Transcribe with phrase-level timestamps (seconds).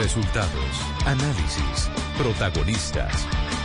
[0.00, 3.12] Resultados, análisis, protagonistas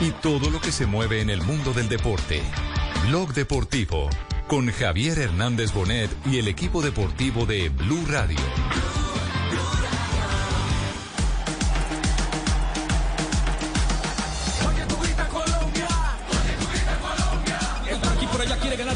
[0.02, 2.44] y todo lo que se mueve en el mundo del deporte.
[3.08, 4.10] Blog Deportivo
[4.46, 8.36] con Javier Hernández Bonet y el equipo deportivo de Blue Radio.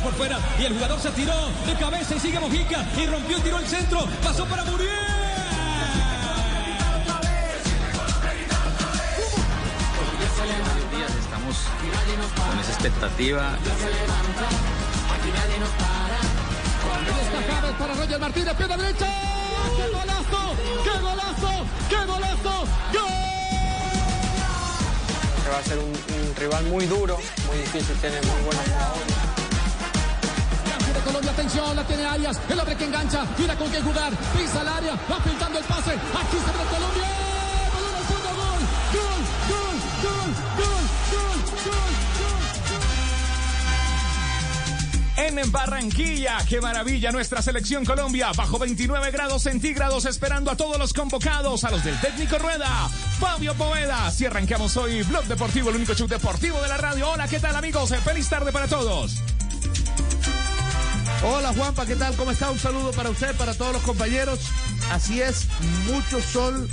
[0.04, 1.34] Por fuera y el jugador se tiró
[1.66, 5.29] de cabeza y sigue Mojica y rompió y tiró el centro, pasó para Muriel.
[11.50, 13.58] Estamos con esa expectativa.
[17.80, 19.08] Para Roger Martínez, pierna derecha.
[19.76, 20.56] ¡Qué golazo!
[20.84, 21.66] ¡Qué golazo!
[21.90, 22.66] ¡Qué golazo!
[22.94, 23.10] ¡Gol!
[25.52, 27.18] va a ser un, un rival muy duro,
[27.48, 29.16] muy difícil, tiene muy buenos jugadores.
[30.94, 34.62] de Colombia, atención, la tiene Arias, el hombre que engancha, mira con qué jugar, pisa
[34.62, 37.29] el área, va pintando el pase, aquí se ve Colombia,
[45.28, 50.94] En Barranquilla, qué maravilla nuestra selección Colombia, bajo 29 grados centígrados, esperando a todos los
[50.94, 52.88] convocados, a los del técnico Rueda,
[53.20, 54.10] Fabio Poveda.
[54.12, 57.12] Si arrancamos hoy, Blog Deportivo, el único show deportivo de la radio.
[57.12, 57.94] Hola, ¿qué tal amigos?
[58.04, 59.18] Feliz tarde para todos.
[61.22, 62.16] Hola Juanpa, ¿qué tal?
[62.16, 62.50] ¿Cómo está?
[62.50, 64.40] Un saludo para usted, para todos los compañeros.
[64.92, 65.46] Así es,
[65.86, 66.68] mucho sol,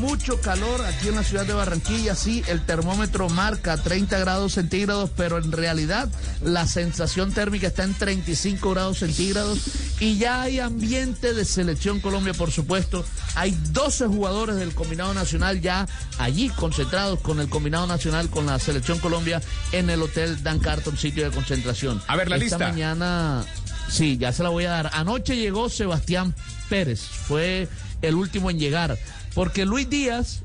[0.00, 2.16] mucho calor aquí en la ciudad de Barranquilla.
[2.16, 6.08] Sí, el termómetro marca 30 grados centígrados, pero en realidad
[6.42, 9.60] la sensación térmica está en 35 grados centígrados.
[10.00, 13.04] Y ya hay ambiente de selección Colombia, por supuesto.
[13.36, 15.86] Hay 12 jugadores del combinado nacional ya
[16.18, 20.98] allí concentrados con el combinado nacional, con la selección Colombia en el hotel Dan Carton,
[20.98, 22.02] sitio de concentración.
[22.08, 22.68] A ver la Esta lista.
[22.68, 23.44] mañana,
[23.88, 24.90] sí, ya se la voy a dar.
[24.92, 26.34] Anoche llegó Sebastián
[26.70, 27.68] Pérez, fue
[28.00, 28.96] el último en llegar,
[29.34, 30.40] porque Luis Díaz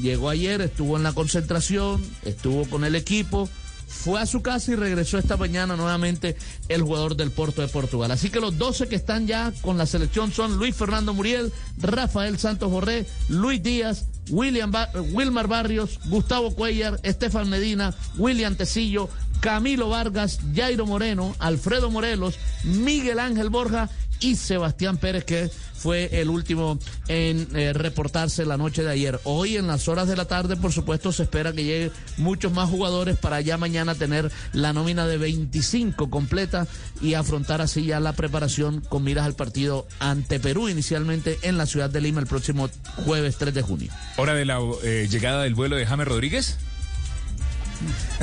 [0.00, 3.48] llegó ayer, estuvo en la concentración, estuvo con el equipo,
[3.88, 6.36] fue a su casa y regresó esta mañana nuevamente
[6.68, 8.10] el jugador del Porto de Portugal.
[8.12, 12.38] Así que los 12 que están ya con la selección son Luis Fernando Muriel, Rafael
[12.38, 14.72] Santos Borré, Luis Díaz, William
[15.12, 19.08] Wilmar Barrios, Gustavo Cuellar, Estefan Medina, William Tecillo,
[19.40, 23.88] Camilo Vargas, Jairo Moreno, Alfredo Morelos, Miguel Ángel Borja
[24.20, 26.78] y Sebastián Pérez, que fue el último
[27.08, 29.20] en eh, reportarse la noche de ayer.
[29.24, 32.68] Hoy en las horas de la tarde, por supuesto, se espera que lleguen muchos más
[32.68, 36.66] jugadores para ya mañana tener la nómina de 25 completa
[37.00, 41.66] y afrontar así ya la preparación con miras al partido ante Perú, inicialmente en la
[41.66, 42.68] ciudad de Lima el próximo
[43.04, 43.92] jueves 3 de junio.
[44.16, 46.56] Hora de la eh, llegada del vuelo de James Rodríguez.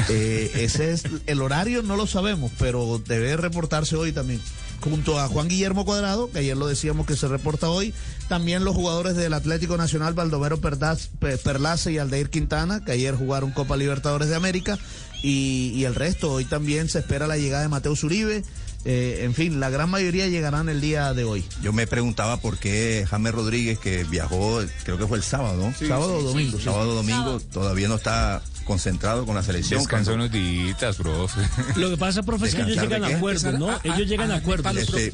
[0.09, 4.41] Eh, ese es el horario, no lo sabemos, pero debe reportarse hoy también.
[4.83, 7.93] Junto a Juan Guillermo Cuadrado, que ayer lo decíamos que se reporta hoy,
[8.27, 11.07] también los jugadores del Atlético Nacional, Baldomero Perdaz-
[11.43, 14.77] Perlace y Aldeir Quintana, que ayer jugaron Copa Libertadores de América,
[15.21, 18.43] y, y el resto, hoy también se espera la llegada de Mateo Uribe.
[18.85, 21.45] Eh, en fin, la gran mayoría llegarán el día de hoy.
[21.61, 25.87] Yo me preguntaba por qué James Rodríguez, que viajó, creo que fue el sábado, ¿no?
[25.87, 26.57] Sábado o domingo.
[26.57, 26.65] sí.
[26.65, 29.79] sábado domingo, todavía no está concentrado con la selección.
[29.79, 31.41] Descansa cuando- unos días, profe.
[31.79, 33.79] Lo que pasa, profe, es que ellos ¿Descansar llegan a acuerdos, ¿no?
[33.83, 34.75] Ellos llegan a acuerdos.
[34.77, 35.13] Este,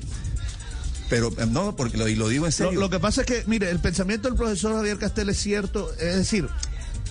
[1.10, 2.80] pero eh, no, porque lo, y lo digo en serio.
[2.80, 6.16] lo que pasa es que, mire, el pensamiento del profesor Javier Castel es cierto, es
[6.16, 6.48] decir,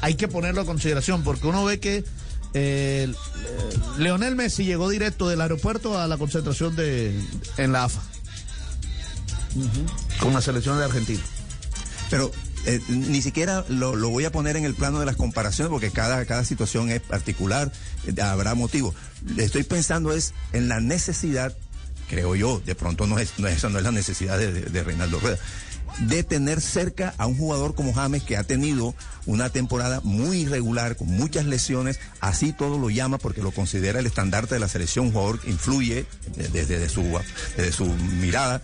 [0.01, 2.05] hay que ponerlo a consideración, porque uno ve que
[2.55, 3.17] eh, el- eh,
[3.99, 7.21] Leonel Messi llegó directo del aeropuerto a la concentración de
[7.57, 8.01] en la AFA,
[10.21, 11.21] con la selección de Argentina.
[12.11, 12.31] Pero
[12.67, 16.25] eh, ni siquiera lo, voy a poner en el plano de las comparaciones porque cada,
[16.27, 17.73] cada situación es particular,
[18.07, 18.95] eh, habrá motivo.
[19.37, 21.57] Estoy pensando es en la necesidad,
[22.09, 25.19] creo yo, de pronto no es, no es- esa no es la necesidad de, Reinaldo
[25.21, 25.39] Rueda,
[26.01, 28.95] de tener cerca a un jugador como James que ha tenido
[29.27, 34.07] una temporada muy irregular, con muchas lesiones, así todo lo llama porque lo considera el
[34.07, 36.07] estandarte de la selección, un jugador que influye
[36.53, 37.03] desde su,
[37.57, 38.63] desde su mirada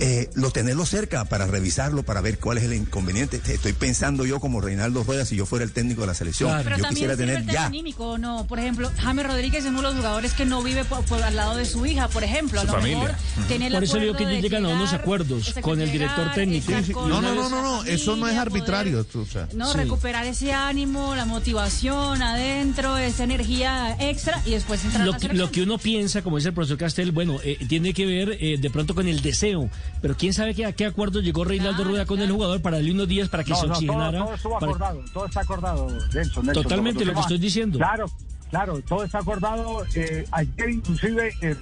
[0.00, 3.40] eh, lo tenerlo cerca para revisarlo, para ver cuál es el inconveniente.
[3.46, 6.64] Estoy pensando yo como Reinaldo Rueda, si yo fuera el técnico de la selección, Claro.
[6.64, 7.66] Pero yo también quisiera el tener tema ya.
[7.66, 8.46] anímico, ¿no?
[8.46, 11.36] Por ejemplo, James Rodríguez es uno de los jugadores que no vive por, por al
[11.36, 12.60] lado de su hija, por ejemplo.
[12.60, 12.98] A lo familia.
[12.98, 13.14] mejor
[13.48, 16.32] tiene el Por eso digo acuerdo que ellos llegan a unos acuerdos con el director
[16.34, 16.72] técnico.
[16.78, 16.92] Sí, sí.
[16.92, 19.04] No, no, no, no, no, eso no es arbitrario.
[19.04, 19.48] poder, o sea.
[19.54, 19.78] no, Sí.
[19.78, 25.16] recuperar ese ánimo, la motivación adentro, esa energía extra y después entrar a Lo la
[25.18, 25.46] que, selección.
[25.46, 28.56] lo que uno piensa, como dice el profesor Castel, bueno, eh, tiene que ver eh,
[28.58, 29.61] de pronto con el deseo,
[30.00, 32.34] pero quién sabe que, a qué acuerdo llegó Reinaldo Rueda con el claro.
[32.34, 34.18] jugador para darle unos días para que se oxigenara.
[34.18, 36.46] todo, todo estuvo para- acordado, todo está acordado, Nelson.
[36.46, 36.62] Nelson.
[36.62, 37.78] Totalmente, lo que estoy diciendo.
[37.78, 38.06] Claro,
[38.50, 39.84] claro, todo está acordado.
[39.94, 41.56] Eh, ayer inclusive eh,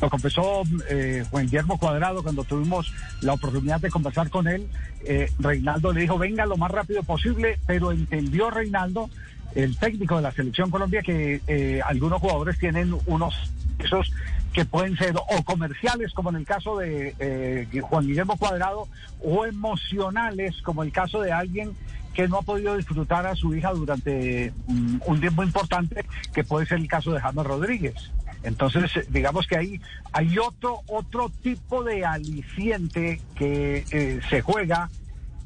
[0.00, 2.92] lo confesó eh, Juan Guillermo Cuadrado cuando tuvimos
[3.22, 4.66] la oportunidad de conversar con él.
[5.04, 9.08] Eh, Reinaldo le dijo, venga lo más rápido posible, pero entendió Reinaldo,
[9.54, 13.34] el técnico de la selección Colombia, que eh, algunos jugadores tienen unos
[13.78, 14.10] esos
[14.56, 18.88] que pueden ser o comerciales, como en el caso de eh, Juan Guillermo Cuadrado,
[19.22, 21.76] o emocionales, como el caso de alguien
[22.14, 26.64] que no ha podido disfrutar a su hija durante mm, un tiempo importante, que puede
[26.64, 28.10] ser el caso de James Rodríguez.
[28.44, 29.80] Entonces, eh, digamos que ahí
[30.14, 34.88] hay otro, otro tipo de aliciente que eh, se juega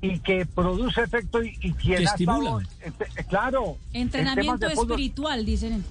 [0.01, 5.45] y que produce efecto y, y quien Que ha estado, eh, eh, claro, Entrenamiento espiritual,
[5.45, 5.85] dicen.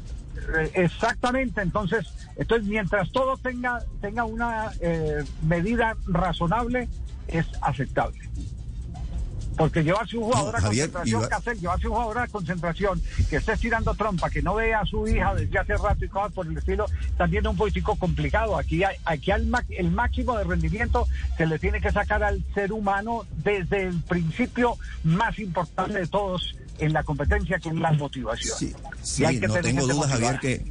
[0.57, 6.87] Eh, Exactamente, entonces, entonces mientras todo tenga tenga una eh, medida razonable
[7.27, 8.19] es aceptable.
[9.57, 13.35] Porque llevarse un jugador No, a Javier, concentración, iba- llevarse un jugador a concentración que
[13.35, 16.47] esté tirando trompa, que no vea a su hija desde hace rato y cosas por
[16.47, 16.85] el estilo,
[17.17, 18.57] también es un político complicado.
[18.57, 22.41] Aquí hay, aquí al ma- el máximo de rendimiento se le tiene que sacar al
[22.53, 27.91] ser humano desde el principio más importante de todos en la competencia, que es la
[27.93, 28.57] motivación.
[28.57, 28.73] Sí,
[29.03, 30.65] sí, hay que no tengo dudas, Javier, que,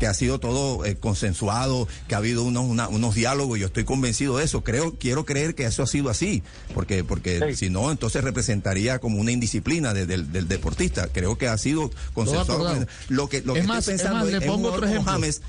[0.00, 3.84] que ha sido todo eh, consensuado, que ha habido unos, una- unos diálogos, yo estoy
[3.84, 4.64] convencido de eso.
[4.64, 6.42] Creo, quiero creer que eso ha sido así,
[6.74, 11.06] porque, porque si no, entonces representaría como una indisciplina de- del, del deportista.
[11.12, 12.86] Creo que ha sido consensuado.
[13.08, 14.72] Lo que, lo Es que más, estoy es pensando más, le es en un pongo
[14.72, 15.12] otro ejemplo.
[15.12, 15.42] James,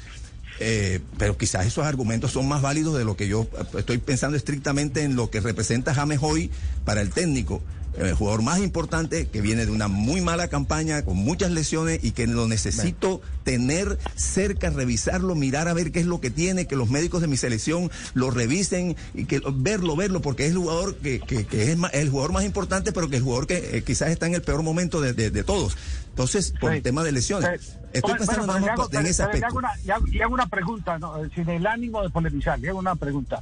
[0.60, 4.38] eh, pero quizás esos argumentos son más válidos de lo que yo eh, estoy pensando
[4.38, 6.50] estrictamente en lo que representa James hoy
[6.86, 7.62] para el técnico.
[7.97, 12.12] El jugador más importante que viene de una muy mala campaña, con muchas lesiones y
[12.12, 16.75] que lo necesito tener cerca, revisarlo, mirar a ver qué es lo que tiene, que
[16.75, 20.95] los médicos de mi selección lo revisen y que verlo, verlo, porque es el jugador
[20.95, 24.09] que, que- que es el jugador más importante, pero que el jugador que eh, quizás
[24.09, 25.77] está en el peor momento de, de- de todos.
[26.16, 26.78] Entonces, por Sí.
[26.78, 27.62] el tema de lesiones.
[27.62, 27.72] Sí.
[27.92, 29.46] Estoy Bueno, pensando nada más hago- en ese pero le aspecto.
[29.48, 31.24] hago una- le hago- le hago una pregunta, ¿no?
[31.24, 33.42] Eh, sin el ánimo de polemizar, le hago una pregunta.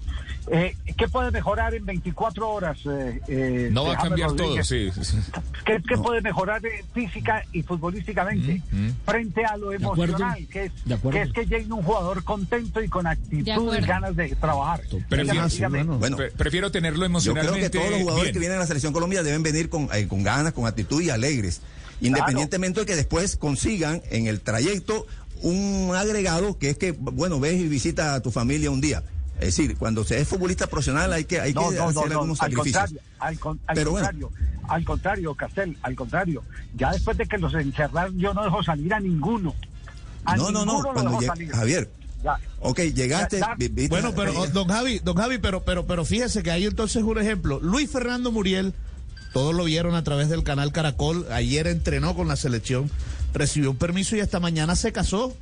[0.51, 2.77] Eh, ¿Qué puede mejorar en 24 horas?
[2.85, 4.67] eh, eh, No va a cambiar todo, Rodríguez?
[4.67, 4.91] sí.
[5.03, 5.17] sí.
[5.65, 8.61] ¿Qué, qué puede mejorar eh, física y futbolísticamente
[9.05, 10.47] frente a lo emocional?
[10.51, 10.71] Que es,
[11.11, 14.81] que es que llegue un jugador contento y con actitud y ganas de trabajar.
[14.89, 15.77] Sí, dígame.
[15.83, 15.97] bueno.
[15.99, 17.69] Bueno, Pre- Prefiero tenerlo Yo emocionalmente.
[17.69, 18.33] creo que todos los jugadores bien.
[18.33, 21.09] que vienen a la selección Colombia deben venir con, eh, con ganas, con actitud y
[21.09, 21.61] alegres.
[22.01, 25.05] Independientemente de que después consigan en el trayecto
[25.41, 29.03] un agregado que es que, bueno, ves y visita a tu familia un día.
[29.39, 32.01] Es decir, cuando se es futbolista profesional hay que, hay No, que no, hacer no,
[32.01, 32.83] algunos al sacrificios.
[32.83, 34.05] contrario, al, con- al Pero bueno.
[34.07, 34.31] contrario,
[34.69, 36.43] al contrario, Castel, al contrario.
[36.75, 39.53] Ya después de que los encerraron, yo no dejo salir a ninguno.
[40.25, 41.49] A no, no, no, cuando lleg-.
[41.51, 41.89] Javier,
[42.23, 42.39] Ya.
[42.61, 43.55] ok, llegaste, Ya, ya.
[43.57, 47.03] vi- viste- Bueno, pero don Javi, don Javi, pero, pero, pero fíjese que hay entonces
[47.03, 47.59] un ejemplo.
[47.59, 48.73] Luis Fernando Muriel,
[49.33, 52.89] todos lo vieron a través del canal Caracol, ayer entrenó con la selección,
[53.33, 55.35] recibió un permiso y hasta mañana se casó.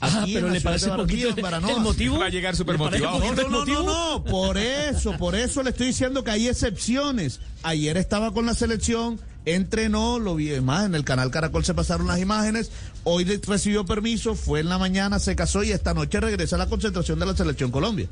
[0.00, 2.20] Ah, Aquí en pero le parece poquito el motivo.
[2.20, 3.18] Va a llegar ¿Le súper motivado.
[3.18, 7.40] No, no, no, no, por eso, por eso le estoy diciendo que hay excepciones.
[7.64, 12.06] Ayer estaba con la selección, entrenó, lo vi más en el canal Caracol se pasaron
[12.06, 12.70] las imágenes,
[13.02, 16.66] hoy recibió permiso, fue en la mañana, se casó y esta noche regresa a la
[16.66, 18.08] concentración de la selección Colombia.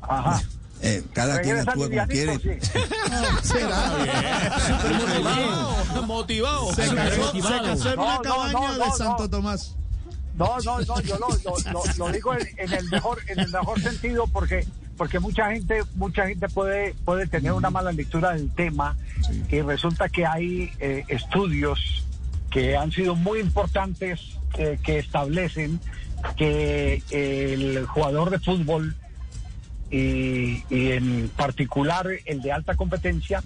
[0.00, 0.40] Ajá.
[0.84, 2.38] Eh, cada quien actúa como quiere.
[2.38, 2.50] sí.
[6.06, 6.72] Motivado, motivado.
[6.74, 7.64] Se casó, se motivado.
[7.64, 9.30] casó en No, una cabaña no, de no, Santo no.
[9.30, 9.76] Tomás.
[10.36, 13.48] No, no, no, yo lo, lo- lo- lo digo en, en el mejor, en el
[13.50, 14.66] mejor sentido porque
[14.96, 18.96] porque mucha gente, mucha gente puede, puede tener una mala lectura del tema
[19.50, 22.04] y resulta que hay eh, estudios
[22.50, 24.20] que han sido muy importantes
[24.56, 25.80] eh, que establecen
[26.36, 28.94] que el jugador de fútbol
[29.94, 33.42] y, en particular el de alta competencia,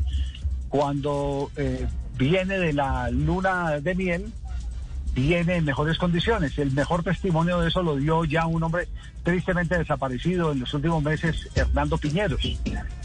[0.68, 1.86] cuando eh,
[2.16, 4.32] viene de la luna de miel,
[5.14, 6.58] viene en mejores condiciones.
[6.58, 8.88] El mejor testimonio de eso lo dio ya un hombre
[9.24, 12.40] tristemente desaparecido en los últimos meses, Hernando Piñeros.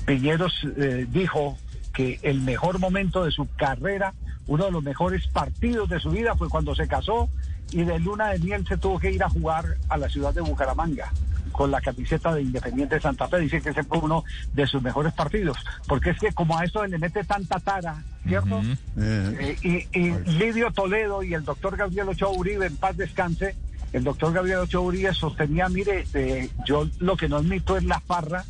[0.05, 1.57] Piñeros eh, dijo
[1.93, 4.13] que el mejor momento de su carrera,
[4.47, 7.29] uno de los mejores partidos de su vida fue cuando se casó
[7.71, 10.41] y de luna de miel se tuvo que ir a jugar a la ciudad de
[10.41, 11.12] Bucaramanga
[11.53, 13.39] con la camiseta de Independiente Santa Fe.
[13.39, 15.57] Dice que ese fue uno de sus mejores partidos,
[15.88, 18.62] porque es que como a esto le mete tanta tara, ¿cierto?
[18.98, 23.55] Eh, Eh, y, y Lidio Toledo y el doctor Gabriel Ochoa Uribe, en paz descanse,
[23.93, 28.00] el doctor Gabriel Ochoa Uribe sostenía, mire, eh, yo lo que no admito es la
[28.00, 28.43] farra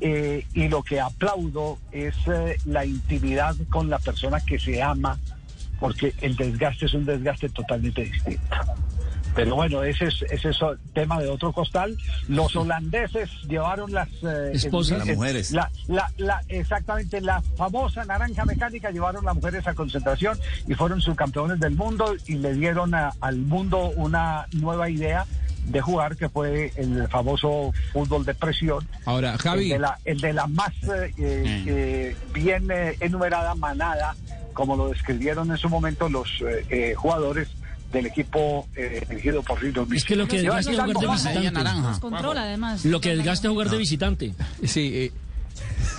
[0.00, 5.18] eh, y lo que aplaudo es eh, la intimidad con la persona que se ama,
[5.80, 8.56] porque el desgaste es un desgaste totalmente distinto.
[9.34, 10.56] Pero bueno, ese es, ese es
[10.94, 11.96] tema de otro costal.
[12.28, 14.08] Los holandeses llevaron las...
[14.22, 14.98] eh, Esposas.
[15.06, 15.50] Las mujeres.
[15.52, 21.00] La, la, la- exactamente, la famosa naranja mecánica llevaron las mujeres a concentración y fueron
[21.00, 25.24] subcampeones del mundo y le dieron a- al mundo una nueva idea
[25.66, 28.88] de jugar, que fue el famoso fútbol de presión.
[29.04, 29.64] Ahora, Javi.
[29.64, 34.16] El de la, el de la más eh, eh, bien eh, enumerada manada,
[34.54, 37.48] como lo describieron en su momento los eh, eh, jugadores
[37.92, 41.80] del equipo eh, dirigido por Rino Es que lo que desgaste jugar de visitante.
[41.82, 42.84] Los controla además.
[42.84, 44.34] Lo que desgaste jugar de visitante.
[44.64, 45.12] Sí, eh,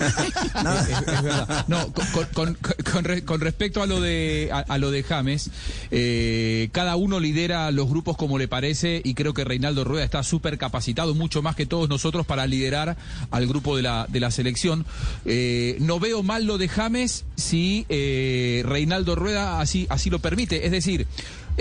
[0.00, 1.64] es, es verdad.
[1.68, 2.56] No, con, con- con-
[2.92, 5.50] con re- con respecto a lo de a, a lo de James,
[5.90, 10.22] eh, cada uno lidera los grupos como le parece y creo que Reinaldo Rueda está
[10.22, 12.96] súper capacitado, mucho más que todos nosotros para liderar
[13.30, 14.86] al grupo de la de la selección.
[15.26, 20.64] Eh, no veo mal lo de James si eh, Reinaldo Rueda así así lo permite,
[20.66, 21.06] es decir.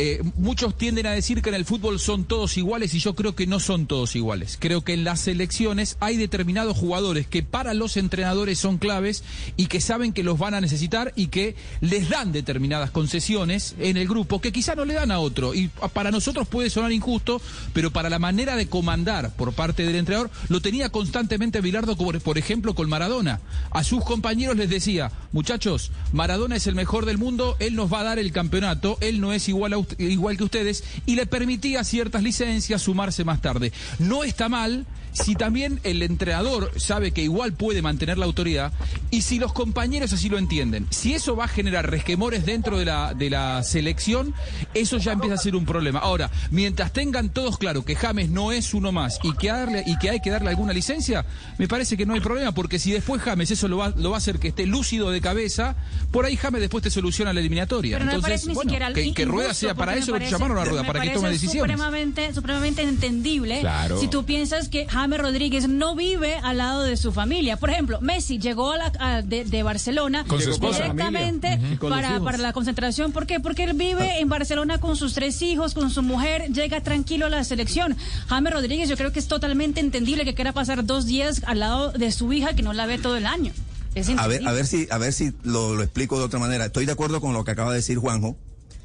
[0.02, 3.36] Eh, muchos tienden a decir que en el fútbol son todos iguales y yo creo
[3.36, 4.58] que no son todos iguales.
[4.60, 9.24] Creo que en las selecciones hay determinados jugadores que para los entrenadores son claves
[9.58, 13.98] y que saben que los van a necesitar y que les dan determinadas concesiones en
[13.98, 15.54] el grupo que quizá no le dan a otro.
[15.54, 17.42] Y para nosotros puede sonar injusto,
[17.74, 22.38] pero para la manera de comandar por parte del entrenador lo tenía constantemente Bilardo, por
[22.38, 23.42] ejemplo con Maradona.
[23.72, 28.00] A sus compañeros les decía, muchachos, Maradona es el mejor del mundo, él nos va
[28.02, 31.26] a dar el campeonato, él no es igual, a ust- igual que ustedes, y le
[31.26, 33.72] permitía ciertas licencias sumarse más tarde.
[34.00, 34.86] No está mal
[35.24, 38.72] si también el entrenador sabe que igual puede mantener la autoridad
[39.12, 40.88] y si los compañeros así lo entienden.
[40.90, 44.34] Si eso va a generar resquemores dentro de la, de la selección,
[44.74, 46.00] eso ya empieza a ser un problema.
[46.00, 49.98] Ahora, mientras tengan todos claro que James no es uno más y que, darle, y
[49.98, 51.26] que hay que darle alguna licencia,
[51.58, 54.18] me parece que no hay problema, porque si después James eso lo va, lo va
[54.18, 55.76] a hacer que esté lúcido de cabeza,
[56.12, 57.96] por ahí James después te soluciona la eliminatoria.
[57.98, 60.20] Pero no me Entonces, parece ni bueno, siquiera que, que Rueda sea para eso me
[60.20, 61.60] lo que parece- llamaron a Rueda, para que parece tome decisiones.
[61.72, 64.00] Supremamente, supremamente entendible Claro.
[64.00, 67.58] si tú piensas que James Rodríguez no vive al lado de su familia.
[67.58, 70.84] Por ejemplo, Messi llegó a la, a- de, de Barcelona Con su esposa.
[70.84, 73.12] directamente para, para la concentración.
[73.12, 73.40] ¿Por qué?
[73.40, 77.30] Porque él vive en Barcelona con sus tres hijos, con su mujer, llega tranquilo a
[77.30, 77.96] la selección.
[78.28, 81.92] James Rodríguez yo creo que es totalmente entendible que quiera pasar dos días al lado
[81.92, 83.52] de su hija que no la ve todo el año.
[83.96, 86.66] Es A ver, a ver si, a ver si lo, lo explico de otra manera.
[86.66, 88.38] Estoy de acuerdo con lo que acaba de decir Juanjo,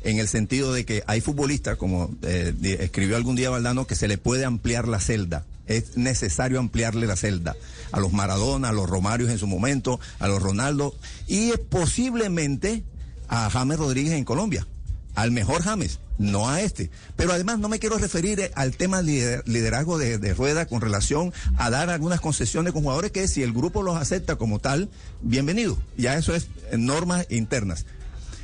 [0.03, 4.09] en el sentido de que hay futbolistas, como eh, escribió algún día Valdano, que se
[4.09, 5.45] le puede ampliar la celda.
[5.67, 7.57] Es necesario ampliarle la celda.
[7.93, 10.95] A los Maradona, a los Romarios en su momento, a los Ronaldo,
[11.27, 12.83] y posiblemente
[13.29, 14.67] a James Rodríguez en Colombia.
[15.15, 16.91] Al mejor James, no a este.
[17.15, 20.81] Pero además no me quiero referir eh, al tema lider- liderazgo de, de Rueda con
[20.81, 24.89] relación a dar algunas concesiones con jugadores que si el grupo los acepta como tal,
[25.23, 25.79] bienvenido.
[25.97, 27.87] Ya eso es normas internas.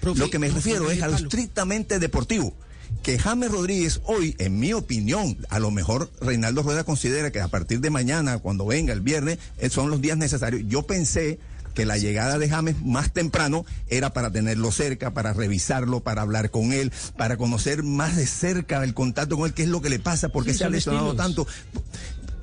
[0.03, 2.55] Lo que me refiero es a lo estrictamente deportivo.
[3.03, 7.49] Que James Rodríguez hoy, en mi opinión, a lo mejor Reinaldo Rueda considera que a
[7.49, 10.63] partir de mañana, cuando venga el viernes, eh, son los días necesarios.
[10.69, 11.39] Yo pensé
[11.75, 16.51] que la llegada de James más temprano era para tenerlo cerca, para revisarlo, para hablar
[16.51, 19.89] con él, para conocer más de cerca el contacto con él, qué es lo que
[19.89, 21.27] le pasa, por qué Sí, se ha lesionado estilos.
[21.27, 21.47] tanto.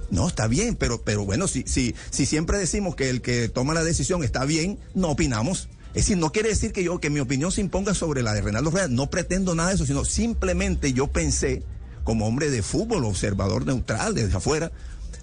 [0.10, 3.74] No, está bien, pero, pero bueno, si, si, si siempre decimos que el que toma
[3.74, 5.68] la decisión está bien, no opinamos.
[5.90, 8.42] Es decir, no quiere decir que yo, que mi opinión se imponga sobre la de
[8.42, 8.88] Reinaldo Rueda.
[8.88, 11.64] No pretendo nada de eso, sino simplemente yo pensé,
[12.04, 14.72] como hombre de fútbol, observador neutral desde afuera,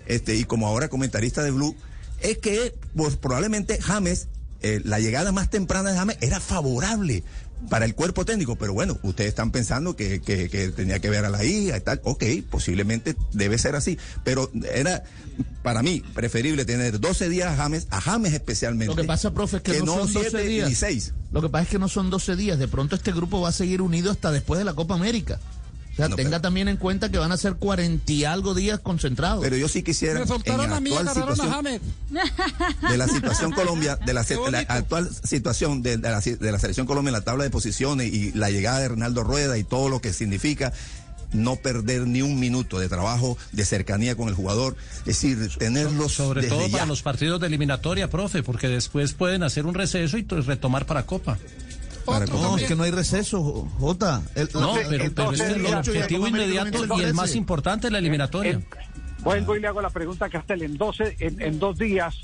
[0.07, 1.77] este, y como ahora comentarista de Blue,
[2.21, 4.29] es que pues, probablemente James,
[4.63, 7.23] eh, la llegada más temprana de James era favorable
[7.69, 11.25] para el cuerpo técnico, pero bueno, ustedes están pensando que, que, que tenía que ver
[11.25, 15.03] a la hija y tal, ok, posiblemente debe ser así, pero era
[15.63, 18.95] para mí preferible tener 12 días a James, a James especialmente.
[18.95, 21.13] Lo que pasa, profe, es que, no, son 12 siete días.
[21.33, 22.59] Lo que pasa es que no son 12 días.
[22.59, 25.41] De pronto este grupo va a seguir unido hasta después de la Copa América.
[25.95, 28.53] O sea, No, tenga pero- también en cuenta que van a ser 40 y algo
[28.55, 29.41] días concentrados.
[29.43, 31.81] Pero yo sí quisiera Me soltaron en la a mí, actual agarraron a James.
[32.91, 36.87] de la situación Colombia, de la, de actual situación de, de la, de la selección
[36.87, 40.01] Colombia en la tabla de posiciones y la llegada de Ronaldo Rueda y todo lo
[40.01, 40.73] que significa
[41.33, 46.13] no perder ni un minuto de trabajo, de cercanía con el jugador, es decir, tenerlos
[46.13, 46.73] Sobre desde todo ya.
[46.73, 50.87] para los partidos de eliminatoria, profe, porque después pueden hacer un receso y to- retomar
[50.87, 51.37] para Copa.
[52.05, 54.23] Para no, es que no hay receso, Jota.
[54.35, 57.39] El- No, el- pero, pero es entonces, el objetivo inmediato el y el más 13.
[57.39, 58.53] importante es la eliminatoria.
[58.53, 58.67] En-
[59.21, 60.63] vuelvo y le hago la pregunta a Castel.
[60.63, 62.15] En 12, en, en dos días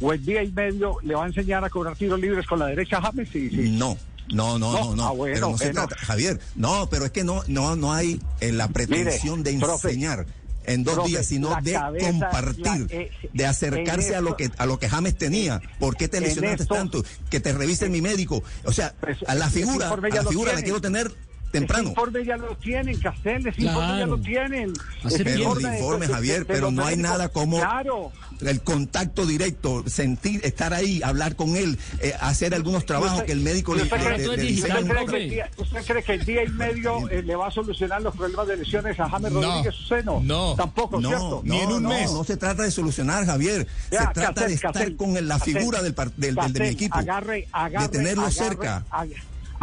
[0.00, 2.66] o en día y medio, ¿le va a enseñar a cobrar tiros libres con la
[2.66, 3.28] derecha a James?
[3.32, 3.70] Sí, sí.
[3.70, 3.96] No.
[4.32, 5.06] No, no, No, no, no.
[5.08, 6.40] ah, bueno, pero no se trata, Javier.
[6.54, 10.24] No, pero es que no, no, no hay en la pretensión de profe, enseñar
[10.66, 14.50] en dos profe, días, sino de cabeza, compartir, la- eh, de acercarse a lo que
[14.56, 15.60] a lo que James tenía.
[15.78, 17.04] ¿Por qué te lesionaste esto- tanto?
[17.30, 18.42] Que te revise mi médico.
[18.64, 21.12] O sea, Pues, a la figura, a la figura la quiero tener
[21.58, 21.82] temprano.
[21.84, 24.06] Ese informe ya lo tienen, Castel, ese informe ya Claro.
[24.16, 24.72] lo tienen.
[25.04, 25.48] Hacer Ese bien.
[25.50, 27.10] informe Javier, de pero no hay médicos.
[27.12, 28.12] nada como Claro.
[28.40, 33.40] el contacto directo, sentir, estar ahí, hablar con él, eh, hacer algunos trabajos que el
[33.40, 36.02] médico le, ¿Usted cree, le- le usted diseña un cree que el día, usted cree
[36.02, 39.08] que el día y medio eh, le va a solucionar los problemas de lesiones a
[39.08, 39.80] James No, Rodríguez?
[39.80, 40.20] Usted no.
[40.20, 41.42] no, Tampoco, no, ¿cierto?
[41.44, 43.66] no, no, No se trata de solucionar, Javier.
[43.90, 46.34] Ya, se trata Castel, de estar Castel, con la Castel, figura del, par- del- del-
[46.34, 46.98] de mi Castel, equipo.
[46.98, 48.84] Agarre, agarre, de tenerlo agarre, cerca.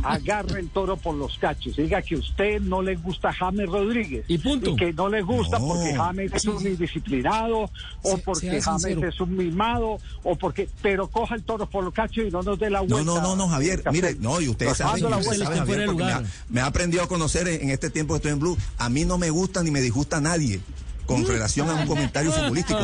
[0.03, 1.75] Ag- Agarre el toro por los cachos.
[1.75, 4.25] Diga que usted no le gusta James Rodríguez.
[4.27, 4.75] Y punto.
[4.75, 5.67] que no le gusta No.
[5.69, 7.69] porque James es un indisciplinado,
[8.03, 9.07] o porque sea James sincero.
[9.09, 10.69] es un mimado, o porque.
[10.81, 13.03] Pero coja el toro por los cachos y no nos dé la vuelta.
[13.03, 13.83] no, no, no, Javier.
[13.91, 16.65] Mire, no, y ustedes saben, la y usted sabe, Javier, porque me ha, me ha
[16.65, 18.57] aprendido a conocer en, en este tiempo que estoy en Blue.
[18.77, 20.59] A mí no me gusta ni me disgusta nadie
[21.05, 22.79] con relación a un comentario futbolístico.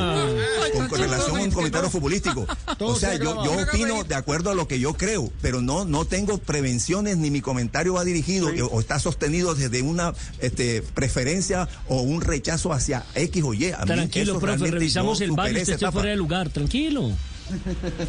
[0.74, 2.48] Con, con relación a un comentario futbolístico.
[2.80, 5.84] O sea, se yo, yo opino de acuerdo a lo que yo creo, pero no,
[5.86, 11.68] no tengo prevenciones ni mi comentario va dirigido o está sostenido desde una este, preferencia
[11.88, 13.72] o un rechazo hacia X o Y.
[13.72, 17.12] A mí Tranquilo, eso profe, revisamos el baño, usted está fuera de lugar, tranquilo.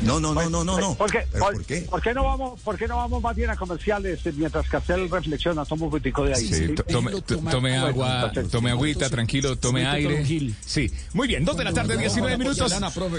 [0.03, 0.95] No, no, no, no, no, no.
[0.95, 1.81] ¿Por qué, ¿Pero por, por qué?
[1.83, 5.09] por qué no vamos, ¿Por qué no vamos más bien a comerciales eh, mientras Castel
[5.11, 5.65] reflexiona?
[5.65, 6.47] Toma un poquitico de ahí.
[6.47, 10.25] Sí, to- tome, to- tome agua, tome agüita, tranquilo, tome aire.
[10.65, 12.73] Sí, muy bien, dos de la tarde, 19 minutos.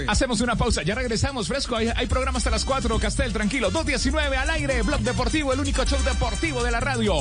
[0.08, 1.76] Hacemos una pausa, ya regresamos fresco.
[1.76, 3.70] Hay, hay programa hasta las 4, Castel, tranquilo.
[3.70, 7.14] 2.19 al aire, Blog Deportivo, el único show deportivo de la radio.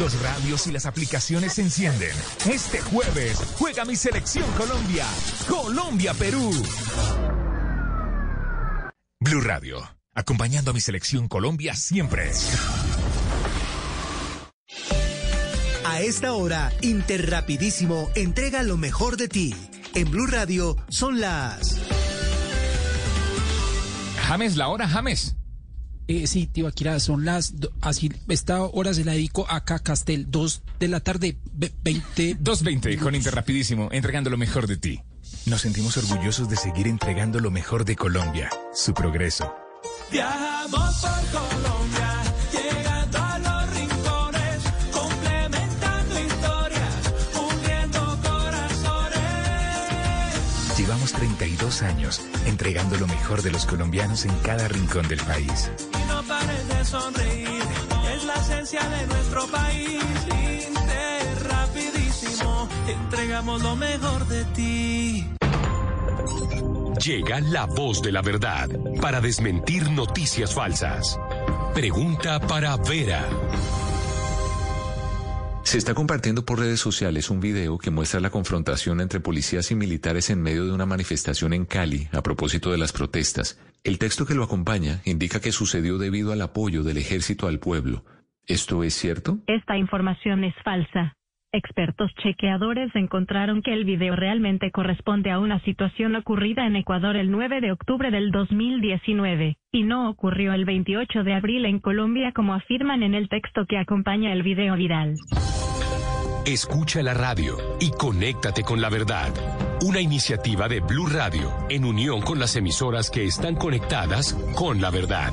[0.00, 2.10] Los radios y las aplicaciones se encienden.
[2.50, 5.06] Este jueves juega mi selección Colombia.
[5.48, 6.50] Colombia-Perú.
[9.20, 9.78] Blue Radio,
[10.14, 12.32] acompañando a mi selección Colombia siempre.
[15.84, 19.54] A esta hora, Interrapidísimo entrega lo mejor de ti.
[19.94, 21.78] En Blue Radio son las...
[24.26, 25.36] James, la hora, James.
[26.06, 27.58] Eh, sí, tío Akira, son las...
[27.60, 32.38] do- Así, esta hora se la dedico acá, Castel, 2 de la tarde, ve- 20...
[32.40, 35.00] 2.20 con Interrapidísimo, entregando lo mejor de ti.
[35.46, 39.54] Nos sentimos orgullosos de seguir entregando lo mejor de Colombia, su progreso.
[40.12, 42.22] Viajamos por Colombia,
[51.04, 55.70] Llevamos 32 años entregando lo mejor de los colombianos en cada rincón del país.
[55.92, 57.62] Y no pares de sonreír,
[58.14, 60.02] es la esencia de nuestro país.
[60.66, 65.26] Inter, rapidísimo, entregamos lo mejor de ti.
[67.04, 68.70] Llega la voz de la verdad
[69.02, 71.18] para desmentir noticias falsas.
[71.74, 73.28] Pregunta para Vera.
[75.64, 79.74] Se está compartiendo por redes sociales un video que muestra la confrontación entre policías y
[79.74, 83.58] militares en medio de una manifestación en Cali a propósito de las protestas.
[83.82, 88.04] El texto que lo acompaña indica que sucedió debido al apoyo del ejército al pueblo.
[88.46, 89.38] ¿Esto es cierto?
[89.46, 91.16] Esta información es falsa.
[91.54, 97.30] Expertos chequeadores encontraron que el video realmente corresponde a una situación ocurrida en Ecuador el
[97.30, 102.54] 9 de octubre del 2019, y no ocurrió el 28 de abril en Colombia como
[102.54, 105.14] afirman en el texto que acompaña el video viral.
[106.44, 109.32] Escucha la radio y conéctate con la verdad.
[109.82, 114.90] Una iniciativa de Blue Radio en unión con las emisoras que están conectadas con la
[114.90, 115.32] verdad.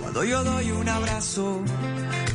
[0.00, 1.64] Cuando yo doy un abrazo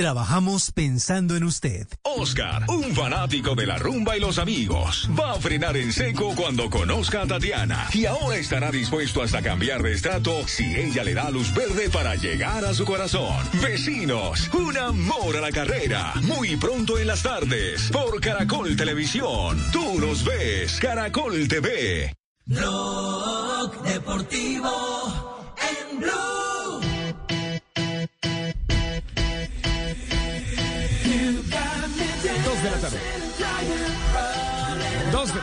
[0.00, 1.86] Trabajamos pensando en usted.
[2.04, 6.70] Oscar, un fanático de la rumba y los amigos, va a frenar en seco cuando
[6.70, 11.28] conozca a Tatiana y ahora estará dispuesto hasta cambiar de estrato si ella le da
[11.28, 13.36] luz verde para llegar a su corazón.
[13.60, 19.62] Vecinos, un amor a la carrera, muy pronto en las tardes, por Caracol Televisión.
[19.70, 22.14] Tú nos ves, Caracol TV.
[22.46, 26.69] Blog Deportivo en Blue.
[32.60, 32.98] Dos de la tarde.
[35.12, 35.40] Dos de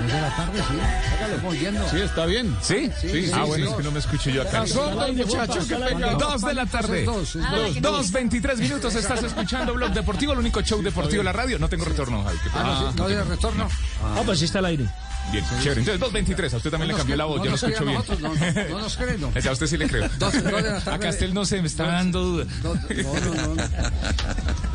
[0.00, 0.78] Dos de la tarde, sí.
[1.14, 1.88] Hágalo, yendo.
[1.90, 2.56] Sí, está bien.
[2.62, 2.90] ¿Sí?
[2.98, 3.70] Sí, ah, sí, bueno, sí.
[3.70, 4.66] es que no me escucho yo acá.
[4.66, 7.04] Sordas, muchachos, que Dos de la tarde.
[7.04, 7.82] Dos, Dos, dos.
[7.82, 8.94] dos, 23 minutos.
[8.94, 11.58] Estás escuchando Blog Deportivo, el único show deportivo de la radio.
[11.58, 12.38] No tengo retorno, Javi.
[12.38, 13.68] ¿qué Ah, no, sí, no de retorno.
[14.02, 14.86] Ah, pues sí está al aire.
[15.32, 15.80] Bien, chévere.
[15.82, 17.84] Entonces, 2.23, a usted también No le cambió la voz, creen, yo no lo escucho
[17.84, 17.98] bien.
[17.98, 19.28] nosotros, no, no nos creen, no.
[19.48, 20.08] A usted sí le creo.
[20.18, 20.90] Dos- dos de la tarde.
[20.90, 22.44] A Castel no se me está dando duda.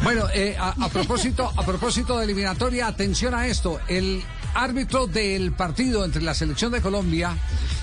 [0.03, 3.79] Bueno, eh, a, a propósito, a propósito de eliminatoria, atención a esto.
[3.87, 4.21] El
[4.53, 7.37] árbitro del partido entre la selección de Colombia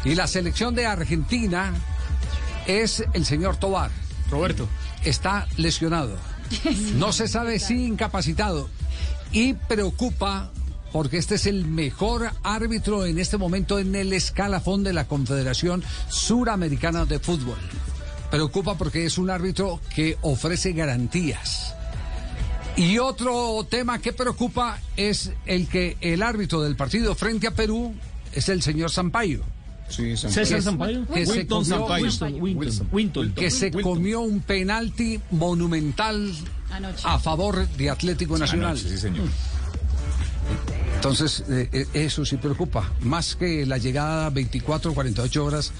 [0.05, 1.73] y la selección de Argentina
[2.67, 3.91] es el señor Tobar.
[4.31, 4.69] Roberto.
[5.03, 6.17] Está lesionado.
[6.95, 8.69] No se sabe si incapacitado.
[9.33, 10.51] Y preocupa
[10.93, 15.83] porque este es el mejor árbitro en este momento en el escalafón de la Confederación
[16.09, 17.59] Suramericana de Fútbol.
[18.31, 21.75] Preocupa porque es un árbitro que ofrece garantías.
[22.77, 27.95] Y otro tema que preocupa es el que el árbitro del partido frente a Perú
[28.33, 29.45] es el señor Sampaio.
[29.89, 31.07] César Sampaio.
[31.09, 32.05] Que se Winton comió, Sampaio.
[32.05, 33.33] Winston, Winston, Winton.
[33.33, 36.33] que se comió un penalti monumental
[36.71, 37.03] Anoche.
[37.05, 38.71] a favor de Atlético Nacional.
[38.71, 39.27] Anoche, sí, señor.
[41.01, 45.73] Entonces, eh, eh, eso sí preocupa, más que la llegada 24 48 horas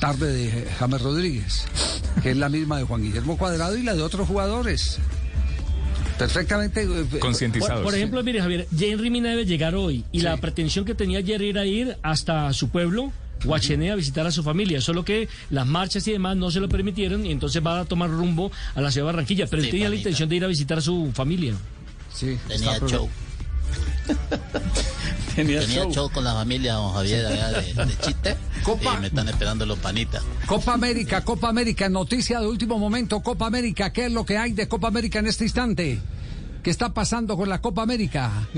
[0.00, 1.66] tarde de James Rodríguez,
[2.20, 4.98] que es la misma de Juan Guillermo Cuadrado y la de otros jugadores.
[6.18, 10.84] Perfectamente eh, Por, por ejemplo, mire, Javier, Henry Mina debe llegar hoy y la pretensión
[10.84, 13.12] que tenía ayer era ir hasta su pueblo.
[13.44, 16.68] Guachené a visitar a su familia, solo que las marchas y demás no se lo
[16.68, 19.88] permitieron y entonces va a tomar rumbo a la ciudad de Barranquilla, pero él tenía
[19.88, 21.54] la intención de ir a visitar a su familia.
[22.12, 23.08] Sí, Tenía show.
[25.34, 25.92] Tenía show.
[25.92, 26.10] show.
[26.10, 28.36] con la familia don Javier allá de, de Chiste.
[28.62, 28.94] Copa.
[28.96, 30.22] Y me están esperando los panitas.
[30.46, 34.52] Copa América, Copa América, noticia de último momento, Copa América, ¿qué es lo que hay
[34.52, 36.00] de Copa América en este instante?
[36.62, 38.48] ¿Qué está pasando con la Copa América?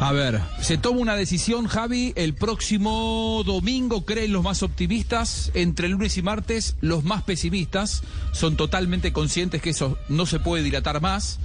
[0.00, 5.88] A ver, se toma una decisión, Javi, el próximo domingo, creen los más optimistas, entre
[5.88, 8.02] lunes y martes los más pesimistas,
[8.32, 11.38] son totalmente conscientes que eso no se puede dilatar más.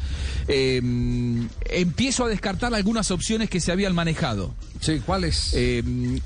[0.48, 0.82] Eh,
[1.70, 4.54] empiezo a descartar algunas opciones que se habían manejado.
[4.82, 5.56] Sí, ¿cuáles?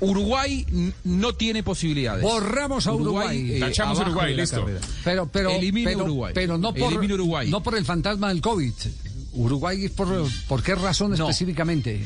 [0.00, 2.22] Uruguay n- no tiene posibilidades.
[2.24, 3.52] Borramos a Uruguay.
[3.52, 4.66] eh, Tachamos Uruguay, listo.
[5.04, 6.32] Pero, pero, Elimina pero, Uruguay.
[6.34, 7.50] pero no por, Elimina Uruguay.
[7.50, 8.72] no por el fantasma del COVID.
[9.34, 10.08] Uruguay, ¿por,
[10.48, 12.04] por qué razón específicamente?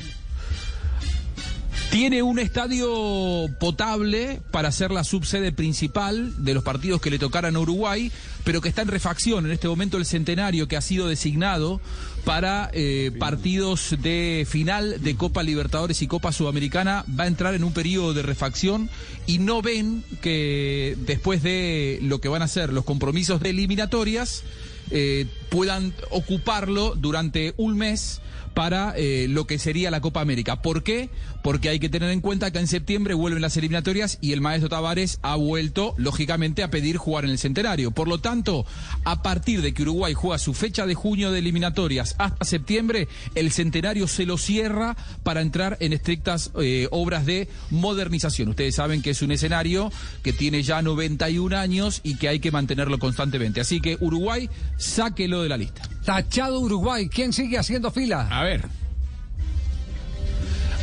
[1.91, 7.57] Tiene un estadio potable para ser la subsede principal de los partidos que le tocaran
[7.57, 8.13] a Uruguay,
[8.45, 9.47] pero que está en refacción.
[9.47, 11.81] En este momento el centenario que ha sido designado
[12.27, 17.65] para eh, partidos de final de Copa Libertadores y Copa Sudamericana va a entrar en
[17.65, 18.91] un periodo de refacción
[19.27, 24.45] y no ven que después de lo que van a ser los compromisos de eliminatorias
[24.91, 28.21] eh, puedan ocuparlo durante un mes
[28.59, 30.61] para eh, lo que sería la Copa América.
[30.61, 31.11] ¿Por qué?
[31.45, 34.69] Porque hay que tener en cuenta que en septiembre vuelven las eliminatorias y el maestro
[34.69, 37.93] Tavares ha vuelto, lógicamente, a pedir jugar en el centenario.
[37.93, 38.67] Por lo tanto,
[39.05, 43.53] a partir de que Uruguay juega su fecha de junio de eliminatorias hasta septiembre, el
[43.53, 48.49] centenario se lo cierra para entrar en estrictas eh, obras de modernización.
[48.49, 49.93] Ustedes saben que es un escenario
[50.25, 53.61] que tiene ya 91 años y que hay que mantenerlo constantemente.
[53.61, 55.89] Así que Uruguay, sáquelo de la lista.
[56.05, 58.27] Tachado Uruguay, ¿quién sigue haciendo fila?
[58.31, 58.48] A ver.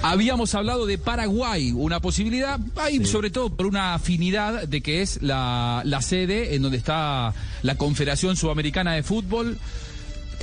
[0.02, 2.60] Habíamos hablado de Paraguay, una posibilidad,
[3.06, 7.76] sobre todo por una afinidad de que es la, la sede en donde está la
[7.76, 9.58] Confederación Sudamericana de Fútbol.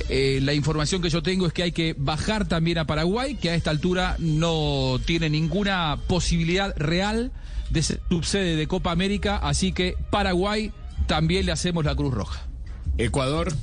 [0.09, 3.51] Eh, la información que yo tengo es que hay que bajar también a Paraguay, que
[3.51, 7.31] a esta altura no tiene ninguna posibilidad real
[7.69, 10.71] de ser subsede de Copa América, así que Paraguay
[11.07, 12.45] también le hacemos la Cruz Roja.
[12.97, 13.53] Ecuador.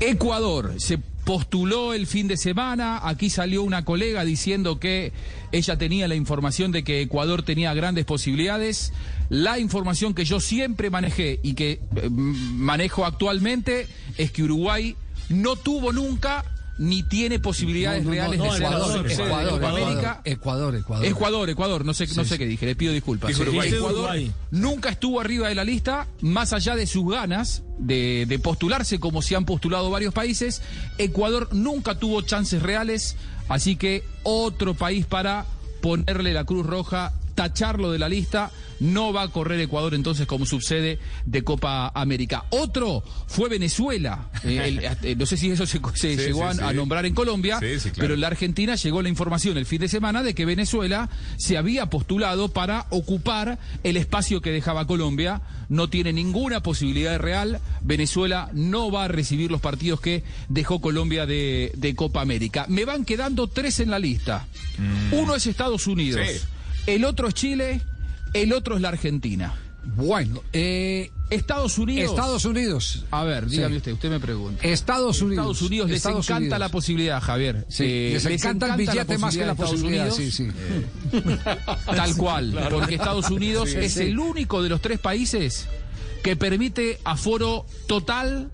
[0.00, 3.00] Ecuador se postuló el fin de semana.
[3.02, 5.12] Aquí salió una colega diciendo que
[5.52, 8.92] ella tenía la información de que Ecuador tenía grandes posibilidades.
[9.28, 13.86] La información que yo siempre manejé y que eh, manejo actualmente
[14.18, 14.96] es que Uruguay
[15.28, 16.44] no tuvo nunca
[16.82, 20.20] ni tiene posibilidades No, no, no, reales no, de ser Ecuador, Ecuador, Ecuador, América.
[20.24, 21.06] Ecuador, Ecuador.
[21.06, 22.38] Ecuador, Ecuador, no sé, no sé sí.
[22.38, 23.38] qué dije, le pido disculpas.
[23.38, 23.68] Uruguay.
[23.68, 24.32] Ecuador Uruguay.
[24.50, 29.22] nunca estuvo arriba de la lista, más allá de sus ganas de, de postularse, como
[29.22, 30.60] se han postulado varios países.
[30.98, 33.14] Ecuador nunca tuvo chances reales,
[33.48, 35.46] así que otro país para
[35.82, 38.50] ponerle la Cruz Roja, tacharlo de la lista.
[38.80, 42.44] No va a correr Ecuador entonces como subsede de Copa América.
[42.50, 44.28] Otro fue Venezuela.
[44.44, 46.74] Eh, el- eh, no sé si eso se, se Sí, llegó sí, a, sí.
[46.76, 47.78] nombrar en Colombia, claro.
[47.96, 51.56] pero en la Argentina llegó la información el fin de semana de que Venezuela se
[51.56, 55.42] había postulado para ocupar el espacio que dejaba Colombia.
[55.68, 57.60] No tiene ninguna posibilidad real.
[57.82, 62.66] Venezuela no va a recibir los partidos que dejó Colombia de, de Copa América.
[62.68, 64.46] Me van quedando tres en la lista.
[65.12, 66.20] Uno es Estados Unidos.
[66.86, 67.80] El otro es Chile,
[68.32, 69.54] el otro es la Argentina.
[69.84, 72.10] Bueno, eh, Estados Unidos.
[72.10, 73.04] Estados Unidos.
[73.10, 73.76] A ver, dígame Sí.
[73.78, 74.62] usted, usted me pregunta.
[74.62, 75.42] Estados Unidos.
[75.44, 76.58] Estados Unidos les Estados encanta Unidos.
[76.60, 77.66] la posibilidad, Javier.
[77.68, 80.48] Sí, Eh, les encanta el billete más que la posibilidad, sí, sí.
[81.86, 82.78] Tal cual, Claro.
[82.78, 85.66] porque Estados Unidos Sí, es el único de los tres países
[86.22, 88.50] que permite aforo total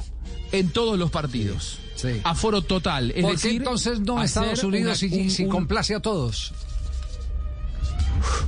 [0.52, 1.78] en todos los partidos.
[2.24, 3.10] Aforo total.
[3.10, 6.00] Es ¿Por qué decir, entonces no Estados Unidos una- si, un- si un- complace a
[6.00, 6.52] todos?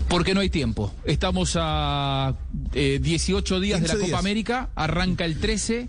[0.09, 0.93] Porque no hay tiempo.
[1.05, 2.35] Estamos a
[2.75, 4.19] eh, 18 días de la 15 Copa días.
[4.21, 5.89] América, arranca el 13,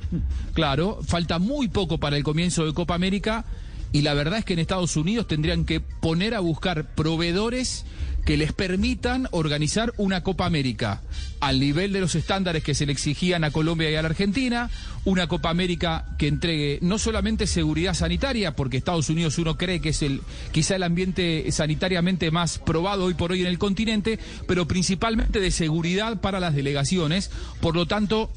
[0.53, 3.45] claro, falta muy poco para el comienzo de Copa América
[3.91, 7.85] y la verdad es que en Estados Unidos tendrían que poner a buscar proveedores
[8.25, 11.01] que les permitan organizar una Copa América
[11.39, 14.69] al nivel de los estándares que se le exigían a Colombia y a la Argentina,
[15.05, 19.89] una Copa América que entregue no solamente seguridad sanitaria, porque Estados Unidos uno cree que
[19.89, 24.67] es el quizá el ambiente sanitariamente más probado hoy por hoy en el continente, pero
[24.67, 28.29] principalmente de seguridad para las delegaciones, por lo tanto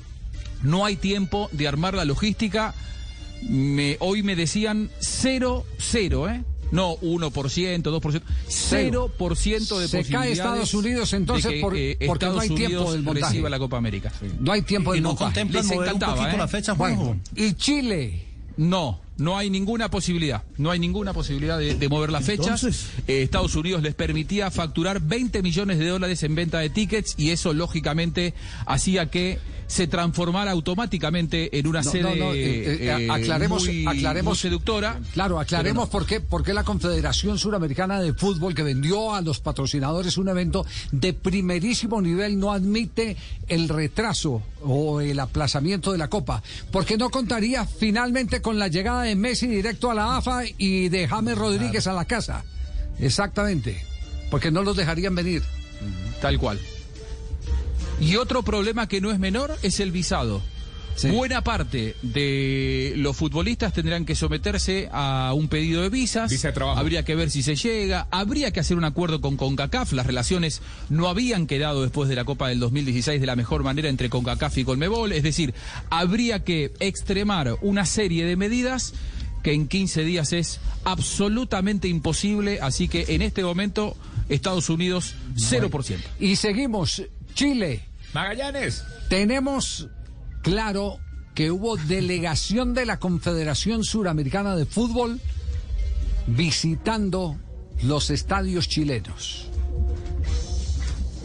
[0.62, 2.74] no hay tiempo de armar la logística.
[3.42, 6.42] Me, hoy me decían 0, 0, ¿eh?
[6.70, 12.26] No 1%, 2%, 0% de Se cae Estados Unidos, entonces, de que, por- eh, porque
[12.26, 13.26] no Estados hay tiempo Unidos del montaje.
[13.32, 14.12] reciba la Copa América.
[14.40, 15.26] No hay tiempo Y del no montaje.
[15.26, 16.38] contemplan Les mover un encantaba, poquito ¿eh?
[16.38, 16.72] la fecha.
[16.72, 18.26] Bueno, ¿Y Chile?
[18.56, 20.42] No, no hay ninguna posibilidad.
[20.58, 22.42] No hay ninguna posibilidad de, de mover la fecha.
[22.54, 27.14] Entonces- Eh, Estados Unidos les permitía facturar 20 millones de dólares en venta de tickets
[27.18, 28.32] y eso lógicamente
[28.66, 33.64] hacía que se transformara automáticamente en una No, sede no, no, eh, eh, eh, aclaremos,
[33.64, 35.00] muy- aclaremos, muy seductora.
[35.12, 39.40] Claro, aclaremos por qué, por qué la Confederación Suramericana de Fútbol que vendió a los
[39.40, 43.16] patrocinadores un evento de primerísimo nivel no admite
[43.48, 49.02] el retraso o el aplazamiento de la Copa, porque no contaría finalmente con la llegada
[49.02, 52.44] de Messi directo a la AFA y de James Rodríguez a la casa.
[52.98, 53.84] Exactamente,
[54.30, 55.42] porque no los dejarían venir.
[56.20, 56.58] Tal cual.
[58.00, 60.42] Y otro problema que no es menor es el visado.
[61.02, 66.30] Buena parte de los futbolistas tendrán que someterse a un pedido de visas.
[66.30, 66.78] Visa de trabajo.
[66.78, 68.06] Habría que ver si se llega.
[68.10, 69.92] Habría que hacer un acuerdo con CONCACAF.
[69.92, 73.88] Las relaciones no habían quedado después de la Copa del 2016 de la mejor manera
[73.88, 75.12] entre CONCACAF y CONMEBOL.
[75.12, 75.54] Es decir,
[75.90, 78.94] habría que extremar una serie de medidas
[79.42, 82.60] que en 15 días es absolutamente imposible.
[82.62, 83.96] Así que en este momento,
[84.28, 85.98] Estados Unidos, 0%.
[86.18, 87.02] Y seguimos,
[87.34, 87.84] Chile.
[88.12, 88.84] Magallanes.
[89.08, 89.88] Tenemos
[90.42, 90.98] claro
[91.34, 95.20] que hubo delegación de la Confederación Suramericana de Fútbol
[96.26, 97.36] visitando
[97.82, 99.48] los estadios chilenos.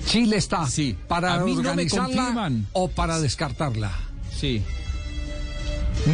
[0.05, 0.67] Chile está
[1.07, 3.91] para a mí organizarla o para descartarla.
[4.35, 4.63] Sí.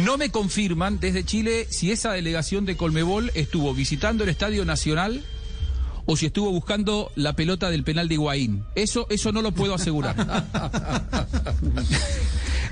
[0.04, 5.24] No me confirman desde Chile si esa delegación de Colmebol estuvo visitando el Estadio Nacional
[6.06, 8.64] o si estuvo buscando la pelota del penal de Higuaín.
[8.74, 10.16] Eso, eso no lo puedo asegurar.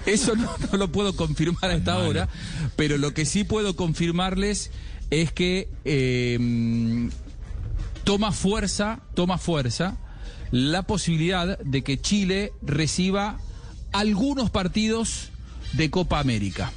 [0.07, 2.29] Eso no, no lo puedo confirmar a esta hora,
[2.77, 4.71] pero lo que sí puedo confirmarles
[5.11, 7.09] es que eh,
[8.05, 9.97] toma fuerza, toma fuerza
[10.51, 13.39] la posibilidad de que Chile reciba
[13.93, 15.31] algunos partidos
[15.73, 16.71] de Copa América.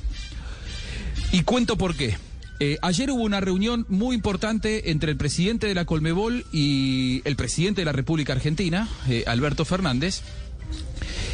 [1.31, 2.17] Y cuento por qué.
[2.59, 7.35] Eh, ayer hubo una reunión muy importante entre el presidente de la Colmebol y el
[7.35, 10.21] presidente de la República Argentina, eh, Alberto Fernández.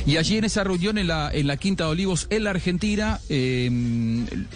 [0.06, 3.22] Y allí en esa reunión en la, en la Quinta de Olivos, en la Argentina,
[3.30, 3.72] eh,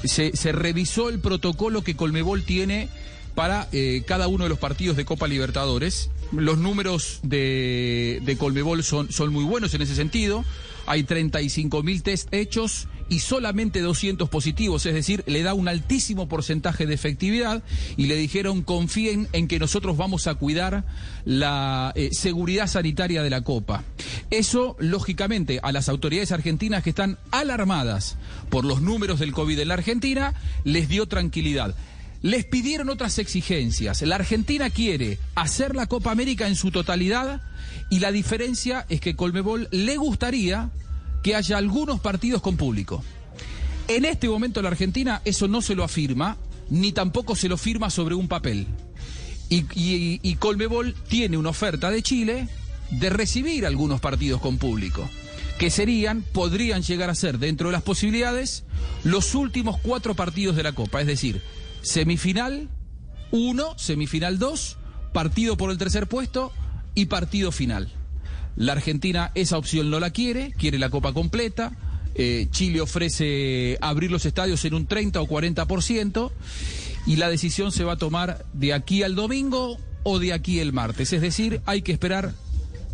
[0.03, 2.89] se, revisó el protocolo que Colmebol tiene
[3.33, 3.69] para
[4.07, 6.09] cada uno de los partidos de Copa Libertadores.
[6.33, 10.43] Los números de, de Colmebol son, son muy buenos en ese sentido.
[10.85, 16.27] Hay 35 mil test hechos y solamente 200 positivos, es decir, le da un altísimo
[16.27, 17.63] porcentaje de efectividad
[17.95, 20.85] y le dijeron confíen en que nosotros vamos a cuidar
[21.25, 23.83] la eh, seguridad sanitaria de la Copa.
[24.29, 28.17] Eso, lógicamente, a las autoridades argentinas que están alarmadas
[28.49, 31.75] por los números del COVID en la Argentina, les dio tranquilidad.
[32.21, 34.01] Les pidieron otras exigencias.
[34.01, 37.41] La Argentina quiere hacer la Copa América en su totalidad
[37.89, 40.71] y la diferencia es que Colmebol le gustaría
[41.27, 43.03] que haya algunos partidos con público.
[43.89, 46.37] En este momento la Argentina eso no se lo afirma,
[46.69, 48.65] ni tampoco se lo firma sobre un papel.
[49.49, 52.47] Y, y- y Colmebol tiene una oferta de Chile
[52.91, 55.09] de recibir algunos partidos con público,
[55.59, 58.63] que serían, podrían llegar a ser dentro de las posibilidades,
[59.03, 61.41] los últimos cuatro partidos de la Copa, es decir,
[61.81, 62.69] semifinal
[63.31, 64.77] 1, semifinal 2,
[65.11, 66.53] partido por el tercer puesto
[66.95, 67.91] y partido final.
[68.57, 71.71] La Argentina esa opción no la quiere, quiere la Copa completa.
[72.15, 76.31] Eh, Chile ofrece abrir los estadios en un 30 o 40%
[77.05, 80.73] y la decisión se va a tomar de aquí al domingo o de aquí el
[80.73, 81.13] martes.
[81.13, 82.33] Es decir, hay que esperar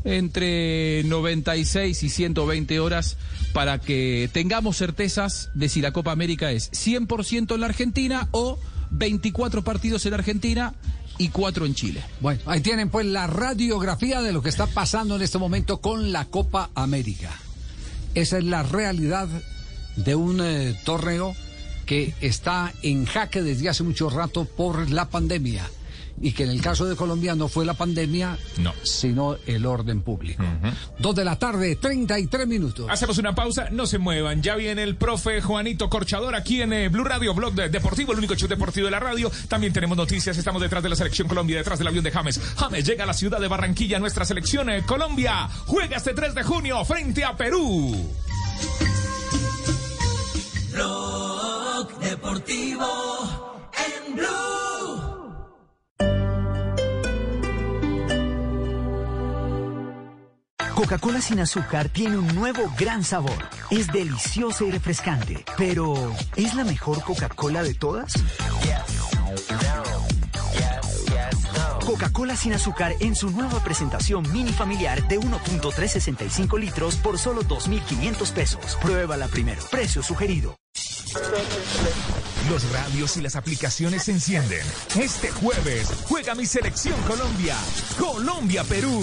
[0.04, 3.18] entre 96 y 120 horas
[3.54, 8.60] para que tengamos certezas de si la Copa América es 100% en la Argentina o
[8.92, 10.74] 24 partidos en Argentina
[11.18, 12.04] y 4 en Chile.
[12.20, 16.12] Bueno, ahí tienen pues la radiografía de lo que está pasando en este momento con
[16.12, 17.32] la Copa América.
[18.16, 19.28] Esa es la realidad
[19.96, 21.36] de un eh, torneo
[21.86, 25.70] que está en jaque desde hace mucho rato por la pandemia
[26.22, 28.38] y que en el caso de Colombia no fue la pandemia,
[28.84, 30.44] sino el orden público.
[31.00, 32.88] Dos de la tarde, 33 minutos.
[32.90, 34.42] Hacemos una pausa, no se muevan.
[34.42, 38.20] Ya viene el profe Juanito Corchador aquí en eh, Blue Radio, blog de- deportivo, el
[38.20, 39.32] único show deportivo de la radio.
[39.48, 42.40] También tenemos noticias, estamos detrás de la selección Colombia, detrás del avión de James.
[42.58, 45.50] James llega a la ciudad de Barranquilla, nuestra selección eh, Colombia.
[45.66, 47.96] Juega este 3 de junio frente a Perú.
[50.72, 52.88] Blog Deportivo
[54.08, 54.73] en Blue.
[60.84, 63.38] Coca-Cola sin azúcar tiene un nuevo gran sabor.
[63.72, 65.46] Es deliciosa y refrescante.
[65.58, 68.12] Pero, ¿es la mejor Coca-Cola de todas?
[71.86, 78.34] Coca-Cola sin azúcar en su nueva presentación mini familiar de 1.365 litros por solo 2.500
[78.34, 78.78] pesos.
[78.82, 79.62] Pruébala primero.
[79.72, 80.58] Precio sugerido.
[82.50, 84.60] Los radios y las aplicaciones se encienden.
[85.00, 87.56] Este jueves juega mi selección Colombia.
[87.98, 89.02] Colombia-Perú.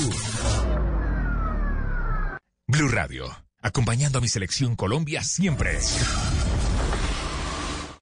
[2.70, 3.24] Blue Radio,
[3.62, 5.80] acompañando a mi selección Colombia siempre.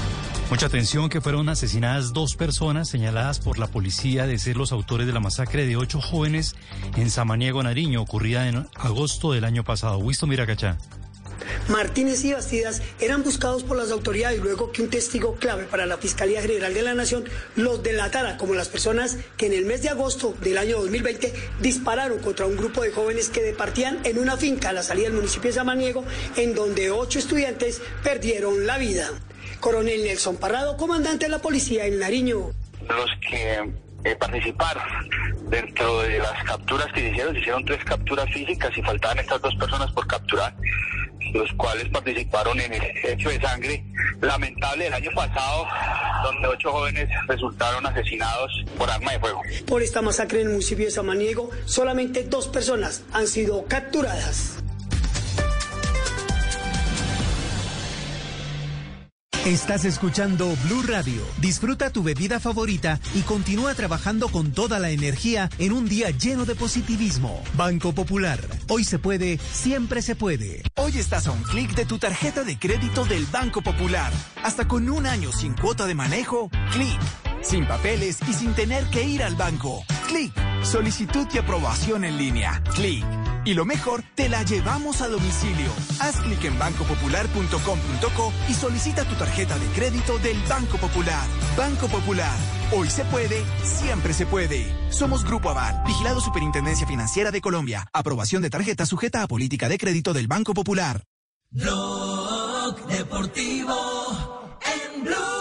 [0.51, 5.07] Mucha atención que fueron asesinadas dos personas señaladas por la policía de ser los autores
[5.07, 6.57] de la masacre de ocho jóvenes
[6.97, 9.97] en Samaniego, Nariño, ocurrida en agosto del año pasado.
[9.99, 10.77] Wisto Miracachá.
[11.69, 15.97] Martínez y Bastidas eran buscados por las autoridades luego que un testigo clave para la
[15.97, 17.23] Fiscalía General de la Nación
[17.55, 22.19] los delatara como las personas que en el mes de agosto del año 2020 dispararon
[22.19, 25.49] contra un grupo de jóvenes que departían en una finca a la salida del municipio
[25.49, 26.03] de Samaniego
[26.35, 29.11] en donde ocho estudiantes perdieron la vida.
[29.61, 32.51] Coronel Nelson Parrado, comandante de la policía en Nariño.
[32.87, 33.71] los que
[34.03, 34.83] eh, participaron
[35.49, 39.39] dentro de las capturas que se hicieron, se hicieron tres capturas físicas y faltaban estas
[39.41, 40.53] dos personas por capturar,
[41.33, 43.85] los cuales participaron en el hecho de sangre
[44.19, 45.67] lamentable del año pasado,
[46.23, 49.41] donde ocho jóvenes resultaron asesinados por arma de fuego.
[49.67, 54.57] Por esta masacre en el municipio de Samaniego, solamente dos personas han sido capturadas.
[59.45, 61.19] Estás escuchando Blue Radio.
[61.39, 66.45] Disfruta tu bebida favorita y continúa trabajando con toda la energía en un día lleno
[66.45, 67.41] de positivismo.
[67.55, 68.39] Banco Popular.
[68.69, 70.61] Hoy se puede, siempre se puede.
[70.75, 74.13] Hoy estás a un clic de tu tarjeta de crédito del Banco Popular.
[74.43, 77.30] Hasta con un año sin cuota de manejo, clic.
[77.41, 79.83] Sin papeles y sin tener que ir al banco.
[80.07, 80.31] Clic.
[80.63, 82.61] Solicitud y aprobación en línea.
[82.75, 83.03] Clic.
[83.43, 85.71] Y lo mejor, te la llevamos a domicilio.
[85.99, 91.25] Haz clic en bancopopular.com.co y solicita tu tarjeta de crédito del Banco Popular.
[91.57, 92.37] Banco Popular.
[92.71, 94.65] Hoy se puede, siempre se puede.
[94.91, 97.87] Somos Grupo Aval, vigilado Superintendencia Financiera de Colombia.
[97.93, 101.03] Aprobación de tarjeta sujeta a política de crédito del Banco Popular.
[102.87, 105.40] Deportivo en.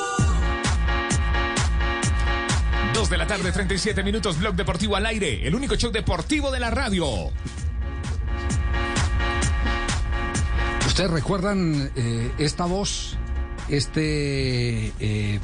[3.01, 6.61] Dos de la tarde, 37 minutos, Blog Deportivo al aire, el único show deportivo de
[6.61, 7.07] la radio.
[10.87, 13.17] ¿Ustedes recuerdan eh, esta voz,
[13.71, 15.41] este eh,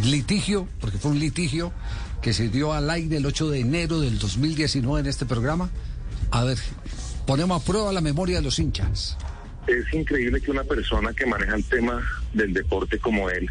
[0.00, 1.72] litigio, porque fue un litigio
[2.22, 5.70] que se dio al aire el 8 de enero del 2019 en este programa?
[6.30, 6.58] A ver,
[7.26, 9.18] ponemos a prueba la memoria de los hinchas.
[9.66, 12.00] Es increíble que una persona que maneja el tema
[12.32, 13.50] del deporte como él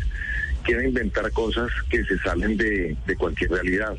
[0.65, 3.95] quiera inventar cosas que se salen de, cualquier realidad.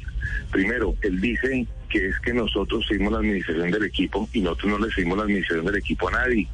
[0.50, 4.86] Primero, él dice que es que nosotros seguimos la administración del equipo y nosotros no
[4.86, 6.48] le seguimos la administración del equipo a nadie.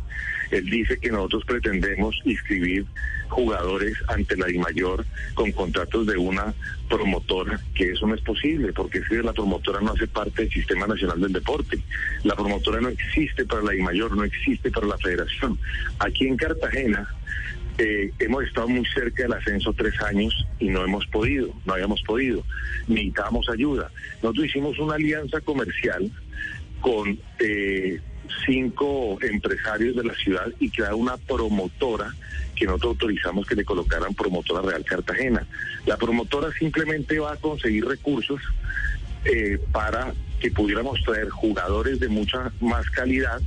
[0.50, 2.84] Él dice que nosotros pretendemos inscribir
[3.28, 6.54] jugadores ante la DIMAYOR con contratos de una
[6.90, 10.86] promotora, que eso no es posible, porque que la promotora no hace parte del Sistema
[10.86, 11.78] Nacional del Deporte.
[12.24, 15.58] La promotora no existe para la DIMAYOR, no existe para la federación.
[15.98, 17.08] Aquí en Cartagena,
[17.78, 22.02] eh, hemos estado muy cerca del ascenso tres años y no hemos podido, no habíamos
[22.02, 22.44] podido,
[22.86, 23.90] necesitábamos ayuda.
[24.22, 26.10] Nosotros hicimos una alianza comercial
[26.80, 28.00] con eh,
[28.46, 32.14] cinco empresarios de la ciudad y crear una promotora
[32.54, 35.46] que nosotros autorizamos que le colocaran promotora Real Cartagena.
[35.86, 38.40] La promotora simplemente va a conseguir recursos
[39.24, 43.40] eh, para que pudiéramos traer jugadores de mucha más calidad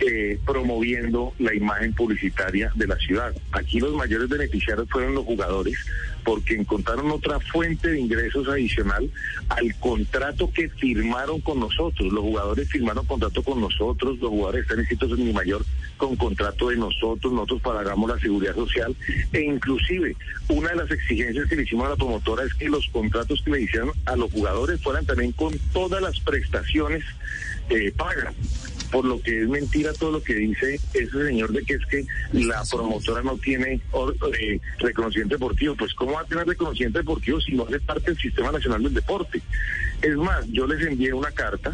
[0.00, 3.34] eh, promoviendo la imagen publicitaria de la ciudad.
[3.52, 5.76] Aquí los mayores beneficiarios fueron los jugadores
[6.24, 9.10] porque encontraron otra fuente de ingresos adicional
[9.48, 12.12] al contrato que firmaron con nosotros.
[12.12, 15.64] Los jugadores firmaron contrato con nosotros, los jugadores están inscritos en mi mayor
[15.96, 18.94] con contrato de nosotros, nosotros pagamos la seguridad social
[19.32, 20.16] e inclusive
[20.48, 23.50] una de las exigencias que le hicimos a la promotora es que los contratos que
[23.50, 27.04] le hicieron a los jugadores fueran también con todas las prestaciones
[27.68, 28.34] eh, pagas
[28.90, 32.06] por lo que es mentira todo lo que dice ese señor de que es que
[32.32, 35.74] la promotora no tiene or- eh, reconocimiento deportivo.
[35.76, 38.94] Pues ¿cómo va a tener reconocimiento deportivo si no hace parte del Sistema Nacional del
[38.94, 39.40] Deporte?
[40.02, 41.72] Es más, yo les envié una carta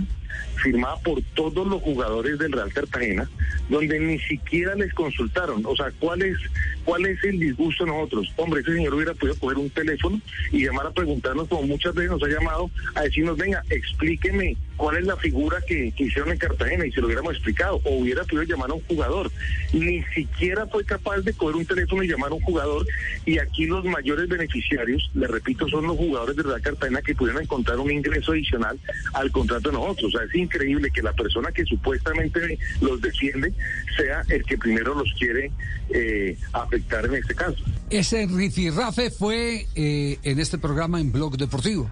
[0.56, 3.28] firmada por todos los jugadores del Real Cartagena,
[3.68, 5.64] donde ni siquiera les consultaron.
[5.66, 6.38] O sea, ¿cuál es,
[6.84, 8.32] cuál es el disgusto de nosotros?
[8.36, 10.20] Hombre, ese señor hubiera podido coger un teléfono
[10.52, 14.96] y llamar a preguntarnos, como muchas veces nos ha llamado, a decirnos, venga, explíqueme cuál
[14.96, 17.80] es la figura que, que hicieron en Cartagena y se lo hubiéramos explicado.
[17.84, 19.30] O hubiera podido llamar a un jugador.
[19.72, 22.86] Ni siquiera fue capaz de coger un teléfono y llamar a un jugador.
[23.24, 27.42] Y aquí los mayores beneficiarios, le repito, son los jugadores del Real Cartagena que pudieron
[27.42, 28.78] encontrar un ingreso adicional
[29.12, 30.14] al contrato de nosotros.
[30.14, 33.52] O sea, es increíble que la persona que supuestamente los defiende
[33.96, 35.50] sea el que primero los quiere
[35.90, 37.62] eh, afectar en este caso.
[37.90, 41.90] Ese rifirrafe fue eh, en este programa en Blog Deportivo.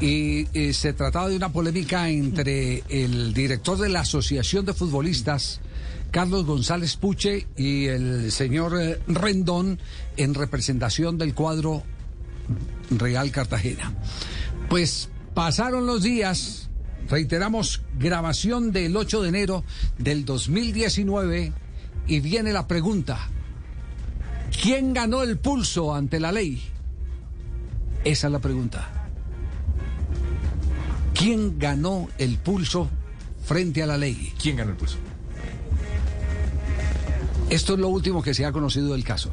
[0.00, 5.60] Y eh, se trataba de una polémica entre el director de la Asociación de Futbolistas,
[6.10, 8.72] Carlos González Puche, y el señor
[9.06, 9.78] Rendón
[10.16, 11.82] en representación del cuadro
[12.90, 13.94] Real Cartagena.
[14.68, 16.69] Pues pasaron los días,
[17.10, 19.64] reiteramos, grabación del 8 de enero
[19.98, 21.52] del 2019
[22.06, 23.28] y viene la pregunta.
[24.62, 26.62] ¿Quién ganó el pulso ante la ley?
[28.04, 28.88] Esa es la pregunta.
[31.14, 32.88] ¿Quién ganó el pulso
[33.44, 34.32] frente a la ley?
[34.40, 34.96] ¿Quién ganó el pulso?
[37.50, 39.32] Esto es lo último que se ha conocido del caso.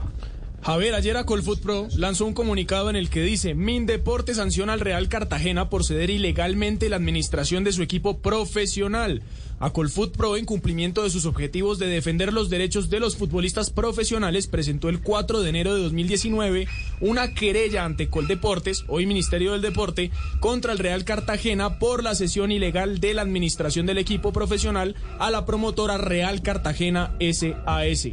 [0.61, 4.81] Javier, ayer a Colfoot Pro lanzó un comunicado en el que dice, Mindeporte sanciona al
[4.81, 9.21] Real Cartagena por ceder ilegalmente la administración de su equipo profesional.
[9.59, 13.71] A Colfoot Pro, en cumplimiento de sus objetivos de defender los derechos de los futbolistas
[13.71, 16.67] profesionales, presentó el 4 de enero de 2019
[17.01, 22.51] una querella ante Coldeportes, hoy Ministerio del Deporte, contra el Real Cartagena por la cesión
[22.51, 28.09] ilegal de la administración del equipo profesional a la promotora Real Cartagena SAS.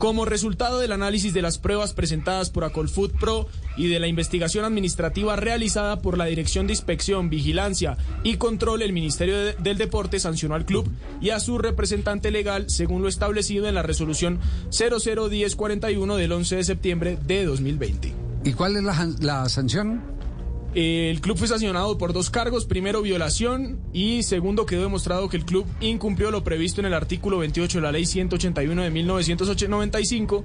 [0.00, 4.64] Como resultado del análisis de las pruebas presentadas por Acolfood Pro y de la investigación
[4.64, 10.18] administrativa realizada por la Dirección de Inspección, Vigilancia y Control, el Ministerio de- del Deporte
[10.18, 10.90] sancionó al club
[11.20, 14.40] y a su representante legal según lo establecido en la resolución
[14.70, 18.14] 001041 del 11 de septiembre de 2020.
[18.44, 18.82] ¿Y cuál es
[19.20, 20.00] la sanción?
[20.74, 23.80] El club fue sancionado por dos cargos, primero violación.
[23.92, 27.82] Y segundo quedó demostrado que el club incumplió lo previsto en el artículo 28 de
[27.82, 30.44] la ley 181 de 1995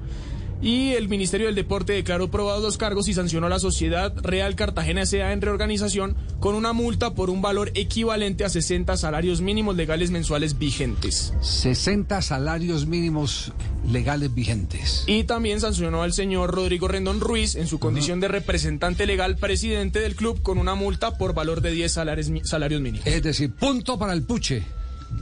[0.66, 4.56] y el Ministerio del Deporte declaró probados los cargos y sancionó a la Sociedad Real
[4.56, 5.32] Cartagena S.A.
[5.32, 10.58] en reorganización con una multa por un valor equivalente a 60 salarios mínimos legales mensuales
[10.58, 11.36] vigentes.
[11.42, 13.54] 60 salarios mínimos
[13.88, 15.04] legales vigentes.
[15.06, 20.00] Y también sancionó al señor Rodrigo Rendón Ruiz en su condición de representante legal presidente
[20.00, 23.06] del club con una multa por valor de 10 salarios, salarios mínimos.
[23.06, 24.64] Es decir, punto para el puche.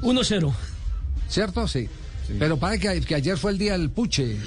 [0.04, 0.54] 1-0.
[1.28, 1.68] ¿Cierto?
[1.68, 1.90] Sí.
[2.40, 4.38] Pero parece que, que ayer fue el día del puche.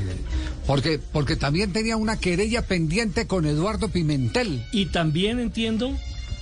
[0.66, 4.64] porque, porque también tenía una querella pendiente con Eduardo Pimentel.
[4.72, 5.96] Y también entiendo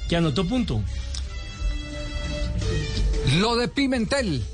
[0.09, 0.83] que anotó punto.
[3.39, 4.45] Lo de Pimentel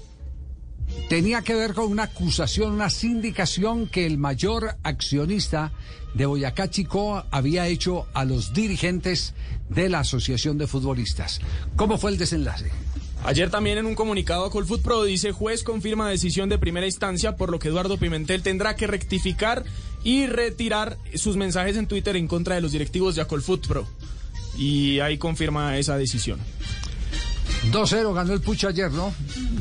[1.08, 5.72] tenía que ver con una acusación, una sindicación que el mayor accionista
[6.14, 9.34] de Boyacá Chico había hecho a los dirigentes
[9.68, 11.40] de la Asociación de Futbolistas.
[11.76, 12.70] ¿Cómo fue el desenlace?
[13.22, 17.36] Ayer también en un comunicado a Colfoot Pro dice juez confirma decisión de primera instancia
[17.36, 19.64] por lo que Eduardo Pimentel tendrá que rectificar
[20.02, 23.86] y retirar sus mensajes en Twitter en contra de los directivos de Colfoot Pro.
[24.56, 26.40] y ahí confirma esa decisión.
[27.70, 29.12] 2-0 ganó el Pucho ayer, ¿no?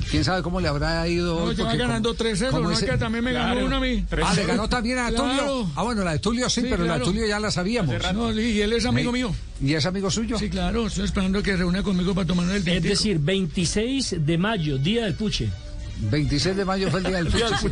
[0.10, 1.34] ¿Quién sabe cómo le habrá ido?
[1.40, 2.72] No, va Porque ganando como- 3-0, como ¿no?
[2.72, 3.68] ese- Que también me ganó Claro.
[3.68, 4.06] una a mí.
[4.24, 5.24] Ah, le ganó también a Claro.
[5.26, 5.72] Tulio.
[5.76, 7.04] Ah, bueno, la de Tulio sí, Sí, pero la de.
[7.06, 7.96] Tulio ya la sabíamos.
[8.14, 9.36] No, y él es amigo mío.
[9.62, 10.40] ¿Y es amigo suyo?
[10.40, 12.88] Sí, claro, estoy esperando que reúna conmigo para tomar el Es tintico.
[12.88, 15.50] decir, 26 de mayo, día del puche.
[16.02, 17.46] 26 de mayo fue el día del Puche.
[17.62, 17.68] sí.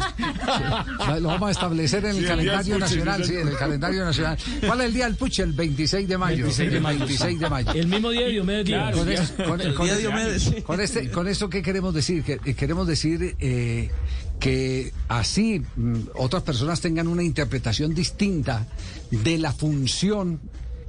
[1.21, 4.37] Lo vamos a establecer en el Sí, calendario nacional, sí, en el calendario nacional.
[4.65, 5.43] ¿Cuál es el día del Puche?
[5.43, 6.37] El 26 de mayo.
[6.43, 6.99] 26 de mayo.
[6.99, 7.71] 26 de mayo.
[7.73, 8.95] El mismo día de Diomedes.
[8.95, 10.53] Con, es- con- El con- día de Diomedes.
[10.63, 12.23] con este, con esto, ¿qué queremos decir?
[12.23, 13.89] Que, eh, queremos decir eh,
[14.39, 18.67] que así mm, otras personas tengan una interpretación distinta
[19.11, 20.39] de la función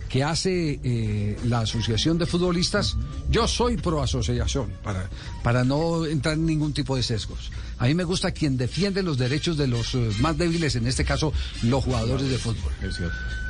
[0.08, 2.96] que hace eh, la Asociación de Futbolistas.
[3.30, 5.08] Yo soy pro asociación, para,
[5.42, 7.50] para no entrar en ningún tipo de sesgos.
[7.78, 11.04] A mí me gusta quien defiende los derechos de los eh, más débiles, en este
[11.04, 11.32] caso
[11.62, 12.72] los jugadores de fútbol.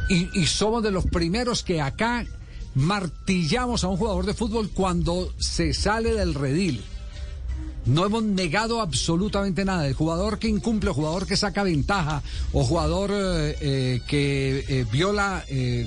[0.08, 2.26] Y, y somos de los primeros que acá
[2.74, 6.82] martillamos a un jugador de fútbol cuando se sale del redil.
[7.88, 9.86] No hemos negado absolutamente nada.
[9.86, 12.22] El jugador que incumple, o jugador que saca ventaja,
[12.52, 15.44] o jugador eh, eh, que eh, viola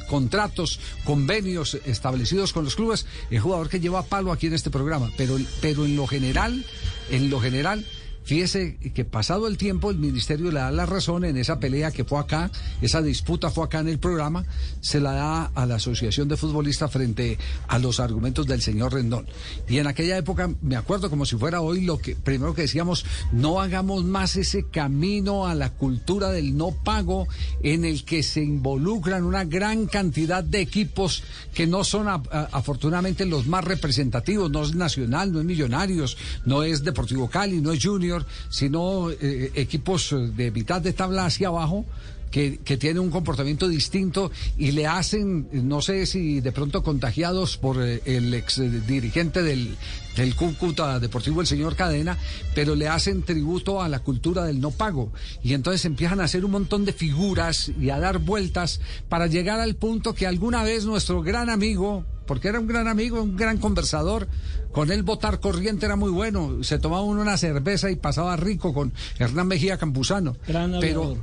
[0.10, 5.12] contratos, convenios establecidos con los clubes, el jugador que lleva palo aquí en este programa.
[5.16, 6.66] Pero, pero en lo general,
[7.12, 7.86] en lo general,
[8.24, 12.04] Fíjese que pasado el tiempo el ministerio le da la razón en esa pelea que
[12.04, 12.52] fue acá,
[12.82, 14.46] esa disputa fue acá en el programa,
[14.80, 19.28] se la da a la Asociación de Futbolistas frente a los argumentos del señor Rendón.
[19.68, 23.06] Y en aquella época, me acuerdo como si fuera hoy, lo que primero que decíamos,
[23.32, 27.28] no hagamos más ese camino a la cultura del no pago
[27.64, 33.48] en el que se involucran una gran cantidad de equipos que no son afortunadamente los
[33.48, 38.21] más representativos, no es Nacional, no es Millonarios, no es Deportivo Cali, no es Junior,
[38.50, 41.86] sino eh, equipos de mitad de tabla hacia abajo.
[42.32, 47.58] Que, que tienen un comportamiento distinto y le hacen, no sé si de pronto contagiados
[47.58, 49.76] por eh, el ex eh, dirigente del,
[50.16, 52.18] del Cúcuta Deportivo, el señor Cadena,
[52.54, 55.12] pero le hacen tributo a la cultura del no pago.
[55.44, 59.60] Y entonces empiezan a hacer un montón de figuras y a dar vueltas para llegar
[59.60, 63.58] al punto que alguna vez nuestro gran amigo, porque era un gran amigo, un gran
[63.58, 64.28] conversador,
[64.72, 68.74] con él votar corriente era muy bueno, se tomaba uno una cerveza y pasaba rico
[68.74, 70.38] con Hernán Mejía Campuzano.
[70.48, 71.18] Gran pero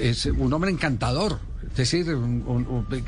[0.00, 1.38] es un hombre encantador.
[1.62, 2.06] Es decir,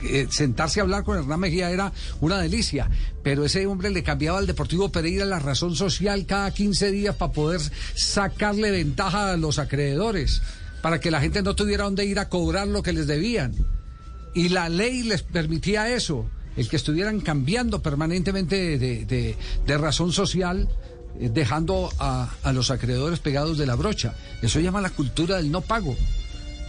[0.03, 2.91] eh, sentarse a hablar con Hernán Mejía era una delicia,
[3.23, 7.33] pero ese hombre le cambiaba al Deportivo Pereira la razón social cada 15 días para
[7.33, 7.61] poder
[7.95, 10.43] sacarle ventaja a los acreedores,
[10.83, 13.55] para que la gente no tuviera dónde ir a cobrar lo que les debían.
[14.35, 20.69] Y la ley les permitía eso, el que estuvieran cambiando permanentemente de razón social,
[21.19, 24.15] eh, dejando a, a los acreedores pegados de la brocha.
[24.43, 25.97] Eso llama la cultura del no pago.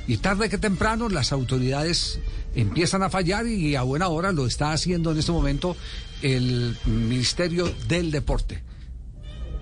[0.08, 2.20] Y tarde que temprano las autoridades
[2.56, 5.76] empiezan a fallar y a buena hora lo está haciendo en este momento
[6.22, 8.64] el Ministerio del Deporte.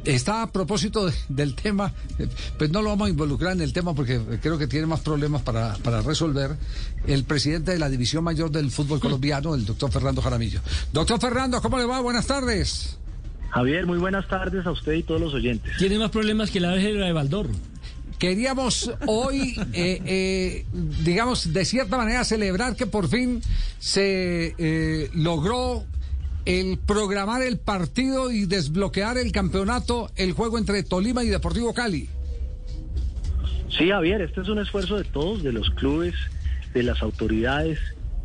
[0.06, 1.92] Está a propósito de- del tema,
[2.60, 5.42] pues no lo vamos a involucrar en el tema porque creo que tiene más problemas
[5.42, 6.56] para, para resolver,
[7.08, 10.62] el presidente de la División Mayor del Fútbol Colombiano, el doctor Fernando Jaramillo.
[10.94, 12.02] Doctor Fernando, ¿cómo le va?
[12.02, 12.98] Buenas tardes.
[13.50, 15.76] Javier, muy buenas tardes a usted y todos los oyentes.
[15.80, 17.48] Tiene más problemas que la de Baldor.
[18.20, 20.66] Queríamos hoy, eh, eh,
[21.04, 23.42] digamos, de cierta manera celebrar que por fin
[23.80, 25.84] se eh, logró
[26.46, 32.08] el programar el partido y desbloquear el campeonato, el juego entre Tolima y Deportivo Cali.
[33.70, 36.14] Sí, Javier, este es un esfuerzo de todos, de los clubes,
[36.74, 37.80] de las autoridades,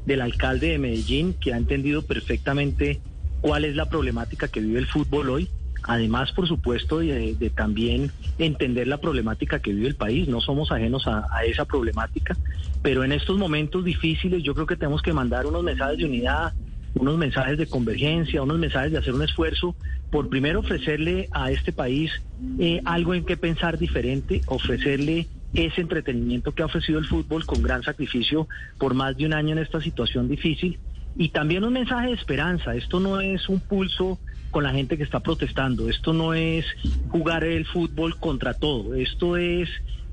[0.06, 3.00] del alcalde de Medellín, que ha entendido perfectamente
[3.40, 5.48] cuál es la problemática que vive el fútbol hoy.
[5.90, 10.28] Además, por supuesto, de, también entender la problemática que vive el país.
[10.28, 12.36] No somos ajenos a, a esa problemática,
[12.80, 16.52] pero en estos momentos difíciles yo creo que tenemos que mandar unos mensajes de unidad,
[16.94, 19.74] unos mensajes de convergencia, unos mensajes de hacer un esfuerzo
[20.12, 22.12] por primero ofrecerle a este país
[22.60, 27.64] eh, algo en que pensar diferente, ofrecerle ese entretenimiento que ha ofrecido el fútbol con
[27.64, 28.46] gran sacrificio
[28.78, 30.78] por más de un año en esta situación difícil
[31.16, 32.76] y también un mensaje de esperanza.
[32.76, 34.20] Esto no es un pulso
[34.50, 36.64] con la gente que está protestando, esto no es
[37.08, 39.68] jugar el fútbol contra todo, esto es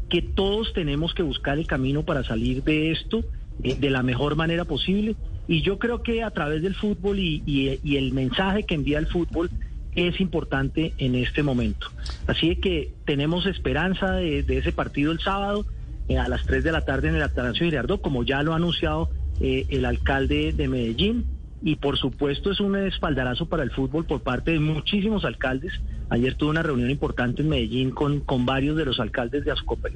[0.10, 3.24] que todos tenemos que buscar el camino para salir de esto
[3.64, 5.16] eh, de la mejor manera posible.
[5.50, 9.08] Y yo creo que a través del fútbol y, y- el mensaje que envía el
[9.08, 9.50] fútbol
[9.96, 11.88] es importante en este momento.
[12.28, 15.66] Así que tenemos esperanza de, de ese partido el sábado
[16.08, 18.58] eh, a las 3 de la tarde en el Atanasio Girardot, como ya lo ha
[18.58, 19.10] anunciado
[19.42, 21.26] eh, el alcalde de Medellín.
[21.62, 25.74] Y por supuesto es un espaldarazo para el fútbol por parte de muchísimos alcaldes.
[26.10, 29.54] Ayer tuve una reunión importante en Medellín con, con varios de los alcaldes de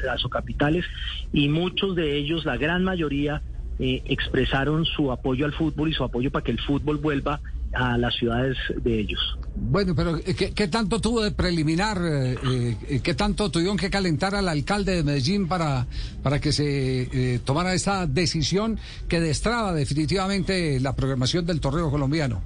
[0.09, 0.85] Azocapitales
[1.31, 3.41] y muchos de ellos, la gran mayoría,
[3.79, 7.41] eh, expresaron su apoyo al fútbol y su apoyo para que el fútbol vuelva
[7.73, 9.19] a las ciudades de ellos.
[9.55, 11.99] Bueno, pero eh, ¿qué, qué tanto tuvo de preliminar?
[12.01, 15.87] eh, eh, ¿Qué tanto tuvieron que calentar al alcalde de Medellín para,
[16.23, 17.01] para que se
[17.35, 22.41] eh, tomara esta decisión que destraba definitivamente la programación del torneo colombiano?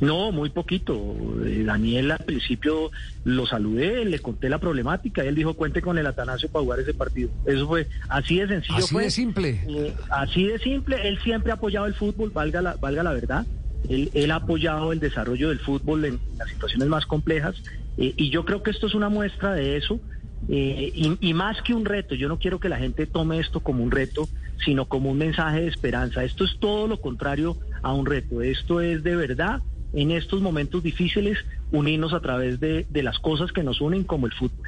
[0.00, 1.16] No, muy poquito.
[1.64, 2.92] Daniel al principio
[3.24, 6.78] lo saludé, le conté la problemática y él dijo cuente con el Atanasio para jugar
[6.80, 7.30] ese partido.
[7.46, 8.78] Eso fue así de sencillo.
[8.78, 9.02] Así fue.
[9.04, 9.60] de simple.
[9.66, 11.08] Eh, así de simple.
[11.08, 13.44] Él siempre ha apoyado el fútbol, valga la, valga la verdad.
[13.88, 17.62] Él, él ha apoyado el desarrollo del fútbol en las situaciones más complejas
[17.98, 20.00] eh, y yo creo que esto es una muestra de eso.
[20.48, 23.60] Eh, y, y más que un reto, yo no quiero que la gente tome esto
[23.60, 24.28] como un reto,
[24.64, 26.24] sino como un mensaje de esperanza.
[26.24, 28.40] Esto es todo lo contrario a un reto.
[28.40, 29.62] Esto es de verdad
[29.92, 31.38] en estos momentos difíciles
[31.70, 34.66] unirnos a través de, de las cosas que nos unen como el fútbol.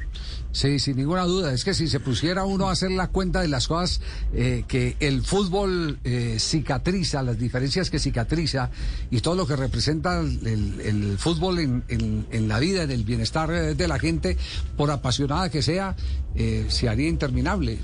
[0.51, 1.53] Sí, sin ninguna duda.
[1.53, 4.01] Es que si se pusiera uno a hacer la cuenta de las cosas
[4.33, 8.69] eh, que el fútbol eh, cicatriza, las diferencias que cicatriza
[9.09, 10.45] y todo lo que representa el,
[10.81, 14.37] el- fútbol en, en- la vida, en el bienestar eh, de la gente,
[14.75, 15.95] por apasionada que sea,
[16.35, 17.79] eh, se haría interminable.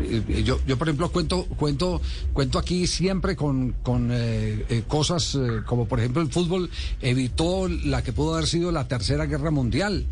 [0.00, 2.00] Eh, Yo, yo por ejemplo, cuento, cuento,
[2.32, 4.10] cuento aquí siempre con, con
[4.88, 6.70] cosas como, por ejemplo, el fútbol
[7.02, 10.06] evitó la que pudo haber sido la Tercera Guerra Mundial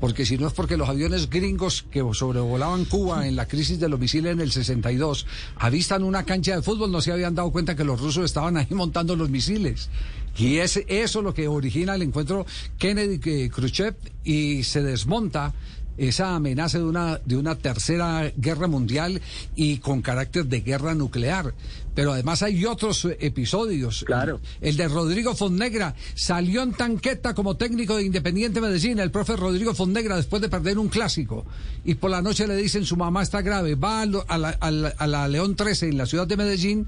[0.00, 3.88] porque si no es porque los aviones gringos que sobrevolaban Cuba en la crisis de
[3.88, 5.26] los misiles en el 62
[5.56, 8.68] avistan una cancha de fútbol, no se habían dado cuenta que los rusos estaban ahí
[8.70, 9.90] montando los misiles.
[10.36, 12.46] Y es eso lo que origina el encuentro
[12.78, 15.52] Kennedy-Khrushchev y se desmonta
[15.98, 19.20] esa amenaza de una, de una tercera guerra mundial
[19.56, 21.54] y con carácter de guerra nuclear.
[21.94, 24.04] Pero además hay otros episodios.
[24.06, 24.40] Claro.
[24.60, 29.74] El, de Rodrigo Fonnegra salió en tanqueta como técnico de Independiente Medellín, el profe Rodrigo
[29.74, 31.44] Fonnegra, después de perder un clásico.
[31.84, 33.74] Y por la noche le dicen su mamá está grave.
[33.74, 36.36] Va a, lo- a la, a la- a la León 13 en la ciudad de
[36.36, 36.86] Medellín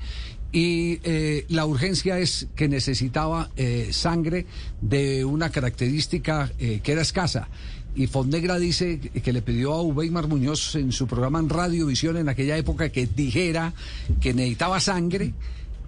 [0.52, 4.46] y eh, la urgencia es que necesitaba eh, sangre
[4.80, 7.48] de una característica eh, que era escasa.
[7.95, 12.28] Y Fonnegra dice que le pidió a Uweimar Muñoz en su programa en Radiovisión en
[12.28, 13.72] aquella época que dijera
[14.20, 15.34] que necesitaba sangre.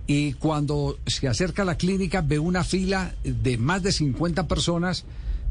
[0.07, 5.05] Y cuando se acerca a la clínica ve una fila de más de 50 personas.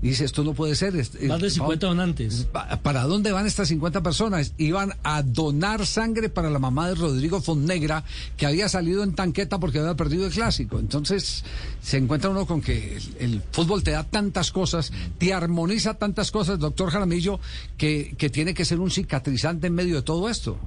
[0.03, 0.95] Y dice, esto no puede ser.
[0.95, 2.47] es- Más de es- 50 donantes.
[2.51, 4.53] ¿Pa- ¿Para dónde van estas 50 personas?
[4.57, 8.03] Iban a donar sangre para la mamá de Rodrigo Fonnegra,
[8.35, 10.79] que había salido en tanqueta porque había perdido el clásico.
[10.79, 11.43] Entonces,
[11.83, 16.31] se encuentra uno con que el, el fútbol te da tantas cosas, te armoniza tantas
[16.31, 17.39] cosas, doctor Jaramillo,
[17.77, 20.57] que, que tiene que ser un cicatrizante en medio de todo esto.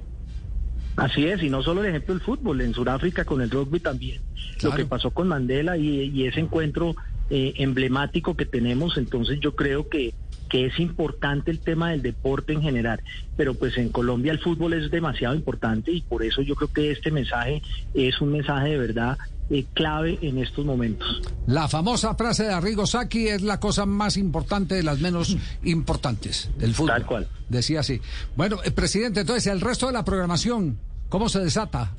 [0.97, 4.23] Así es, y no solo el ejemplo del fútbol, en Sudáfrica con el rugby también.
[4.63, 6.95] Lo que pasó con Mandela y, y ese encuentro
[7.31, 10.15] eh, emblemático que tenemos, entonces yo creo que,
[10.49, 13.01] que es importante el tema del deporte en general,
[13.37, 16.91] pero pues en Colombia el fútbol es demasiado importante y por eso yo creo que
[16.91, 17.63] este mensaje
[17.95, 19.19] es un mensaje de verdad
[19.51, 21.21] eh, clave en estos momentos.
[21.47, 26.51] La famosa frase de Arrigo Sacchi es la cosa más importante de las menos importantes
[26.57, 26.91] del fútbol.
[26.91, 27.29] Tal cual.
[27.49, 28.01] Decía así.
[28.37, 31.93] Bueno, eh, presidente, entonces el resto de la programación, ¿cómo se desata?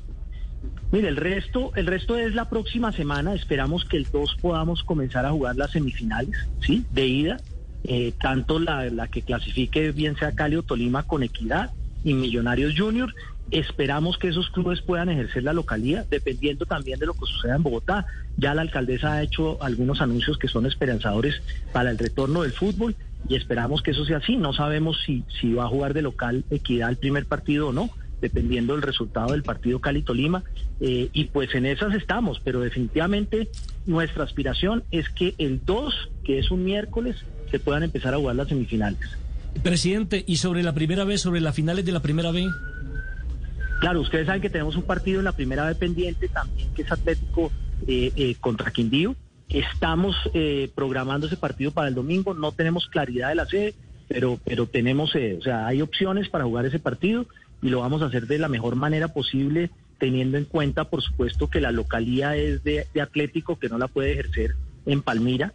[0.92, 3.34] Mire, el resto, el resto es la próxima semana.
[3.34, 6.84] Esperamos que el 2 podamos comenzar a jugar las semifinales, ¿sí?
[6.92, 7.40] De ida.
[7.84, 11.70] Eh, tanto la, la que clasifique, bien sea Cali o Tolima, con equidad
[12.04, 13.12] y Millonarios Junior.
[13.50, 17.62] Esperamos que esos clubes puedan ejercer la localía, dependiendo también de lo que suceda en
[17.62, 18.06] Bogotá.
[18.36, 22.96] Ya la alcaldesa ha hecho algunos anuncios que son esperanzadores para el retorno del fútbol
[23.28, 24.36] y esperamos que eso sea así.
[24.36, 27.90] No sabemos si, si va a jugar de local equidad el primer partido o no
[28.20, 30.44] dependiendo del resultado del partido Cali-Tolima.
[30.80, 33.48] Eh, y pues en esas estamos, pero definitivamente
[33.86, 37.16] nuestra aspiración es que el 2, que es un miércoles,
[37.50, 39.16] se puedan empezar a jugar las semifinales.
[39.62, 42.46] Presidente, y sobre la primera vez, sobre las finales de la primera vez.
[43.80, 46.92] Claro, ustedes saben que tenemos un partido en la primera vez pendiente también, que es
[46.92, 47.50] Atlético
[47.86, 49.14] eh, eh, contra Quindío.
[49.48, 53.74] Estamos eh, programando ese partido para el domingo, no tenemos claridad de la sede,
[54.08, 57.26] pero, pero tenemos, eh, o sea, hay opciones para jugar ese partido
[57.62, 61.48] y lo vamos a hacer de la mejor manera posible, teniendo en cuenta, por supuesto,
[61.48, 64.54] que la localía es de, de Atlético, que no la puede ejercer
[64.84, 65.52] en Palmira.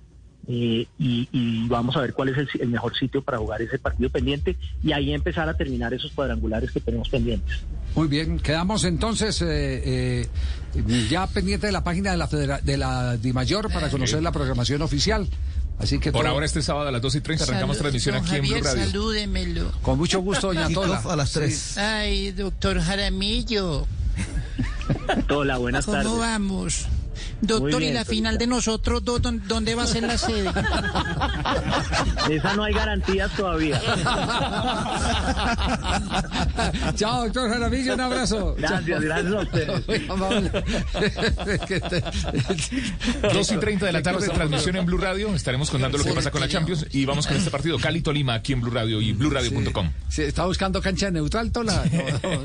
[0.48, 3.78] eh, y, y vamos a ver cuál es el, el mejor sitio para jugar ese
[3.78, 7.60] partido pendiente y ahí empezar a terminar esos cuadrangulares que tenemos pendientes.
[7.96, 10.28] Muy bien, quedamos entonces eh, eh,
[11.10, 14.82] ya pendiente de la página de la Federa- de la DIMAYOR para conocer la programación
[14.82, 15.28] oficial.
[15.80, 18.16] Así que Por todo- ahora este sábado a las 2 y 30 arrancamos Salud, transmisión
[18.16, 18.86] aquí en Blue Javier, Radio.
[18.86, 19.72] salúdemelo.
[19.82, 21.02] Con mucho gusto, doña Tola.
[21.10, 21.40] a las Sí.
[21.40, 21.78] tres.
[21.78, 23.88] Ay, doctor Jaramillo.
[25.30, 26.18] Hola, buenas ¿Cómo tardes.
[26.18, 26.86] vamos?
[27.42, 30.50] Doctor, ¿y la final de nosotros dos, dón- dónde va a ser la sede?
[32.30, 33.82] Esa no hay garantías todavía.
[36.96, 38.56] Chao, doctor Jaramillo, un abrazo.
[38.58, 39.88] Gracias, gracias a ustedes.
[39.88, 40.52] Muy amable.
[43.34, 45.34] 2 y 30 de la tarde, transmisión en Blue Radio.
[45.34, 48.54] Estaremos contando lo que pasa con la Champions y vamos con este partido Cali-Tolima aquí
[48.54, 49.92] en Blue Radio y BlueRadio.com.
[50.10, 51.84] Sí, está buscando cancha neutral, Tola.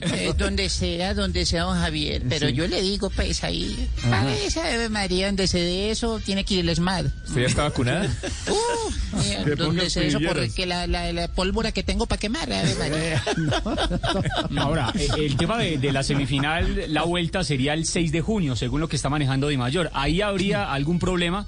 [0.03, 2.22] Eh, donde sea, donde sea, don Javier.
[2.29, 2.55] Pero Sí.
[2.55, 3.89] yo le digo, pues ahí,
[4.45, 7.12] esa Ave María, donde se dé eso, tiene que ir el.
[7.26, 8.08] ¿Usted ya está vacunada?
[8.48, 10.46] Uh, Que donde se eso, pilleras.
[10.48, 13.22] porque la, la, la pólvora que tengo para quemar, Ave María.
[14.58, 18.56] Ahora, eh, el tema de, de la semifinal, la vuelta sería el 6 de junio,
[18.56, 19.90] según lo que está manejando Di Mayor.
[19.94, 21.46] Ahí habría algún problema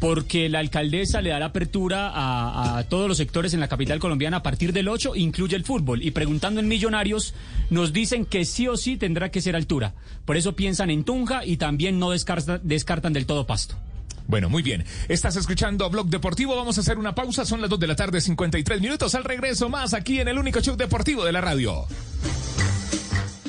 [0.00, 3.98] porque la alcaldesa le da la apertura a, a todos los sectores en la capital
[3.98, 6.02] colombiana a partir del 8, incluye el fútbol.
[6.02, 7.34] Y preguntando en Millonarios,
[7.70, 9.94] nos dicen que sí o sí tendrá que ser altura.
[10.24, 13.74] Por eso piensan en Tunja y también no descarta- descartan del todo Pasto.
[14.28, 14.84] Bueno, muy bien.
[15.08, 16.54] Estás escuchando Blog Deportivo.
[16.54, 17.46] Vamos a hacer una pausa.
[17.46, 19.14] Son las 2 de la tarde, 53 minutos.
[19.14, 21.86] Al regreso, más aquí en el único show deportivo de la radio.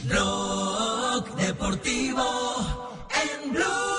[0.05, 2.23] Blog Deportivo
[3.11, 3.98] en Blue.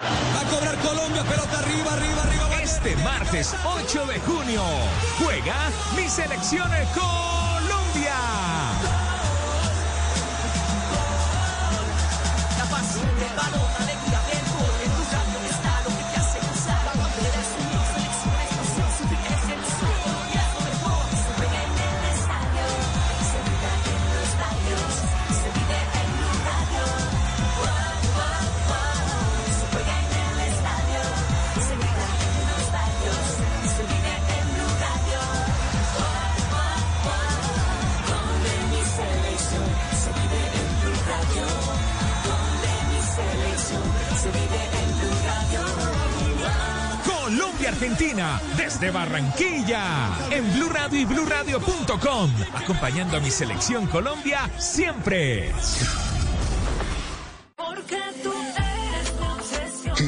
[2.83, 4.63] Este martes 8 de junio
[5.19, 8.15] juega mi selección Colombia.
[12.57, 13.60] La pasión
[47.81, 55.51] Colombia-Argentina desde Barranquilla en Blue Radio y BlueRadio.com acompañando a mi selección Colombia siempre.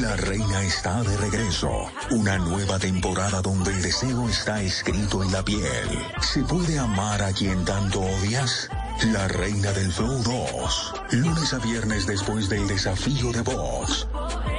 [0.01, 1.71] La reina está de regreso.
[2.11, 5.89] Una nueva temporada donde el deseo está escrito en la piel.
[6.21, 8.69] ¿Se puede amar a quien tanto odias?
[9.11, 10.93] La reina del Flow 2.
[11.13, 14.07] Lunes a viernes después del desafío de Vox.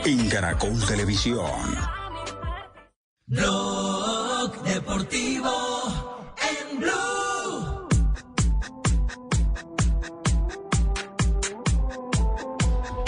[0.05, 1.94] En Caracol Televisión.
[3.27, 7.89] Blog Deportivo en Blue.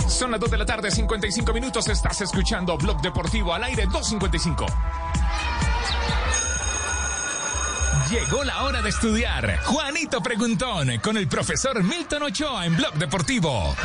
[0.09, 1.87] Son las 2 de la tarde, 55 minutos.
[1.89, 4.65] Estás escuchando Blog Deportivo al aire 255.
[8.11, 9.59] Llegó la hora de estudiar.
[9.65, 13.77] Juanito Preguntón con el profesor Milton Ochoa en Blog Deportivo.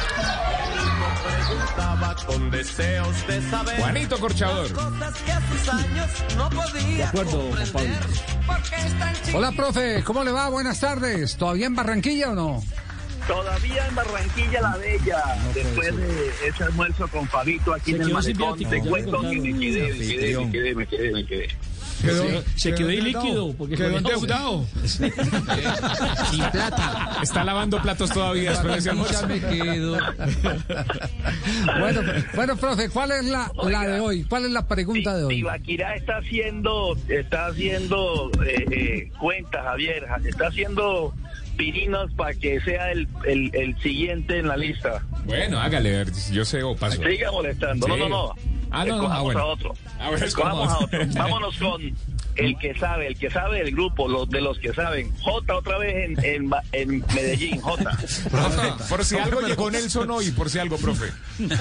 [2.25, 4.71] Con deseos de saber Juanito Corchador.
[4.73, 7.51] cosas que a sus años no podía De acuerdo.
[9.33, 10.49] Hola, profe, ¿cómo le va?
[10.49, 11.35] Buenas tardes.
[11.37, 12.63] ¿Todavía en Barranquilla o no?
[13.27, 15.23] Todavía en Barranquilla la Bella,
[15.53, 19.59] después de ese almuerzo con Fabito aquí Se en el malecón, te cuento que me
[19.59, 21.47] quedé, me quedé, me quedé, me quedé, me quedé.
[22.01, 23.53] Se- se quedó ilíquido.
[23.57, 24.65] Porque quedó endeudado.
[24.85, 25.09] Sin
[26.51, 27.17] plata.
[27.21, 29.27] Está lavando platos todavía después de ese almuerzo.
[29.27, 29.97] me quedo.
[31.79, 32.01] bueno,
[32.35, 34.23] bueno, profe, ¿cuál es la, la de hoy?
[34.23, 35.35] ¿Cuál es la pregunta de hoy?
[35.35, 41.13] Tibaquirá está haciendo, está haciendo eh, eh, cuentas, Javier, está haciendo
[41.57, 45.03] pirinos para que sea el, el, el siguiente en la lista.
[45.25, 47.01] Bueno, hágale, yo sé o paso.
[47.03, 48.33] Siga molestando, no, no, no.
[48.71, 49.39] Ah, no, no, Escojamos ah, bueno.
[49.39, 49.73] a otro.
[49.99, 50.69] Ah, Escojamos escojamos.
[50.71, 50.99] a otro.
[51.21, 51.81] Vámonos con
[52.35, 55.13] el que sabe, el que sabe del grupo, los de los que saben.
[55.21, 57.91] J otra vez en, en, Ba- en Medellín, J.
[58.89, 61.11] Por si algo llegó Nelson hoy, por si algo, profe.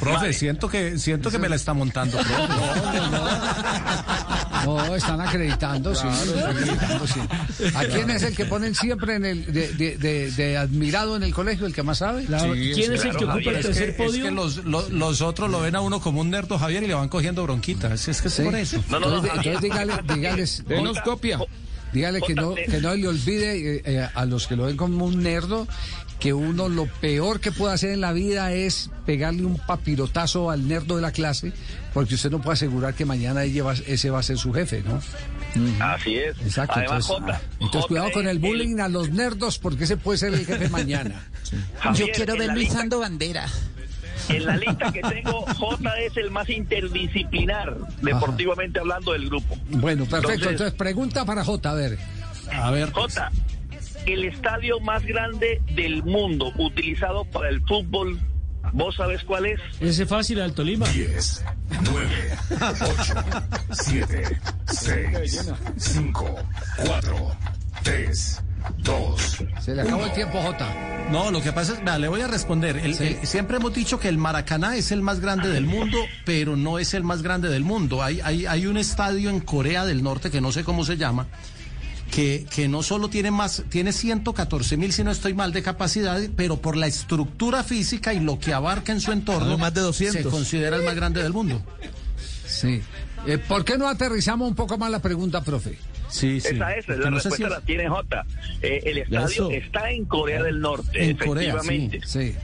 [0.00, 2.52] Profe, siento que siento que me la está montando, profe.
[4.64, 7.20] No, están acreditando, sí, están acreditando, sí.
[7.74, 11.22] ¿A quién es el que ponen siempre en el de, de- de- de admirado en
[11.22, 12.22] el colegio, el que más sabe?
[12.26, 16.20] Sí, Javier, es que- Es que los, los, los otros lo ven a uno como
[16.20, 17.92] un nerdo, Javier, y le van cogiendo bronquita.
[17.94, 18.42] Es, es que es Sí.
[18.42, 18.82] por eso.
[18.90, 21.38] No, no, no, Entonces, entonces dígale- dígales- Denos copia.
[21.92, 25.04] Dígale que no, que no le olvide eh, eh, a los que lo ven como
[25.06, 25.66] un nerdo
[26.18, 30.66] que uno lo peor que puede hacer en la vida es pegarle un papirotazo al
[30.66, 31.52] nerdo de la clase,
[31.92, 34.82] porque usted no puede asegurar que mañana ella va- ese va a ser su jefe,
[34.82, 35.00] ¿no?
[35.84, 36.36] Así es.
[36.40, 36.74] Exacto.
[36.76, 40.18] Además, entonces, Jota, entonces Jota cuidado con el bullying a los nerdos, porque ese puede
[40.18, 41.22] ser el jefe mañana.
[41.94, 43.46] Yo quiero verlo lista- izando bandera.
[44.28, 49.56] En la lista que tengo, J es el más interdisciplinar, deportivamente hablando del grupo.
[49.70, 50.30] Bueno, perfecto.
[50.32, 51.98] Entonces- Entonces, pregunta para J, a ver.
[52.52, 52.90] A ver.
[52.92, 53.30] J,
[54.06, 58.20] el estadio más grande del mundo utilizado para el fútbol,
[58.72, 59.60] ¿vos sabés cuál es?
[59.80, 60.86] Ese es fácil, Alto Lima.
[60.88, 61.44] 10,
[61.82, 63.14] 9, 8,
[63.72, 66.36] 7, 6, 5,
[66.84, 67.36] 4,
[67.82, 68.42] 3,
[68.78, 69.36] 2.
[69.60, 70.74] Se le acabó el tiempo, J.
[71.10, 72.76] No, lo que pasa es, vea, le voy a responder.
[72.78, 76.56] El- el- siempre hemos dicho que el Maracaná es el más grande del mundo, pero
[76.56, 78.02] no es el más grande del mundo.
[78.02, 81.26] Hay, hay, hay un estadio en Corea del Norte que no sé cómo se llama,
[82.10, 86.20] que, que no solo tiene más, tiene 114 mil, si no estoy mal, de capacidad,
[86.36, 90.22] pero por la estructura física y lo que abarca en su entorno, más de 200.
[90.24, 91.62] se considera el más grande del mundo.
[92.46, 92.80] Sí.
[93.26, 95.78] Eh, ¿Por qué no aterrizamos un poco más la pregunta, profe?
[96.08, 98.24] Sí, Esa es, Porque la no respuesta si es- la tiene J.
[98.62, 102.00] Eh, el estadio está en Corea del Norte, En Corea, efectivamente.
[102.04, 102.34] Sí.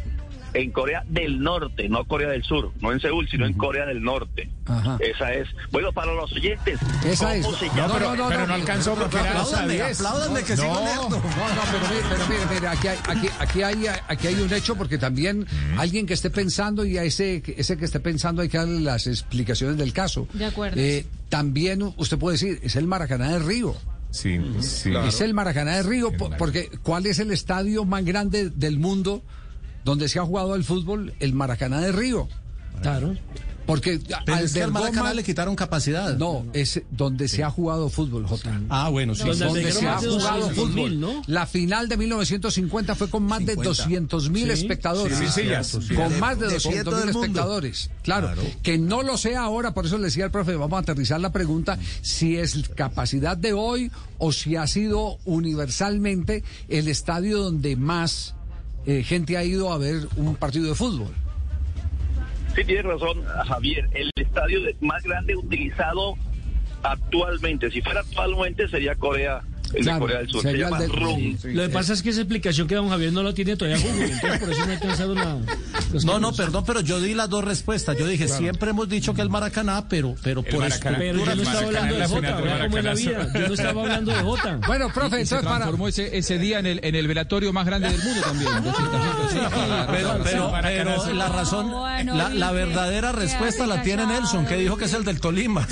[0.54, 4.02] En Corea del Norte, no Corea del Sur, no en Seúl, sino en Corea del
[4.02, 4.50] Norte.
[4.66, 4.98] Ajá.
[5.00, 5.48] Esa es.
[5.70, 7.42] Bueno, para los oyentes, Esa es.
[7.46, 7.98] ¿cómo se No, llama?
[7.98, 10.00] no, no, pero no, no alcanzó porque era Apláudanme, esa 10.
[10.00, 10.62] apláudanme que no.
[10.62, 10.74] sigo.
[10.74, 11.22] No, no,
[11.72, 14.98] pero mire, pero mire, mire, aquí hay, aquí, aquí hay, aquí hay un hecho porque
[14.98, 15.46] también
[15.78, 19.06] alguien que esté pensando y a ese, ese que esté pensando hay que darle las
[19.06, 20.28] explicaciones del caso.
[20.34, 20.78] De acuerdo.
[20.78, 23.74] Eh, también usted puede decir, es el Maracaná de Río.
[24.10, 24.92] Sí, sí.
[25.08, 29.22] Es el Maracaná de Río, po- porque ¿cuál es el estadio más grande del mundo
[29.82, 31.14] donde se ha jugado el fútbol?
[31.20, 32.28] El Maracaná de Río.
[32.82, 33.16] Claro.
[33.66, 36.16] Porque Pero al es que del Goma- le quitaron capacidad.
[36.18, 38.60] no, es donde se ha jugado fútbol, J.
[38.68, 39.22] Ah, bueno, sí.
[39.24, 40.74] Donde donde se ha jugado 200 fútbol.
[40.90, 41.22] mil, ¿no?
[41.28, 43.68] La final de 1950 fue con más de 50.
[43.68, 45.16] 200 mil Sí, espectadores.
[45.16, 45.94] sí, sí.
[45.94, 47.90] Con más de De pie 200 todo mil espectadores.
[48.02, 48.32] Claro,
[48.64, 51.30] que no lo sea ahora, por eso le decía al profe, vamos a aterrizar la
[51.32, 58.34] pregunta, si es capacidad de hoy o si ha sido universalmente el estadio donde más
[58.86, 61.14] eh, gente ha ido a ver un partido de fútbol.
[62.54, 63.88] Sí, tienes razón, Javier.
[63.94, 66.14] El estadio más grande utilizado
[66.82, 69.42] actualmente, si fuera actualmente, sería Corea,
[69.74, 70.42] el Claro, de Corea del Sur.
[70.42, 71.36] Se llama de- RUM.
[71.44, 74.04] Lo que pasa es que esa explicación que don Javier no la tiene todavía Google,
[74.12, 75.36] entonces por eso no he alcanzado la...
[76.04, 77.96] No, no, perdón, pero yo di las dos respuestas.
[77.98, 80.98] Yo dije, siempre hemos dicho que el Maracaná, pero, pero por Maracaná.
[80.98, 83.32] Pero yo no estaba hablando en de la Jota, del es la vida.
[83.34, 84.60] Yo no estaba hablando de Jota.
[84.66, 85.56] Bueno, profe, entonces para...
[85.56, 88.50] transformó ese, ese día en el, en el velatorio más grande del mundo también.
[88.62, 89.92] 200 gente, sí, claro.
[89.92, 94.06] Pero, pero, pero la razón, Bueno, la, la ¿y qué- verdadera respuesta la tiene?
[94.06, 95.66] Nelson, que dijo que es el del Tolima.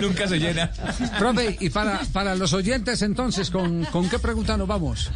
[0.00, 0.70] Nunca se llena.
[1.18, 5.12] Profe, y para, para los oyentes entonces, ¿con, ¿con qué pregunta nos vamos?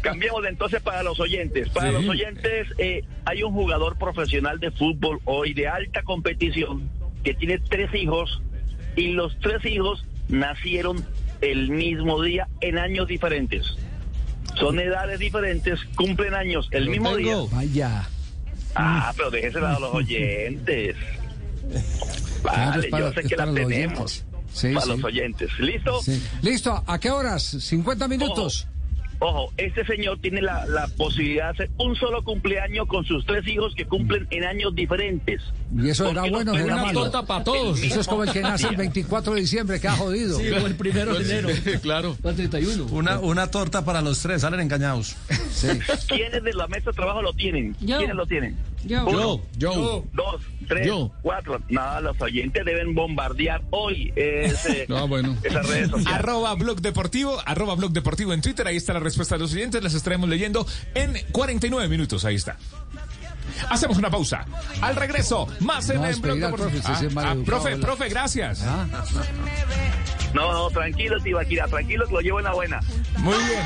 [0.00, 1.68] Cambiemos entonces para los oyentes.
[1.70, 1.94] Para Sí.
[1.96, 6.88] los oyentes, eh, hay un jugador profesional de fútbol hoy de alta competición
[7.24, 8.40] que tiene tres hijos
[8.94, 11.04] y los tres hijos nacieron
[11.40, 13.66] el mismo día en años diferentes.
[14.56, 17.36] Son edades diferentes, cumplen años el mismo día.
[17.50, 18.08] Vaya.
[18.76, 20.94] Ah, pero déjese a los oyentes.
[22.42, 23.66] Claro, Vale, es para- yo sé que la tenemos.
[23.66, 24.26] oyentes.
[24.52, 24.90] Sí, para sí.
[24.90, 25.50] los oyentes.
[25.58, 26.00] ¿Listo?
[26.02, 26.22] Sí.
[26.42, 27.54] Listo, ¿a qué horas?
[27.54, 28.66] ¿50 minutos?
[29.22, 33.46] Ojo, este señor tiene la, la posibilidad de hacer un solo cumpleaños con sus tres
[33.46, 35.42] hijos que cumplen en años diferentes.
[35.76, 37.02] ¿Y eso ¿Por era bueno era una malo?
[37.02, 37.82] torta para todos.
[37.82, 40.38] Eso es como el que nace el 24 de diciembre, que ha jodido.
[40.38, 41.50] Sí, o el primero de enero.
[41.82, 42.16] claro.
[42.24, 42.86] El 31.
[42.86, 45.14] Una, una torta para los tres, salen engañados.
[45.52, 45.68] Sí.
[46.08, 47.76] ¿Quiénes de la mesa de trabajo lo tienen?
[47.80, 47.98] Yo.
[47.98, 48.56] ¿Quiénes lo tienen?
[48.84, 49.04] Yo.
[49.06, 50.04] Uno, Yo, yo.
[50.12, 51.10] dos, tres, Yo.
[51.22, 51.60] cuatro.
[51.68, 55.36] No, los oyentes deben bombardear hoy ese, No, bueno.
[55.42, 56.18] esas redes sociales.
[56.18, 58.66] Arroba Blog Deportivo, arroba Blog Deportivo en Twitter.
[58.66, 59.82] Ahí está la respuesta de los oyentes.
[59.82, 62.24] Las estaremos leyendo en 49 minutos.
[62.24, 62.56] Ahí está.
[63.68, 64.46] Hacemos una pausa.
[64.80, 66.82] Al regreso, más en No, el despedir Blog Deportivo.
[66.82, 68.62] profe, Ah, ah, profe, profe, gracias.
[68.64, 68.86] Ah,
[70.32, 72.80] No, no, tranquilo, Tibaquira, tranquilo que lo llevo en la buena.
[73.18, 73.60] Muy bien.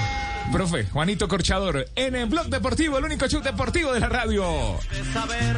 [0.53, 4.45] Profe, Juanito Corchador, en el Blog Deportivo, el único show deportivo de la radio.
[5.13, 5.57] saber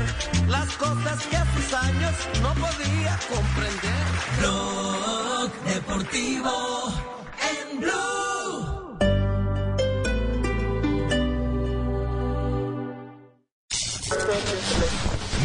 [0.49, 4.05] las cosas que sus años no podía comprender.
[4.41, 6.95] Blog Deportivo
[7.70, 8.26] en Blue.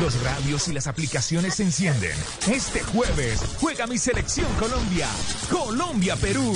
[0.01, 2.15] Los radios y las aplicaciones se encienden.
[2.51, 5.07] Este jueves juega mi selección Colombia.
[5.51, 6.55] Colombia-Perú.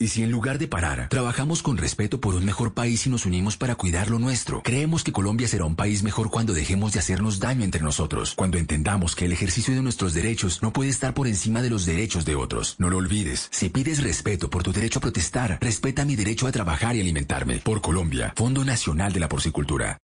[0.00, 3.26] ¿Y si en lugar de parar, trabajamos con respeto por un mejor país y nos
[3.26, 4.62] unimos para cuidar lo nuestro?
[4.62, 8.58] Creemos que Colombia será un país mejor cuando dejemos de hacernos daño entre nosotros, cuando
[8.58, 12.24] entendamos que el ejercicio de nuestros derechos no puede estar por encima de los derechos
[12.24, 12.76] de otros.
[12.78, 16.52] No lo olvides, si pides respeto por tu derecho a protestar, respeta mi derecho a
[16.52, 17.58] trabajar y alimentarme.
[17.58, 19.98] Por Colombia, Fondo Nacional de la Porcicultura.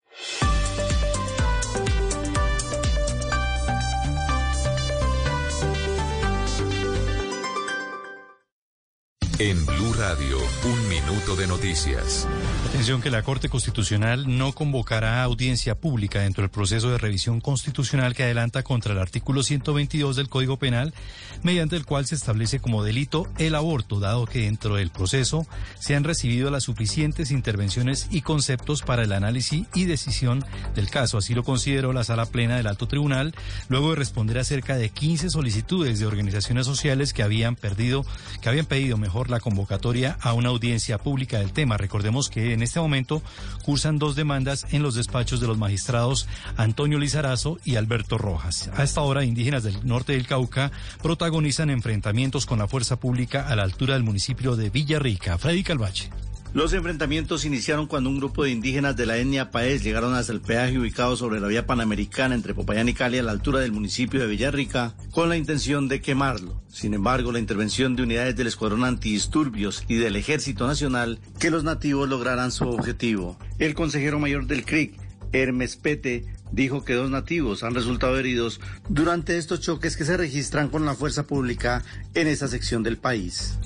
[9.40, 12.28] En Blue Radio, un minuto de noticias.
[12.68, 18.14] Atención que la Corte Constitucional no convocará audiencia pública dentro del proceso de revisión constitucional
[18.14, 20.94] que adelanta contra el artículo 122 del Código Penal,
[21.42, 25.46] mediante el cual se establece como delito el aborto, dado que dentro del proceso
[25.80, 30.44] se han recibido las suficientes intervenciones y conceptos para el análisis y decisión
[30.76, 31.18] del caso.
[31.18, 33.34] Así lo consideró la Sala Plena del Alto Tribunal,
[33.68, 38.06] luego de responder a cerca de 15 solicitudes de organizaciones sociales que habían perdido,
[38.40, 41.76] que habían pedido mejor la convocatoria a una audiencia pública del tema.
[41.76, 43.22] Recordemos que en este momento
[43.64, 48.70] cursan dos demandas en los despachos de los magistrados Antonio Lizarazo y Alberto Rojas.
[48.76, 50.72] A esta hora, indígenas del norte del Cauca
[51.02, 55.38] protagonizan enfrentamientos con la fuerza pública a la altura del municipio de Villarrica.
[55.38, 56.10] Freddy Calvache.
[56.54, 60.40] Los enfrentamientos iniciaron cuando un grupo de indígenas de la etnia Paez llegaron hasta el
[60.40, 64.20] peaje ubicado sobre la vía panamericana entre Popayán y Cali a la altura del municipio
[64.20, 66.62] de Villarrica con la intención de quemarlo.
[66.68, 71.64] Sin embargo, la intervención de unidades del Escuadrón Antidisturbios y del Ejército Nacional que los
[71.64, 73.36] nativos lograran su objetivo.
[73.58, 74.94] El consejero mayor del CRIC,
[75.32, 80.68] Hermes Pete, dijo que dos nativos han resultado heridos durante estos choques que se registran
[80.68, 81.82] con la fuerza pública
[82.14, 83.58] en esa sección del país.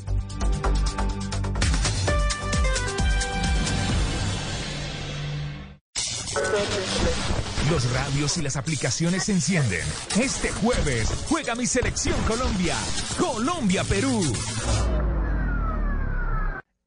[7.70, 9.83] Los radios y las aplicaciones se encienden.
[10.20, 12.76] Este jueves juega mi selección Colombia.
[13.18, 14.22] Colombia-Perú.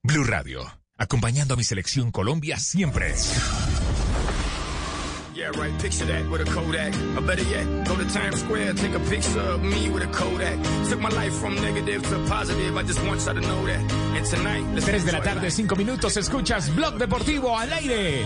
[0.04, 0.62] Blue Radio,
[0.98, 3.14] acompañando a mi selección Colombia siempre.
[5.34, 5.74] Yeah, right.
[5.82, 6.94] Picture that with a Kodak.
[7.18, 10.60] Or better yet, go to Times Square, take a picture of me with a Kodak.
[10.88, 12.78] Took my life from negative to positive.
[12.78, 13.92] I just want you to know that.
[14.16, 18.24] And tonight, let's 3 de la tarde, 5 minutos, escuchas Blog Deportivo al aire.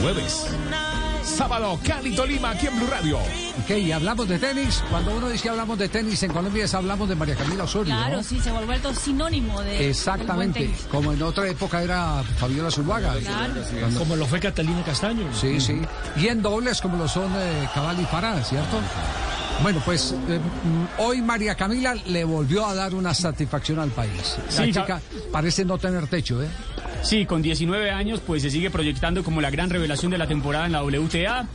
[0.00, 0.46] Jueves.
[1.24, 3.18] Sábado, Cali, Tolima, aquí en Blue Radio.
[3.18, 4.84] Ok, y hablamos de tenis.
[4.90, 7.94] Cuando uno dice que hablamos de tenis en Colombia es hablamos de María Camila Osorio.
[7.94, 8.22] Claro, ¿no?
[8.22, 9.66] sí, se vuelve vuelto sinónimo de.
[9.70, 10.86] del buen Exactamente, tenis.
[10.90, 13.14] como en otra época era Fabiola Zuluaga.
[13.16, 13.54] Claro.
[13.80, 15.26] Cuando- Como lo fue Catalina Castaño.
[15.34, 15.80] Sí, sí.
[16.16, 18.76] Y en dobles como lo son eh, Cabal y Farah, ¿cierto?
[19.62, 24.36] Bueno, pues eh, mm, hoy María Camila le volvió a dar una satisfacción al país.
[24.56, 25.00] La Sí, chica
[25.32, 26.48] parece no tener techo, ¿eh?
[27.04, 30.64] Sí, con 19 años, pues se sigue proyectando como la gran revelación de la temporada
[30.64, 31.46] en la WTA.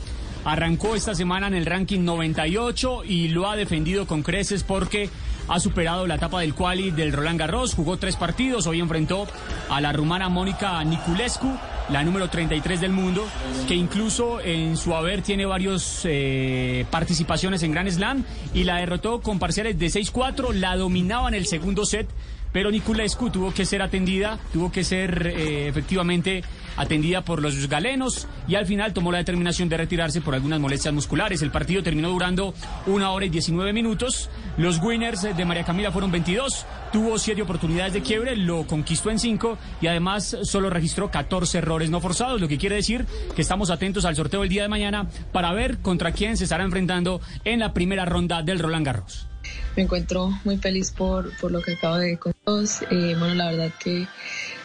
[0.44, 5.10] Arrancó esta semana en el ranking 98 y lo ha defendido con creces porque
[5.48, 9.26] ha superado la etapa del quali del Roland Garros, jugó tres partidos, hoy enfrentó
[9.68, 13.26] a la rumana Mónica Niculescu, la número 33 del mundo,
[13.66, 18.24] que incluso en su haber tiene varios eh, participaciones en Grand Slam
[18.54, 22.08] y la derrotó con parciales de 6-4, la dominaba en el segundo set.
[22.52, 26.42] Pero Niculescu tuvo que ser atendida, tuvo que ser eh, efectivamente
[26.76, 30.94] atendida por los galenos y al final tomó la determinación de retirarse por algunas molestias
[30.94, 31.42] musculares.
[31.42, 32.54] El partido terminó durando
[32.86, 34.30] una hora y 19 minutos.
[34.56, 39.18] Los winners de María Camila fueron 22, tuvo 7 oportunidades de quiebre, lo conquistó en
[39.18, 43.70] 5 y además solo registró 14 errores no forzados, lo que quiere decir que estamos
[43.70, 47.60] atentos al sorteo del día de mañana para ver contra quién se estará enfrentando en
[47.60, 49.29] la primera ronda del Roland Garros.
[49.76, 52.88] Me encuentro muy feliz por, por lo que acabo de conseguir.
[52.90, 54.06] Eh, bueno, la verdad que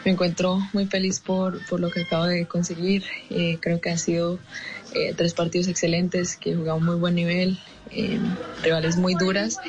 [0.06, 3.04] me encuentro muy feliz por, por lo que acabo de conseguir.
[3.32, 4.38] Eh, creo que han sido
[4.94, 7.60] eh, tres partidos excelentes, que he jugado un muy buen nivel,
[7.90, 8.20] eh,
[8.62, 9.60] rivales muy duras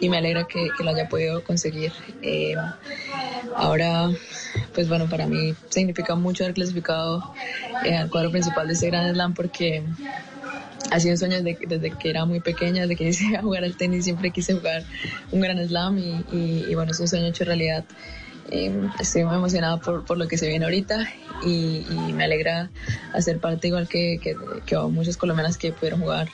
[0.00, 1.92] y me alegra que, lo haya podido conseguir.
[3.54, 4.08] Ahora,
[4.74, 7.34] pues bueno, para mí significa mucho haber clasificado
[7.84, 9.84] al cuadro principal de este Gran Slam porque
[10.92, 13.76] ha sido un sueño desde, desde que era muy pequeña, desde que quise jugar al
[13.76, 14.84] tenis, siempre quise jugar
[15.30, 17.84] un gran slam y, y- y bueno, es un sueño hecho realidad.
[18.50, 21.08] Eh, estoy muy emocionada por, por lo que se viene ahorita
[21.42, 22.70] y, y me alegra
[23.14, 24.36] hacer parte igual que, que,
[24.66, 26.28] que muchas colombianas que pudieron jugar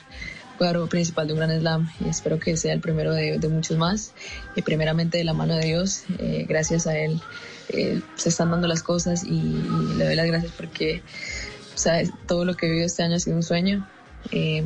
[0.57, 3.77] cuadro principal de un gran slam y espero que sea el primero de, de muchos
[3.77, 4.11] más.
[4.55, 7.21] Y primeramente de la mano de Dios, eh, gracias a Él
[7.69, 11.01] eh, se están dando las cosas y, y le doy las gracias porque
[11.75, 13.87] o sea, todo lo que he vivido este año ha sido un sueño.
[14.31, 14.63] Eh,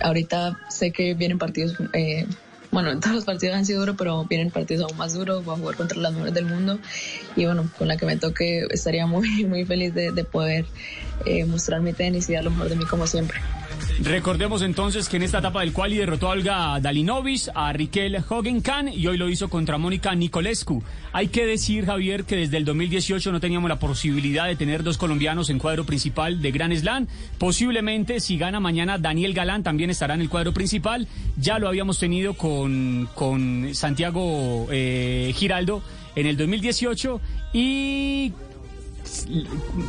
[0.00, 2.26] ahorita sé que vienen partidos, eh,
[2.70, 5.44] bueno, todos los partidos han sido duros, pero vienen partidos aún más duros.
[5.44, 6.78] Voy a jugar contra las mejores del mundo
[7.36, 10.66] y bueno, con la que me toque estaría muy, muy feliz de, de poder
[11.24, 13.38] eh, mostrar mi tenis y dar lo mejor de mí como siempre.
[14.00, 18.88] Recordemos entonces que en esta etapa del quali derrotó a Olga Dalinovic, a Riquel Hogenkan
[18.88, 20.84] y hoy lo hizo contra Mónica Nicolescu.
[21.12, 24.98] Hay que decir, Javier, que desde el 2018 no teníamos la posibilidad de tener dos
[24.98, 27.08] colombianos en cuadro principal de Gran Slam.
[27.38, 31.08] Posiblemente, si gana mañana, Daniel Galán también estará en el cuadro principal.
[31.36, 35.82] Ya lo habíamos tenido con, con Santiago eh, Giraldo
[36.14, 37.20] en el 2018
[37.52, 38.32] y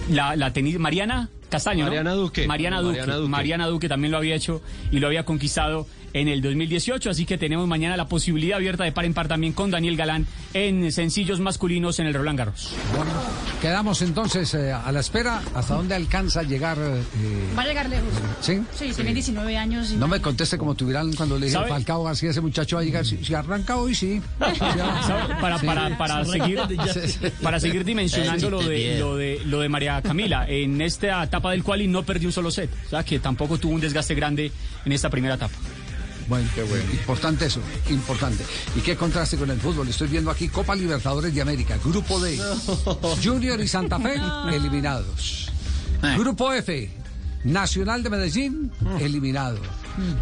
[0.09, 1.89] la, la tenis Mariana Castaño, ¿no?
[1.89, 2.47] Mariana Duque.
[2.47, 2.97] Mariana Duque.
[2.99, 3.29] Mariana Duque.
[3.29, 4.61] Mariana Duque también lo había hecho
[4.91, 8.91] y lo había conquistado en el 2018, así que tenemos mañana la posibilidad abierta de
[8.91, 12.73] par en par también con Daniel Galán en sencillos masculinos en el Roland Garros.
[12.95, 13.11] Bueno,
[13.61, 16.77] quedamos entonces eh, a la espera hasta dónde alcanza a llegar.
[16.79, 17.01] eh,
[17.57, 18.07] Va a llegar lejos.
[18.41, 18.59] ¿Sí?
[18.75, 19.91] Sí, tiene 19 años.
[19.91, 21.69] y No me conteste como tuvieran cuando le dije ¿Sabe?
[21.69, 23.05] Falcao García, ese muchacho va a llegar.
[23.05, 24.21] Si, si arranca hoy, sí.
[24.37, 25.65] Para, Sí.
[25.65, 26.59] para, para, seguir,
[27.43, 31.63] para seguir dimensionando lo de, lo, de, lo de María Camila, en esta etapa del
[31.63, 34.51] quali no perdió un solo set, o sea que tampoco tuvo un desgaste grande
[34.85, 35.53] en esta primera etapa.
[36.29, 36.47] Bueno,
[36.93, 37.59] importante eso,
[37.89, 38.45] importante.
[38.75, 39.87] ¿Y qué contraste con el fútbol?
[39.87, 42.39] Estoy viendo aquí Copa Libertadores de América, Grupo D.
[43.23, 44.15] Junior y Santa Fe,
[44.53, 45.51] eliminados.
[46.17, 46.89] Grupo F,
[47.43, 49.57] Nacional de Medellín, eliminado.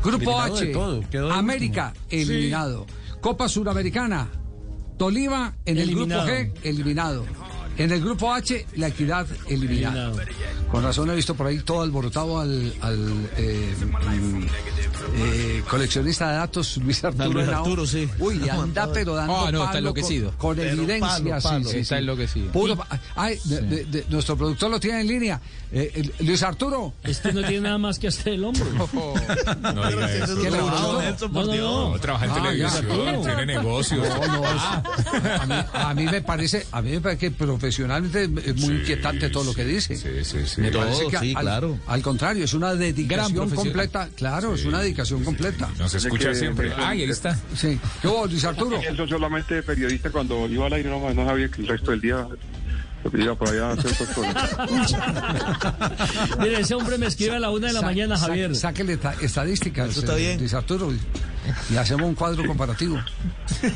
[0.01, 2.22] Grupo Eliminado H, todo, quedó el América, último.
[2.22, 2.86] eliminado.
[3.22, 4.30] Copa Suramericana,
[4.97, 5.93] Tolima en el.
[5.93, 7.26] Grupo G, eliminado.
[7.78, 10.17] En el Grupo H, La Equidad, eliminado.
[10.71, 14.43] Con razón he visto por ahí todo alborotado al, al eh, mm,
[15.15, 17.30] eh, coleccionista de datos, Luis Arturo.
[17.32, 17.47] Luis.
[17.47, 18.09] Arturo, sí.
[18.19, 20.32] Uy, anda pero dando Ah, no, está enloquecido.
[20.38, 21.63] Con, evidencia, palo, palo.
[21.65, 21.99] sí, sí, Está sí.
[22.01, 22.51] enloquecido.
[22.51, 25.39] Puro pa- ay, de- de- de- nuestro productor lo tiene en línea.
[25.71, 26.93] Eh, el- Luis Arturo.
[27.03, 28.65] Este no tiene nada más que hacer el hombro.
[29.61, 30.36] No diga eso.
[30.41, 31.01] ¿Qué pasó?
[31.30, 31.89] No, no, no.
[31.91, 32.69] No, trabaja en Ah, ya.
[32.71, 34.07] televisión, tiene negocios.
[34.07, 37.32] No, no, es- a, mí, a mí me parece, a mí me parece que
[37.72, 39.95] profesionalmente es muy inquietante todo lo que dice.
[39.95, 40.61] Sí, sí, sí.
[40.61, 41.80] Me Todo, parece que sí, al, claro.
[41.88, 44.09] al contrario, es una dedicación completa.
[44.15, 45.70] Claro, es una dedicación completa.
[45.78, 46.72] Nos escucha que- siempre.
[46.78, 47.38] Ay, ahí está.
[47.55, 47.78] Sí.
[48.01, 48.80] ¿Qué hubo, Luis Arturo?
[48.82, 52.26] Eso solamente periodista cuando iba al aire no, no sabía que el resto del día
[53.13, 54.57] iba por allá a hacer otras cosas.
[56.39, 58.55] Mire, ese hombre me escribe a la una de la Sa- mañana, sa- Javier.
[58.55, 60.39] Sáquele esta- estadísticas, Eso está eh, bien.
[60.39, 60.99] Luis Arturo, y,
[61.73, 62.97] y hacemos un cuadro comparativo.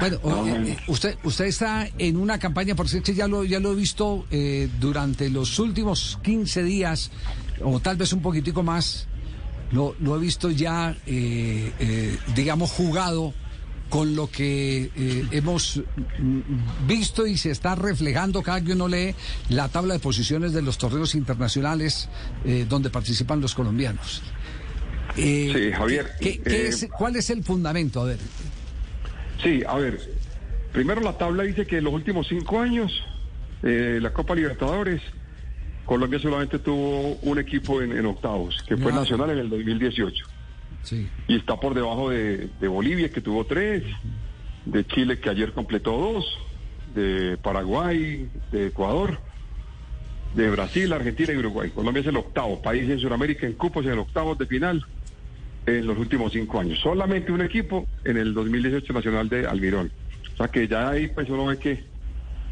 [0.00, 3.72] bueno, o- eh, usted, usted está en una campaña, por si ya lo, ya lo
[3.72, 7.10] he visto eh, durante los últimos 15 días,
[7.62, 9.06] o tal vez un poquitico más,
[9.72, 13.32] lo, lo he visto ya, eh, eh, digamos, jugado
[13.92, 15.82] con lo que eh, hemos
[16.88, 19.14] visto y se está reflejando cada que uno lee
[19.50, 22.08] la tabla de posiciones de los torneos internacionales
[22.46, 24.22] eh, donde participan los colombianos.
[25.18, 28.00] Eh, Sí, Javier, ¿qué- qué eh, es- ¿Cuál es el fundamento?
[28.00, 28.18] A ver.
[29.42, 30.00] Sí, a ver,
[30.72, 32.90] primero la tabla dice que en los últimos cinco años,
[33.62, 35.02] eh, la Copa Libertadores,
[35.84, 39.00] Colombia solamente tuvo un equipo en, en octavos, que fue Ya.
[39.00, 40.24] Nacional en el 2018.
[41.28, 43.84] Y está por debajo de, Bolivia, que tuvo tres,
[44.64, 46.38] de Chile, que ayer completó dos,
[46.94, 49.18] de Paraguay, de Ecuador,
[50.34, 51.70] de Brasil, Argentina y Uruguay.
[51.70, 54.84] Colombia es el octavo país en Sudamérica en cupos en el octavo de final
[55.66, 56.78] en los últimos cinco años.
[56.80, 59.92] Solamente un equipo en el 2018 Nacional de Almirón.
[60.32, 61.84] O sea que ya ahí pues uno ve que,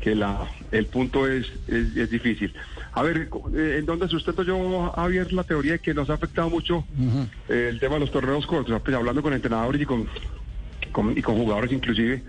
[0.00, 2.52] que la, el punto es, es difícil.
[2.92, 6.50] A ver, eh, ¿en dónde sustento yo, Javier, la teoría de que nos ha afectado
[6.50, 6.84] mucho
[7.48, 8.80] eh, el tema de los torneos cortos?
[8.82, 10.08] Pues, hablando con entrenadores y con,
[10.92, 12.22] con- y con jugadores inclusive.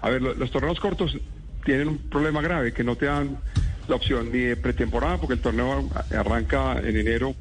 [0.00, 1.16] A ver, lo- los torneos cortos
[1.64, 3.38] tienen un problema grave, que no te dan
[3.86, 7.34] la opción ni de pretemporada, porque el torneo arranca en enero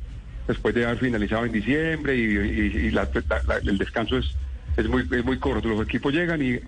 [0.47, 4.35] después de haber finalizado en diciembre y, y- y la- la- la- el descanso es,
[4.77, 5.67] es, muy, es muy corto.
[5.67, 6.61] Los equipos llegan y los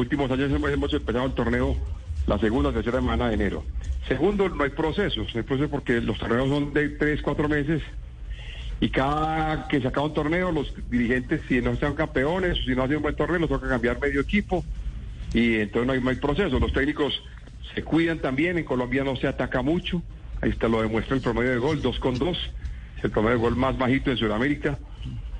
[0.00, 1.76] últimos años hemos, hemos empezado el torneo
[2.26, 3.64] la segunda o tercera semana de enero.
[4.08, 7.82] Segundo, no hay procesos, no hay procesos porque los torneos son de tres, cuatro meses
[8.80, 12.84] y cada que se acaba un torneo, los dirigentes, si no están campeones, si no
[12.84, 14.64] hacen un buen torneo, los toca cambiar medio equipo
[15.34, 16.58] y entonces no hay, no hay proceso.
[16.58, 17.22] Los técnicos
[17.74, 20.02] se cuidan también, en Colombia no se ataca mucho,
[20.40, 22.38] ahí está lo demuestra el promedio de gol, dos con dos,
[22.96, 24.78] es el promedio de gol más bajito en Sudamérica,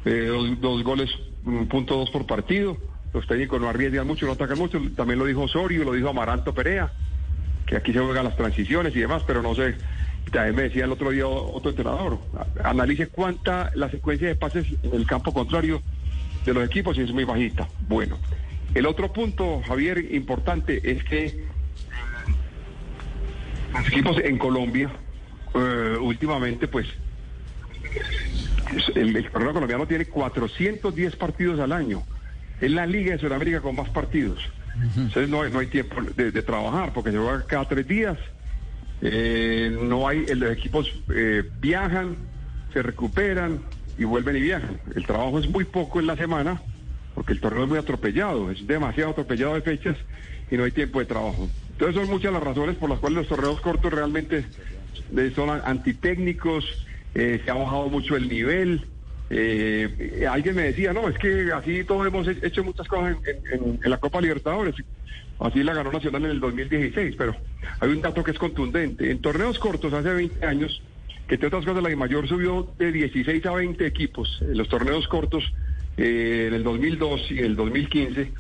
[0.05, 1.11] eh, dos, dos goles,
[1.47, 2.77] un punto dos por partido,
[3.15, 6.53] los técnicos no arriesgan mucho, no atacan mucho, también lo dijo Osorio, lo dijo Amaranto
[6.53, 6.93] Perea,
[7.69, 9.75] que aquí se juegan las transiciones y demás, pero no sé
[10.33, 12.19] También me decía el otro día otro entrenador,
[12.65, 15.83] analice cuánta la secuencia de pases en el campo contrario
[16.45, 17.69] de los equipos y es muy bajita.
[17.89, 18.19] Bueno,
[18.75, 21.45] el otro punto, Javier, importante es que
[23.75, 24.91] los equipos en Colombia,
[25.55, 26.87] eh, últimamente, pues,
[28.77, 32.03] es- el, el colombiano tiene 410 partidos al año.
[32.61, 34.41] Es la liga de Sudamérica con más partidos.
[34.97, 38.19] Entonces no hay, no hay tiempo de, trabajar porque se cada tres días.
[39.01, 42.17] Eh, no hay, los equipos eh, viajan,
[42.73, 43.61] se recuperan
[43.97, 44.81] y vuelven y viajan.
[44.95, 46.61] El trabajo es muy poco en la semana
[47.15, 49.97] porque el torneo es muy atropellado, es demasiado atropellado de fechas
[50.51, 51.49] y no hay tiempo de trabajo.
[51.73, 54.45] Entonces son muchas las razones por las cuales los torneos cortos realmente
[55.17, 56.65] eh, son antitécnicos,
[57.15, 58.87] eh, se ha bajado mucho el nivel.
[59.31, 63.17] Eh, eh, alguien me decía, no, es que así todos hemos he- hecho muchas cosas
[63.53, 64.75] en la Copa Libertadores.
[65.39, 67.37] Así la ganó Nacional en el 2016, pero
[67.81, 69.11] hay un dato que es contundente.
[69.11, 70.83] En torneos cortos hace 20 años,
[71.29, 75.07] que entre otras cosas la mayor subió de 16 a 20 equipos en los torneos
[75.07, 75.45] cortos
[75.97, 78.33] eh, en el 2002 y en el 2015.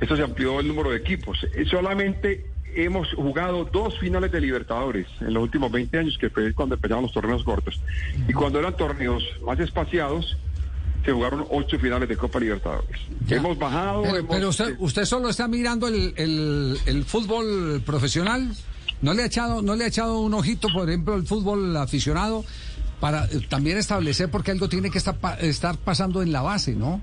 [0.00, 1.44] Esto se amplió el número de equipos.
[1.54, 6.52] Eh, solamente hemos jugado dos finales de Libertadores en los últimos 20 años, que fue
[6.54, 7.80] cuando empezaron los torneos cortos.
[8.28, 10.36] Y cuando eran torneos más espaciados,
[11.04, 13.00] se jugaron ocho finales de Copa Libertadores.
[13.28, 18.50] Hemos bajado, Pero, hemos- pero usted, usted solo está mirando el, el- el fútbol profesional.
[19.02, 22.44] ¿No le ha echado, no le ha echado un ojito, por ejemplo, el fútbol aficionado?
[23.00, 26.74] Para eh, también establecer porque algo tiene que estar, pa- estar pasando en la base,
[26.74, 27.00] ¿no?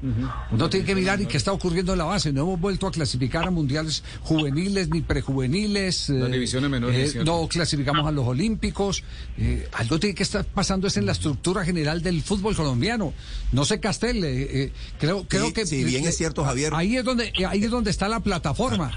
[0.51, 2.31] Uno tiene que mirar y qué está ocurriendo en la base.
[2.31, 6.09] No hemos vuelto a clasificar a mundiales juveniles ni prejuveniles.
[6.09, 9.03] Las eh, divisiones menores, eh, no clasificamos a los olímpicos.
[9.37, 13.13] eh, algo tiene que estar pasando es en la estructura general del fútbol colombiano.
[13.51, 14.43] No se castele.
[14.43, 16.73] eh, eh, creo, creo Sí, que si bien es cierto, Javier.
[16.75, 18.91] Ahí es donde, ahí es donde está la plataforma.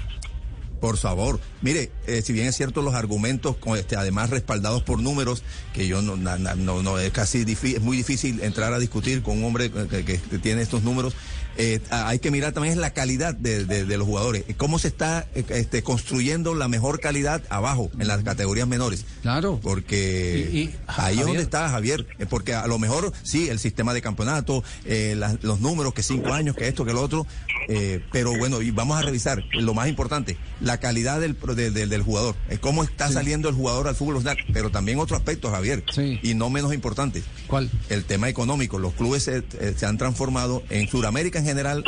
[0.81, 4.99] Por favor, mire, eh, si bien es cierto los argumentos, con este, además respaldados por
[4.99, 5.43] números,
[5.73, 8.79] que yo no, na- na- no, no es casi difí- es muy difícil entrar a
[8.79, 11.13] discutir con un hombre que, que- tiene estos números.
[11.57, 15.27] eh, hay que mirar también la calidad de, de- de los jugadores, cómo se está
[15.35, 19.05] eh, este, construyendo la mejor calidad abajo en las categorías menores.
[19.21, 19.59] Claro.
[19.61, 23.59] Porque Y- y, ahí es donde está Javier, eh, porque a lo mejor sí, el
[23.59, 27.27] sistema de campeonato, eh, los números, que cinco años, que esto, que lo otro,
[27.67, 31.87] eh, pero bueno, y vamos a revisar lo más importante, la calidad del, de- de-
[31.87, 34.23] del jugador, eh, cómo está saliendo el jugador al fútbol
[34.53, 35.83] pero también otro aspecto, Javier,
[36.23, 37.23] y no menos importante.
[37.47, 37.69] ¿Cuál?
[37.89, 38.79] El tema económico.
[38.79, 41.83] Los clubes se, eh, se han transformado en Sudamérica en general,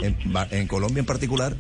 [0.52, 1.56] en Colombia en particular,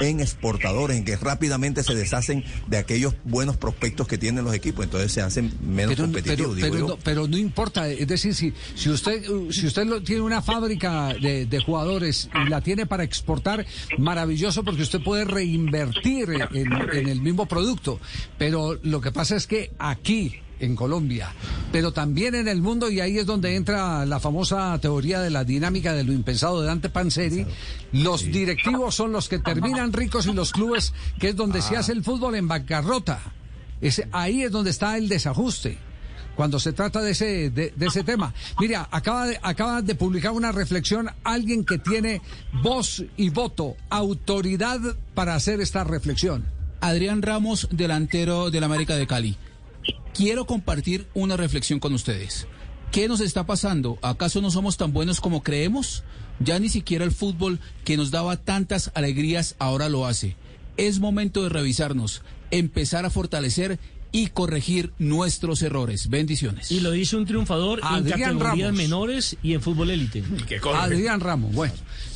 [0.00, 4.84] en exportadores, en que rápidamente se deshacen de aquellos buenos prospectos que tienen los equipos,
[4.84, 6.88] entonces se hacen menos Pero, competitivos, pero, digo pero yo.
[6.88, 11.14] no, pero no importa, es decir, si, si usted si usted lo- tiene una fábrica
[11.20, 13.66] de, de jugadores y la tiene para exportar,
[13.98, 18.00] maravilloso porque usted puede reinvertir en, en el mismo producto.
[18.38, 21.32] Pero lo que pasa es que aquí, en Colombia,
[21.72, 25.44] pero también en el mundo, y ahí es donde entra la famosa teoría de la
[25.44, 27.46] dinámica de lo impensado de Dante Panzeri,
[27.92, 31.92] los directivos son los que terminan ricos y los clubes, que es donde se hace
[31.92, 33.20] el fútbol en bancarrota.
[33.80, 35.78] Ese- ahí es donde está el desajuste
[36.34, 38.32] cuando se trata de ese, de, de ese tema.
[38.60, 42.22] Mira, acaba de, acaba de publicar una reflexión alguien que tiene
[42.62, 44.80] voz y voto, autoridad
[45.14, 46.44] para hacer esta reflexión.
[46.80, 49.36] Adrián Ramos, delantero del América de Cali.
[50.18, 52.48] Quiero compartir una reflexión con ustedes.
[52.90, 54.00] ¿Qué nos está pasando?
[54.02, 56.02] ¿Acaso no somos tan buenos como creemos?
[56.40, 60.34] Ya ni siquiera el fútbol que nos daba tantas alegrías ahora lo hace.
[60.76, 63.78] Es momento de revisarnos, empezar a fortalecer
[64.12, 66.08] y corregir nuestros errores.
[66.08, 66.70] Bendiciones.
[66.70, 68.76] Y lo dice un triunfador Adrián en categorías Ramos.
[68.76, 70.22] menores y en fútbol élite.
[70.74, 71.74] Adrián Ramos, bueno.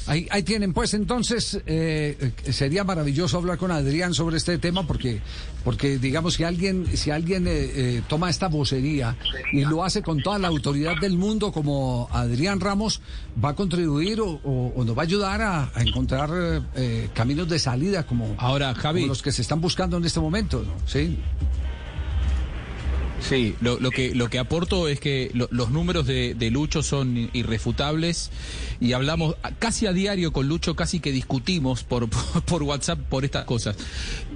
[0.08, 4.84] Ahí, ahí tienen, pues entonces eh, eh, sería maravilloso hablar con Adrián sobre este tema
[4.84, 5.20] porque,
[5.62, 9.16] porque digamos, si alguien, si alguien eh, eh, toma esta vocería
[9.52, 13.00] y lo hace con toda la autoridad del mundo como Adrián Ramos,
[13.42, 16.30] va a contribuir o, o- o nos va a ayudar a, a encontrar
[17.14, 19.02] caminos de salida como, Ahora, Javi.
[19.02, 20.72] como los que se están buscando en este momento, ¿no?
[20.84, 21.16] Sí.
[23.28, 26.82] Sí, lo, lo que lo que aporto es que lo- los números de, de Lucho
[26.82, 28.30] son irrefutables
[28.80, 33.44] y hablamos casi a diario con Lucho, casi que discutimos por, por, WhatsApp por estas
[33.44, 33.76] cosas.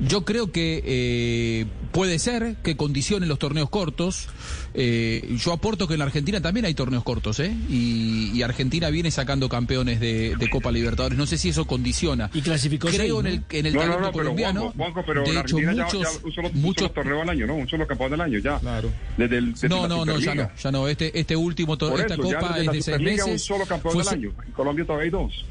[0.06, 4.28] Yo creo que eh, puede ser que condicionen los torneos cortos.
[4.78, 7.50] Eh, yo aporto que en la Argentina también hay torneos cortos, ¿eh?
[7.70, 11.16] Y, y Argentina viene sacando campeones de, de Copa Libertadores.
[11.16, 12.28] No sé si eso condiciona.
[12.34, 13.30] Y clasificó Creo seis, en ¿no?
[13.30, 14.60] el, en el no, no, talento no, pero colombiano.
[14.60, 16.92] Juanjo, Juanjo, pero de en hecho, Argentina ya- muchos, ya, un solo, un muchos solo
[16.92, 17.54] torneo al año, ¿no?
[17.54, 18.58] Un solo campeón del año, ya.
[18.58, 18.90] Claro.
[19.16, 20.88] Desde el, desde No, no, no, ya no, ya no.
[20.88, 23.26] Este, este último, esta eso, ya copa desde es la de seis meses.
[23.32, 24.32] un solo campeón Fue del año.
[24.46, 25.44] En Colombia todavía hay dos.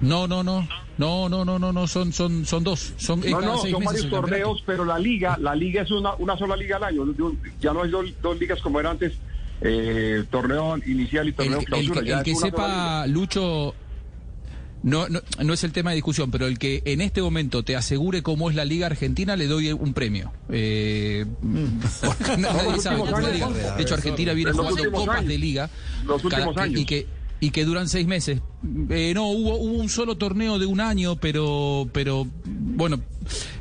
[0.00, 0.66] No, no, no.
[0.98, 2.92] No, no, no, no, no, son, son, son dos.
[2.98, 6.14] Son, No, no, seis son meses varios torneos, pero la liga, la liga es una,
[6.16, 7.04] una sola liga al año.
[7.60, 9.14] Ya no hay dos, dos ligas como era antes,
[9.62, 12.00] eh, torneo inicial y El, torneo el clausura.
[12.02, 13.74] que, ya el que sepa, Lucho,
[14.82, 17.76] no, no, no es el tema de discusión, pero el que en este momento te
[17.76, 20.32] asegure cómo es la Liga Argentina, le doy un premio.
[20.50, 21.24] Eh,
[22.04, 23.48] porque nadie sabe cómo es la Liga.
[23.76, 25.28] De hecho, Argentina viene jugando copas años.
[25.28, 25.70] de Liga
[26.06, 26.80] Los últimos cada- años.
[26.80, 27.06] y que
[27.40, 28.40] y que duran seis meses.
[28.90, 33.00] Eh, no, hubo, hubo un solo torneo de un año, pero, pero bueno,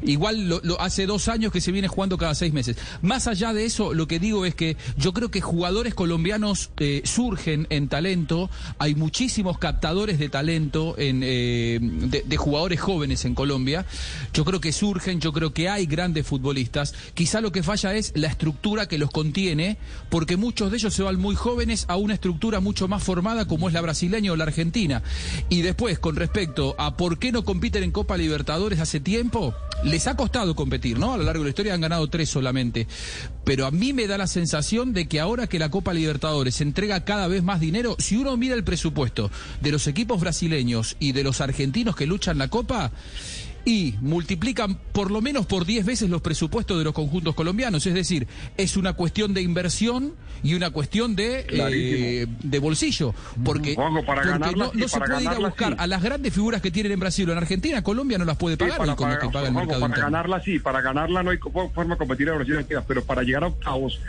[0.04, 2.78] igual lo, hace dos años que se viene jugando cada seis meses.
[3.02, 7.02] Más allá de eso, lo que digo es que yo creo que jugadores colombianos eh,
[7.06, 13.86] surgen en talento, hay muchísimos captadores de talento en, eh, de jugadores jóvenes en Colombia.
[14.34, 16.94] Yo creo que surgen, yo creo que hay grandes futbolistas.
[17.14, 19.78] Quizá lo que falla es la estructura que los contiene,
[20.10, 23.68] porque muchos de ellos se van muy jóvenes a una estructura mucho más formada como
[23.68, 25.04] es la brasileña o la argentina.
[25.50, 30.08] Y después, con respecto a por qué no compiten en Copa Libertadores hace tiempo, les
[30.08, 31.14] ha costado competir, ¿no?
[31.14, 32.88] A lo largo de la historia han ganado tres solamente.
[33.44, 37.06] Pero a mí me da la sensación de que ahora que la Copa Libertadores entrega
[37.06, 39.32] cada vez más dinero, si uno mira el presupuesto
[39.62, 42.92] de los equipos brasileños y de los argentinos que luchan la Copa,
[43.66, 47.86] y multiplican por lo menos por 10 veces los presupuestos de los conjuntos colombianos.
[47.86, 48.28] Es decir,
[48.58, 53.14] es una cuestión de inversión y una cuestión de, eh, de bolsillo.
[53.44, 53.76] Porque,
[54.06, 55.78] para no, se puede ir a buscar sí.
[55.80, 57.84] a las grandes figuras que tienen en Brasil o en Argentina.
[57.84, 59.82] Colombia no las puede Sí, pagar para, con lo para- que paga el Juanjo, mercado
[59.82, 60.06] para interno.
[60.12, 63.24] ganarla sí, para ganarla no hay forma de competir a Brasil y Argentina, pero para
[63.24, 64.00] llegar a octavos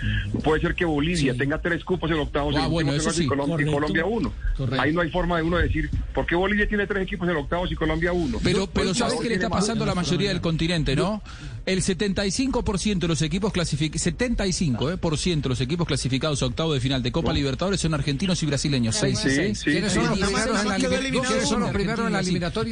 [0.44, 3.10] puede ser que Bolivia tenga tres cupos en octavos Ah, y, bueno, eso.
[3.28, 3.72] Colombia, y Correcto.
[3.72, 4.32] Colombia uno.
[4.56, 4.81] Correcto.
[4.82, 7.70] Ahí no hay forma de uno decir por qué Bolivia tiene tres equipos en octavos
[7.72, 8.39] y Colombia uno.
[8.43, 11.22] Pero, pero ¿sabes tiene está pasando la mayoría del continente, no?
[11.66, 16.46] El 75% de los equipos clasificados, 75% eh, por ciento de los equipos clasificados a
[16.46, 18.96] octavo de final de Copa Libertadores son argentinos y brasileños.
[18.96, 19.58] Seis, Sí, seis.
[19.58, 21.20] sí, ¿Quiénes son los primeros en la eliminatoria?
[21.22, 22.20] ¿Quiénes son los primeros en la?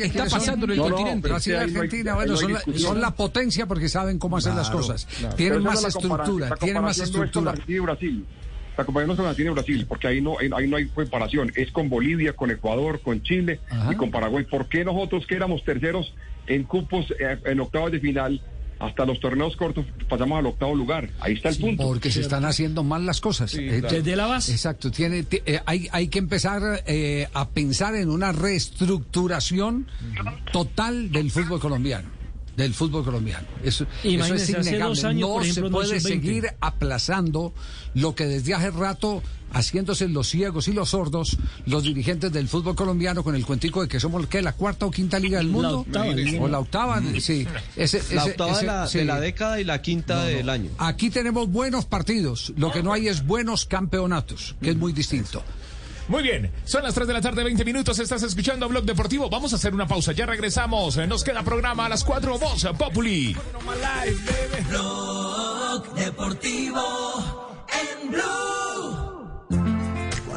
[0.06, 1.28] Está pasando en el continente.
[1.28, 2.52] Brasil y Argentina, bueno, son
[2.94, 5.06] la, la potencia porque saben cómo hacer las cosas.
[5.36, 7.54] Tienen más la estructura, la tienen más estructura.
[7.82, 8.24] Brasil.
[8.76, 11.50] La comparación no Argentina y Brasil, porque ahí no, ahí, ahí no hay comparación.
[11.56, 13.58] Es con Bolivia, con Ecuador, con Chile
[13.90, 14.44] y con Paraguay.
[14.44, 16.14] ¿Por qué nosotros que éramos terceros
[16.48, 18.40] en cupos eh, en octavos de final
[18.80, 21.10] hasta los torneos cortos pasamos al octavo lugar?
[21.20, 21.82] Ahí está el punto.
[21.82, 23.52] Porque se están haciendo mal las cosas.
[23.54, 23.96] Eh, claro.
[23.96, 24.52] Desde la base.
[24.52, 24.90] Exacto.
[24.92, 29.86] Tiene, ti- eh, hay, hay que empezar eh, a pensar en una reestructuración
[30.52, 32.08] total del fútbol colombiano.
[32.56, 33.46] Del fútbol colombiano.
[33.62, 35.00] Eso, eso es innegable.
[35.06, 36.26] años, no ejemplo, se puede hizo 20.
[36.26, 37.54] seguir aplazando
[37.94, 39.22] lo que desde hace rato,
[39.52, 43.88] haciéndose los ciegos y los sordos, los dirigentes del fútbol colombiano con el cuentico de
[43.88, 45.78] que somos ¿qué, la cuarta o quinta liga del La mundo.
[45.80, 46.42] octava liga.
[46.42, 47.46] o la octava, sí.
[47.76, 48.98] Ese- La ese- octava ese- de, la, sí.
[48.98, 50.26] de la década y la quinta No, no.
[50.28, 50.70] del año.
[50.78, 52.52] Aquí tenemos buenos partidos.
[52.56, 55.42] Lo que no hay es buenos campeonatos, que es muy distinto.
[56.08, 57.98] Muy bien, son las 3 de la tarde, 20 minutos.
[57.98, 59.28] Estás escuchando Blog Deportivo.
[59.28, 60.12] Vamos a hacer una pausa.
[60.12, 60.96] Ya regresamos.
[60.96, 62.38] Eh, Nos queda programa a las 4.
[62.38, 63.36] Voz Populi.
[64.70, 67.66] Blog Deportivo
[68.02, 69.17] en Blue.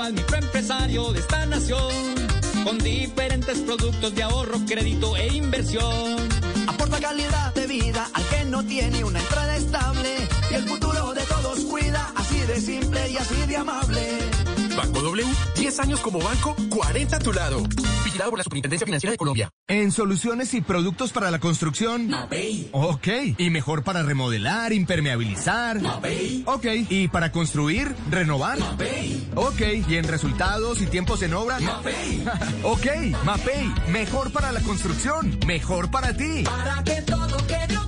[0.00, 1.92] al microempresario de esta nación
[2.64, 6.16] con diferentes productos de ahorro, crédito e inversión.
[6.66, 10.16] Aporta calidad de vida al que no tiene una entrada estable
[10.50, 14.31] y el futuro de todos cuida, así de simple y así de amable.
[14.82, 17.62] Banco W, 10 años como banco, 40 a tu lado.
[18.04, 19.48] Vigilado por la Superintendencia Financiera de Colombia.
[19.68, 22.10] En soluciones y productos para la construcción.
[22.72, 23.08] Ok.
[23.38, 25.80] Y mejor para remodelar, impermeabilizar.
[26.46, 26.66] Ok.
[26.88, 28.58] Y para construir, renovar.
[29.36, 29.60] Ok.
[29.88, 31.58] Y en resultados y tiempos en obra.
[32.64, 32.86] ok.
[33.24, 33.72] Mapei.
[33.88, 35.38] Mejor para la construcción.
[35.46, 36.42] Mejor para ti.
[36.42, 37.81] Para que todo quede Mapei.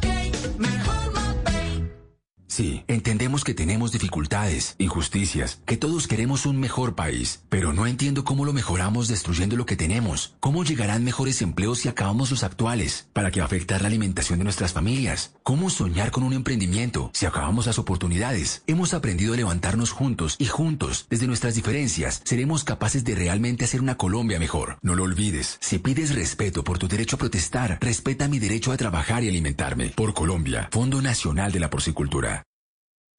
[2.54, 8.22] Sí, entendemos que tenemos dificultades, injusticias, que todos queremos un mejor país, pero no entiendo
[8.22, 10.36] cómo lo mejoramos destruyendo lo que tenemos.
[10.38, 13.08] ¿Cómo llegarán mejores empleos si acabamos los actuales?
[13.12, 15.34] ¿Para qué afectar la alimentación de nuestras familias?
[15.42, 18.62] ¿Cómo soñar con un emprendimiento si acabamos las oportunidades?
[18.68, 23.80] Hemos aprendido a levantarnos juntos y juntos, desde nuestras diferencias, seremos capaces de realmente hacer
[23.80, 24.78] una Colombia mejor.
[24.80, 25.58] No lo olvides.
[25.60, 29.88] Si pides respeto por tu derecho a protestar, respeta mi derecho a trabajar y alimentarme.
[29.88, 32.43] Por Colombia, Fondo Nacional de la Porcicultura.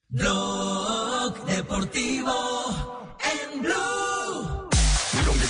[0.09, 4.69] Blog Deportivo en Blue.
[5.25, 5.45] Colombia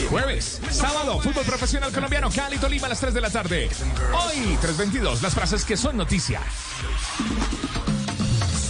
[0.00, 3.68] es Jueves, sábado, fútbol profesional colombiano, Cali, Tolima a las 3 de la tarde.
[4.12, 6.40] Hoy, 3.22, las frases que son noticia.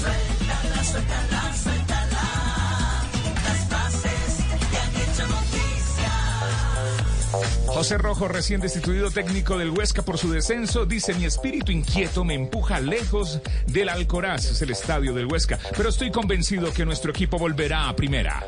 [0.00, 2.47] Suéltala, suéltala, suéltala.
[7.66, 12.34] José Rojo, recién destituido técnico del Huesca por su descenso, dice mi espíritu inquieto me
[12.34, 17.38] empuja lejos del Alcoraz, es el estadio del Huesca, pero estoy convencido que nuestro equipo
[17.38, 18.44] volverá a primera.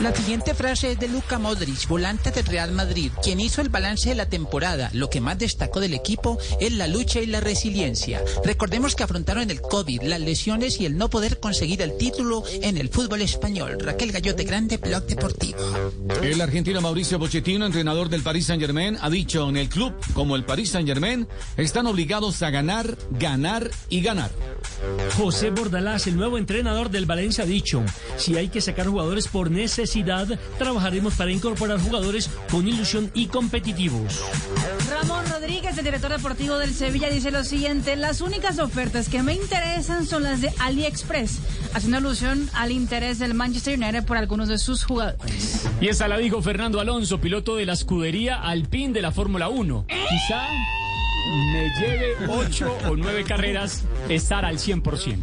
[0.00, 4.08] La siguiente frase es de Luca Modric, volante del Real Madrid, quien hizo el balance
[4.08, 4.90] de la temporada.
[4.94, 8.22] Lo que más destacó del equipo es la lucha y la resiliencia.
[8.44, 12.78] Recordemos que afrontaron el COVID, las lesiones y el no poder conseguir el título en
[12.78, 13.78] el fútbol español.
[13.78, 15.58] Raquel Gallote Grande, Blog Deportivo.
[16.22, 20.44] El argentino Mauricio Pochettino, entrenador del Paris Saint-Germain, ha dicho en el club como el
[20.44, 21.26] Paris Saint-Germain
[21.56, 24.30] están obligados a ganar, ganar y ganar.
[25.16, 27.82] José Bordalás, el nuevo entrenador del Valencia, ha dicho,
[28.16, 34.22] si hay que sacar jugadores por necesidad, trabajaremos para incorporar jugadores con ilusión y competitivos.
[35.00, 39.32] Ramón Rodríguez, el director deportivo del Sevilla, dice lo siguiente: Las únicas ofertas que me
[39.32, 41.38] interesan son las de AliExpress,
[41.72, 45.66] haciendo alusión al interés del Manchester United por algunos de sus jugadores.
[45.80, 49.86] Y esa la dijo Fernando Alonso, piloto de la escudería Alpine de la Fórmula 1.
[49.88, 50.46] Quizá
[51.30, 55.16] me lleve ocho o nueve carreras estar al 100%.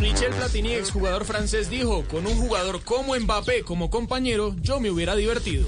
[0.00, 5.16] Michel Platini, exjugador francés, dijo, con un jugador como Mbappé como compañero, yo me hubiera
[5.16, 5.66] divertido.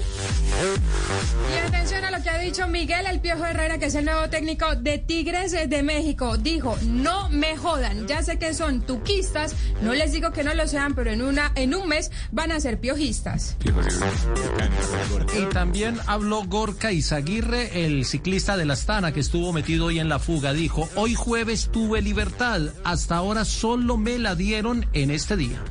[1.53, 4.29] Y atención a lo que ha dicho Miguel El Piojo Herrera, que es el nuevo
[4.29, 6.37] técnico de Tigres de México.
[6.37, 10.67] Dijo, no me jodan, ya sé que son tuquistas, no les digo que no lo
[10.67, 13.57] sean, pero en, una, en un mes van a ser piojistas.
[15.37, 20.09] Y también habló Gorka Izaguirre, el ciclista de la Astana que estuvo metido hoy en
[20.09, 20.53] la fuga.
[20.53, 25.63] Dijo, hoy jueves tuve libertad, hasta ahora solo me la dieron en este día.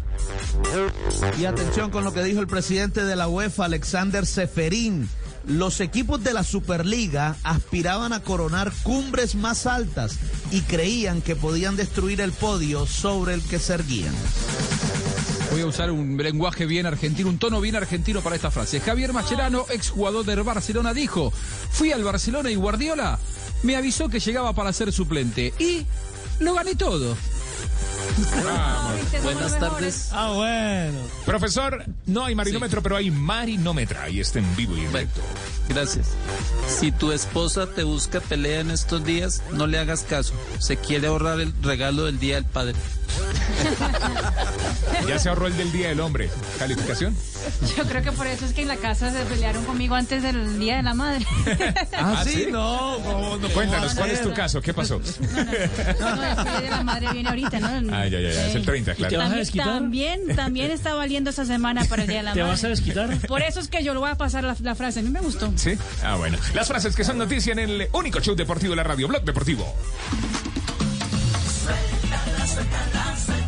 [1.39, 5.09] Y atención con lo que dijo el presidente de la UEFA, Alexander Seferín.
[5.47, 10.19] Los equipos de la Superliga aspiraban a coronar cumbres más altas
[10.51, 14.15] y creían que podían destruir el podio sobre el que se erguían.
[15.53, 18.81] Voy a usar un lenguaje bien argentino, un tono bien argentino para esta frase.
[18.81, 21.33] Javier Mascherano, exjugador del Barcelona, dijo,
[21.71, 23.19] fui al Barcelona y Guardiola
[23.63, 25.87] me avisó que llegaba para ser suplente y
[26.41, 27.17] lo gané todo.
[29.23, 30.09] Buenas tardes.
[30.13, 30.99] Ah, bueno.
[31.25, 35.21] Profesor, no hay marinómetro, pero hay marinómetra y está en vivo y en directo.
[35.69, 36.09] Gracias.
[36.67, 40.35] Si tu esposa te busca pelea en estos días, no le hagas caso.
[40.59, 42.75] Se quiere ahorrar el regalo del Día del Padre.
[45.07, 46.29] Ya se ahorró el del Día del Hombre.
[46.59, 47.15] ¿Calificación?
[47.77, 50.59] Yo creo que por eso es que en la casa se pelearon conmigo antes del
[50.59, 51.25] Día de la Madre.
[51.97, 52.49] ¿Ah, sí?
[52.51, 53.49] No, no, no.
[53.51, 54.61] Cuéntanos, ¿cuál es tu caso?
[54.61, 54.99] ¿Qué pasó?
[54.99, 57.95] No, es que el Día de la Madre viene ahorita, ¿no?
[57.95, 58.47] Ah, ya, ya, ya.
[58.49, 59.17] Es el 30, claro.
[59.19, 62.53] También, también, también está valiendo esta semana para el Día de la ¿Te Madre.
[62.53, 63.17] vas a desquitar?
[63.29, 65.01] Por eso es que yo le voy a pasar la, la frase.
[65.01, 65.53] A mí me gustó.
[65.57, 65.79] ¿Sí?
[66.03, 66.37] Ah, bueno.
[66.55, 69.73] Las frases que son noticia en el único show deportivo de la radio, Blog Deportivo.
[72.47, 73.46] Suéltala, suéltala,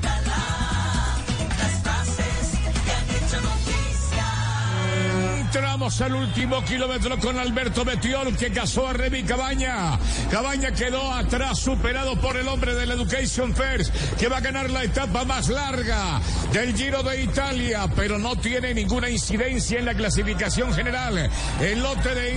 [5.48, 9.98] Entramos al último kilómetro con Alberto Betiol que casó a Remy Cabaña.
[10.30, 14.84] Cabaña quedó atrás, superado por el hombre del Education First, que va a ganar la
[14.84, 16.20] etapa más larga
[16.52, 21.30] del Giro de Italia, pero no tiene ninguna incidencia en la clasificación general.
[21.62, 22.36] El lote de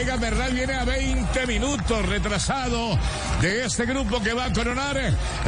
[0.00, 2.96] Egan Bernal viene a 20 minutos retrasado
[3.40, 5.00] de este grupo que va a coronar.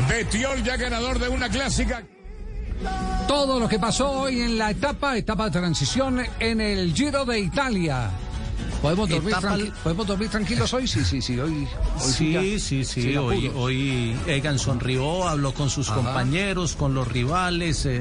[0.09, 2.03] Betiol ya ganador de una clásica.
[3.27, 7.41] Todo lo que pasó hoy en la etapa, etapa de transición en el Giro de
[7.41, 8.11] Italia.
[8.83, 10.87] ¿Podemos dormir, tranqui- ¿podemos dormir tranquilos hoy?
[10.87, 11.39] Sí, sí, sí.
[11.41, 11.67] Hoy,
[12.01, 13.17] hoy Sí, sí, sí.
[13.17, 15.97] hoy, hoy Egan sonrió, habló con sus Ajá.
[16.01, 18.01] compañeros, con los rivales, eh,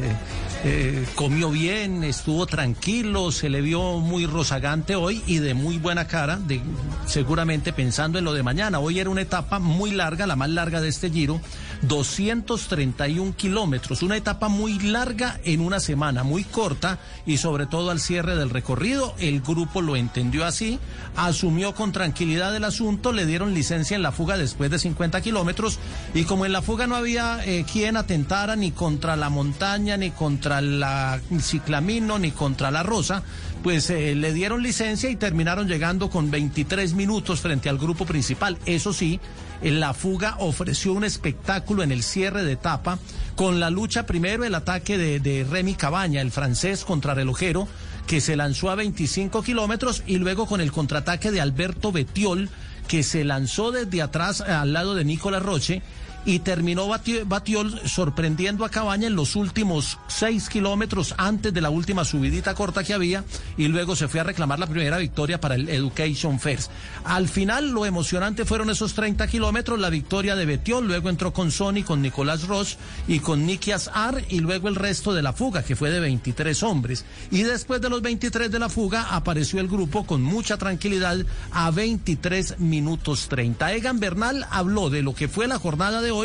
[0.64, 6.06] eh, comió bien, estuvo tranquilo, se le vio muy rozagante hoy y de muy buena
[6.08, 6.62] cara, de,
[7.08, 8.78] seguramente pensando en lo de mañana.
[8.80, 11.42] Hoy era una etapa muy larga, la más larga de este giro,
[11.82, 18.00] 231 kilómetros, una etapa muy larga en una semana, muy corta y sobre todo al
[18.00, 19.14] cierre del recorrido.
[19.20, 20.80] El grupo lo entendió así,
[21.16, 25.80] asumió con tranquilidad el asunto, le dieron licencia en la fuga después de 50 kilómetros
[26.14, 30.12] y como en la fuga no había eh, quien atentara ni contra la montaña, ni
[30.12, 33.24] contra la ciclamino, ni contra la rosa,
[33.64, 38.58] pues eh, le dieron licencia y terminaron llegando con 23 minutos frente al grupo principal.
[38.66, 39.20] Eso sí,
[39.62, 43.00] en la fuga ofreció un espectáculo en el cierre de etapa
[43.36, 47.68] con la lucha primero el ataque de, Remy Cabaña, el francés contrarrelojero,
[48.08, 52.50] que se lanzó a 25 kilómetros y luego con el contraataque de Alberto Betiol,
[52.88, 55.82] que se lanzó desde atrás al lado de Nicolás Roche
[56.28, 61.70] y terminó Bati- Batiol sorprendiendo a Cabaña en los últimos seis kilómetros antes de la
[61.70, 63.24] última subidita corta que había
[63.58, 66.70] y luego se fue a reclamar la primera victoria para el Education First.
[67.06, 71.50] Al final lo emocionante fueron esos 30 kilómetros, la victoria de Betiol, luego entró con
[71.50, 72.78] Sony, con Nicolás Ross
[73.08, 76.62] y con Nikias Ar y luego el resto de la fuga que fue de 23
[76.64, 77.06] hombres.
[77.32, 81.18] Y después de los 23 de la fuga apareció el grupo con mucha tranquilidad
[81.52, 83.72] a 23 minutos 30.
[83.74, 86.17] Egan Bernal habló de lo que fue la jornada de hoy,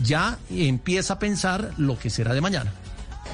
[0.00, 2.72] ya empieza a pensar lo que será de mañana.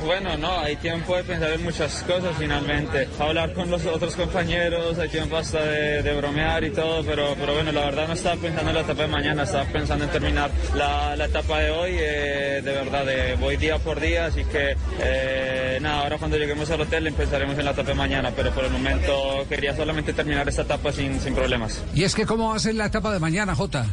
[0.05, 3.09] Bueno, no, hay tiempo de pensar en muchas cosas finalmente.
[3.18, 7.55] Hablar con los otros compañeros, hay tiempo hasta de, de bromear y todo, pero, pero
[7.55, 10.51] bueno, la verdad no estaba pensando en la etapa de mañana, estaba pensando en terminar
[10.76, 14.76] la, la etapa de hoy, eh, de verdad, de, voy día por día, así que
[15.01, 18.64] eh, nada, ahora cuando lleguemos al hotel empezaremos en la etapa de mañana, pero por
[18.64, 21.82] el momento quería solamente terminar esta etapa sin, sin problemas.
[21.93, 23.85] Y es que, ¿cómo va a ser la etapa de mañana, Jota?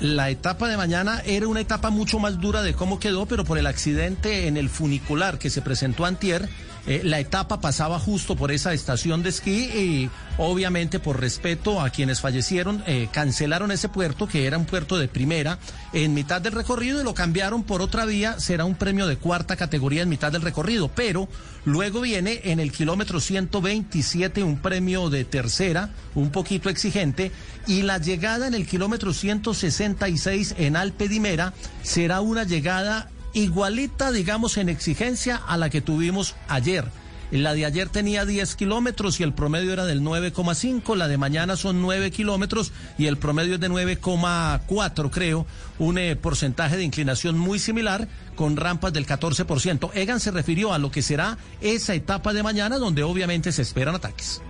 [0.00, 3.58] La etapa de mañana era una etapa mucho más dura de cómo quedó, pero por
[3.58, 6.48] el accidente en el funicular que se presentó antier,
[6.88, 11.90] eh, la etapa pasaba justo por esa estación de esquí y obviamente por respeto a
[11.90, 15.58] quienes fallecieron, eh, cancelaron ese puerto que era un puerto de primera
[15.92, 19.54] en mitad del recorrido y lo cambiaron por otra vía, será un premio de cuarta
[19.54, 21.28] categoría en mitad del recorrido, pero
[21.66, 27.32] luego viene en el kilómetro 127 un premio de tercera, un poquito exigente,
[27.66, 31.52] y la llegada en el kilómetro 166 en Alpedimera
[31.82, 36.84] será una llegada igualita, digamos, en exigencia a la que tuvimos ayer.
[37.30, 40.96] La de ayer tenía 10 kilómetros y el promedio era del 9,5.
[40.96, 45.46] La de mañana son 9 kilómetros y el promedio es de 9,4, creo.
[45.78, 49.90] Un eh, porcentaje de inclinación muy similar con rampas del 14%.
[49.94, 53.94] Egan se refirió a lo que será esa etapa de mañana donde obviamente se esperan
[53.94, 54.40] ataques.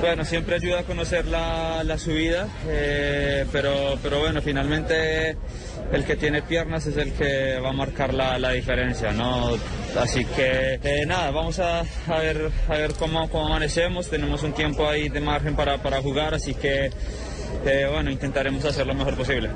[0.00, 5.36] Bueno, siempre ayuda a conocer la, la subida, eh, pero, pero bueno, finalmente
[5.92, 9.56] el que tiene piernas es el que va a marcar la, la diferencia, ¿no?
[9.96, 14.52] Así que eh, nada, vamos a, a ver, a ver cómo, cómo amanecemos, tenemos un
[14.54, 16.90] tiempo ahí de margen para, para jugar, así que
[17.64, 19.50] eh, bueno, intentaremos hacer lo mejor posible.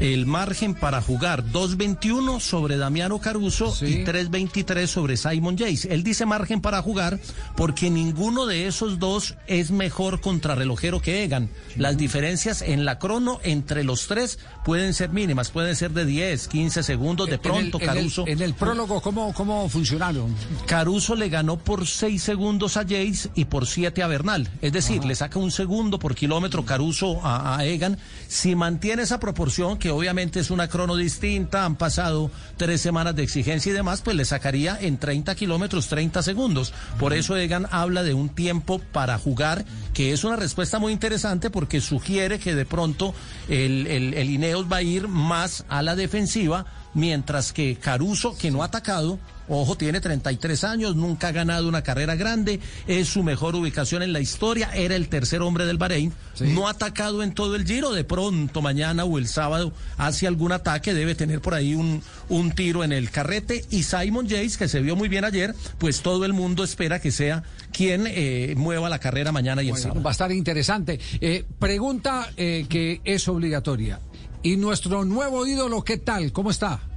[0.00, 5.84] El margen para jugar 2.21 sobre Damiano Caruso y 3.23 sobre Simon Yates.
[5.84, 7.20] Él dice margen para jugar
[7.54, 11.50] porque ninguno de esos dos es mejor contrarrelojero que Egan.
[11.76, 16.48] Las diferencias en la crono entre los tres pueden ser mínimas, pueden ser de 10,
[16.48, 17.28] 15 segundos.
[17.28, 18.22] De pronto en el, Caruso.
[18.22, 20.34] En el, en el prólogo, ¿cómo, ¿cómo funcionaron?
[20.66, 24.48] Caruso le ganó por 6 segundos a Yates y por 7 a Bernal.
[24.62, 27.98] Es decir, le saca un segundo por kilómetro Caruso a, a Egan.
[28.28, 33.22] Si mantiene esa proporción, que obviamente es una crono distinta, han pasado tres semanas de
[33.22, 36.72] exigencia y demás, pues le sacaría en 30 kilómetros 30 segundos.
[36.98, 39.64] Por eso Egan habla de un tiempo para jugar,
[39.94, 43.14] que es una respuesta muy interesante porque sugiere que de pronto
[43.48, 48.50] el, el, el Ineos va a ir más a la defensiva, mientras que Caruso, que
[48.50, 49.18] no ha atacado,
[49.52, 54.12] Ojo, tiene 33 años, nunca ha ganado una carrera grande, es su mejor ubicación en
[54.12, 57.90] la historia, era el tercer hombre del Bahrein, no ha atacado en todo el giro,
[57.90, 62.52] de pronto mañana o el sábado hace algún ataque, debe tener por ahí un, un
[62.52, 66.24] tiro en el carrete y Simon Yates, que se vio muy bien ayer, pues todo
[66.24, 70.02] el mundo espera que sea quien eh, mueva la carrera mañana y el Bueno, sábado.
[70.02, 71.00] Va a estar interesante.
[71.20, 73.98] Eh, pregunta eh, que es obligatoria.
[74.42, 76.32] ¿Y nuestro nuevo ídolo qué tal?
[76.32, 76.89] ¿Cómo está?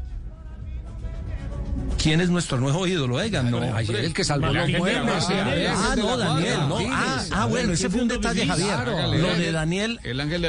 [2.01, 3.21] ¿Quién es nuestro nuevo ídolo?
[3.21, 3.59] Egan, no.
[3.59, 5.25] Ayer el que salvó los muebles.
[5.29, 6.77] Ah, no, Daniel, no.
[6.91, 8.87] Ah, ah, bueno, ese fue un detalle, Javier.
[8.87, 9.99] Lo de Daniel,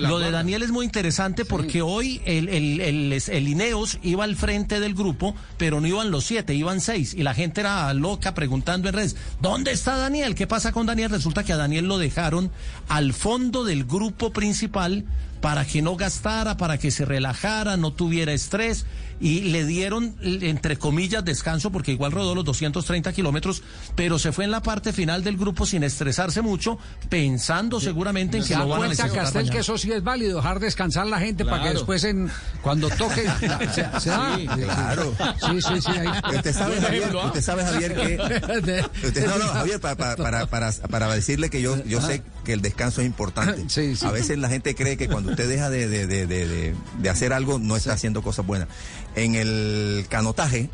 [0.03, 0.31] lo de.
[0.31, 4.95] Daniel es muy interesante porque hoy el, el, el, el Ineos iba al frente del
[4.95, 7.15] grupo, pero no iban los siete, iban seis.
[7.15, 10.35] Y la gente era loca preguntando en redes, ¿dónde está Daniel?
[10.35, 11.11] ¿Qué pasa con Daniel?
[11.11, 12.51] Resulta que a Daniel lo dejaron
[12.89, 15.05] al fondo del grupo principal
[15.41, 18.87] para que no gastara, para que se relajara, no tuviera estrés
[19.21, 23.63] y le dieron, entre comillas, descanso porque igual rodó los 230 kilómetros,
[23.95, 26.79] pero se fue en la parte final del grupo sin estresarse mucho,
[27.09, 30.03] pensando seguramente en que ¿Se da lo van a necesitar Castel, que eso sí es
[30.03, 31.79] válido, dejar descansar la gente para que Claro.
[31.79, 32.31] después, en,
[32.63, 33.23] cuando toque,
[33.73, 34.37] se, se da?
[34.37, 35.15] Sí, claro.
[35.41, 35.91] Sí, sí, sí.
[35.99, 37.27] ahí- Usted sabe, Javier, ejemplo, ¿ah?
[37.27, 38.15] usted sabe, Javier, que...
[39.07, 42.53] Usted, no, no, Javier, para, para, para, para, para decirle que yo, yo sé que
[42.53, 43.65] el descanso es importante.
[44.05, 47.09] A veces la gente cree que cuando usted deja de, de, de, de, de- de
[47.11, 48.69] hacer algo, no está haciendo cosas buenas.
[49.15, 50.71] En el canotaje,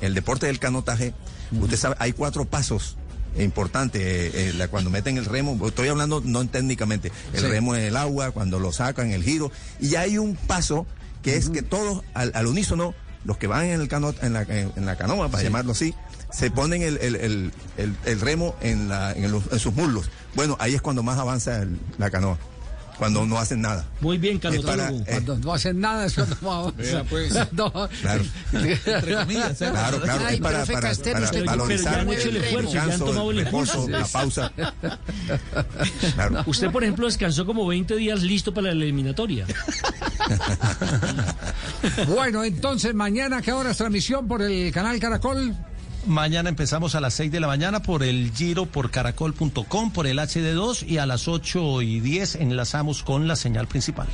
[0.00, 1.14] el deporte del canotaje,
[1.52, 2.96] usted sabe, hay cuatro pasos
[3.38, 4.00] importantes.
[4.02, 7.46] eh, eh, la- cuando meten el remo, estoy hablando no técnicamente, el Sí.
[7.46, 9.50] remo en el agua, cuando lo sacan, el giro,
[9.80, 10.86] y hay un paso
[11.22, 14.42] que es que todos al, al unísono, los que van en el cano, en la,
[14.42, 15.44] en, la canoa, para Sí.
[15.46, 15.94] llamarlo así,
[16.30, 20.10] se ponen el, el, el, el- el remo en, la, en, los- en sus muslos.
[20.34, 22.38] Bueno, ahí es cuando más avanza el- la canoa.
[22.98, 23.84] Cuando no hacen nada.
[24.00, 25.02] Muy bien, Es para- Carlos.
[25.02, 26.76] eh, Cuando no hacen nada es cuando vamos.
[26.76, 27.34] Vea, pues.
[27.52, 27.70] No.
[28.00, 28.24] Claro.
[28.52, 29.68] Entre comillas, ¿eh?
[29.70, 32.72] Claro, claro, Ay, es para- para- Castelo, para usted- valorizar ya han hecho el esfuerzo,
[32.72, 33.88] ya han descanso, tomado el el impulso.
[33.88, 34.52] la pausa.
[36.46, 39.46] Usted, por ejemplo, descansó como 20 días listo para la eliminatoria.
[42.08, 45.54] Bueno, entonces mañana, ¿qué hora es transmisión por el canal Caracol?
[46.06, 50.18] Mañana empezamos a las 6 de la mañana por el Giro, por caracol.com, por el
[50.18, 54.08] HD2 y a las 8 y 10 enlazamos con la señal principal.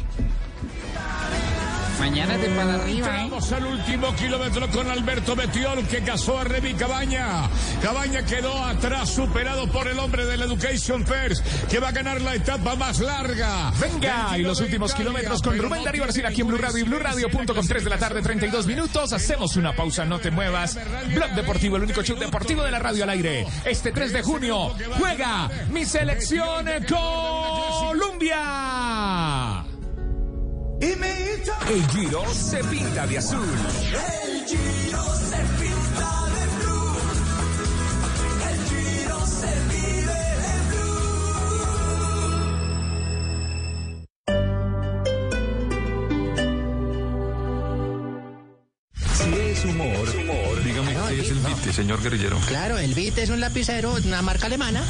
[2.00, 6.72] Mañana de para arriba, Entramos al último kilómetro con Alberto Betiol que casó a Remy
[6.72, 7.42] Cabaña.
[7.82, 12.34] Cabaña quedó atrás, superado por el hombre del Education First, que va a ganar la
[12.34, 13.70] etapa más larga.
[13.78, 16.98] Venga, y los últimos kilómetros con Rubén Darío García aquí en Blue Radio y Blue
[16.98, 19.12] Radio.com 3 de la tarde, 32 minutos.
[19.12, 20.78] Hacemos una pausa, no te muevas.
[21.14, 23.46] Blog Deportivo, el único show deportivo de la radio al aire.
[23.66, 26.66] Este 3 de junio juega mi selección
[27.88, 28.40] Colombia.
[30.80, 33.38] El Giro se pinta de azul.
[33.42, 35.79] El Giro se pinta
[51.10, 52.38] qué es el Vite, señor guerrillero.
[52.46, 54.82] Claro, el BIT es un lapicero, una marca alemana.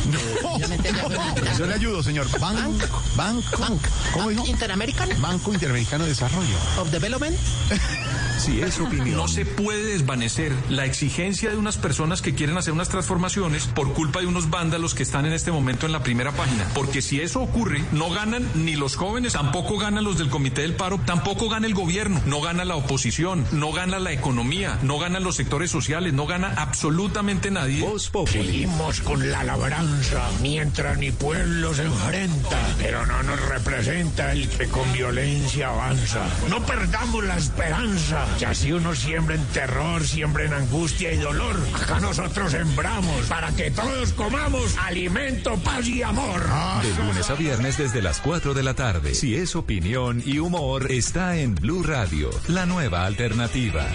[1.58, 2.26] Yo le ayudo, señor.
[2.38, 3.78] Banco, banco,
[4.12, 4.46] ¿Cómo dijo?
[4.46, 5.08] Interamerican.
[5.20, 6.56] Banco Interamericano de Desarrollo.
[6.78, 7.36] Of Development.
[8.40, 9.18] Si es opinión.
[9.18, 13.92] No se puede desvanecer la exigencia de unas personas que quieren hacer unas transformaciones por
[13.92, 16.66] culpa de unos vándalos que están en este momento en la primera página.
[16.74, 20.74] Porque si eso ocurre, no ganan ni los jóvenes, tampoco ganan los del Comité del
[20.74, 25.22] Paro, tampoco gana el gobierno, no gana la oposición, no gana la economía, no ganan
[25.22, 27.86] los sectores sociales, no gana absolutamente nadie.
[28.26, 34.68] Seguimos con la labranza mientras mi pueblo se enfrenta, pero no nos representa el que
[34.68, 36.26] con violencia avanza.
[36.48, 41.56] No perdamos la esperanza, que así unos siembren terror, siembren angustia y dolor.
[41.74, 46.42] Acá nosotros sembramos para que todos comamos alimento, paz y amor.
[46.82, 49.14] De lunes a viernes desde las 4 de la tarde.
[49.14, 53.86] Si es opinión y humor, está en Blue Radio, la nueva alternativa.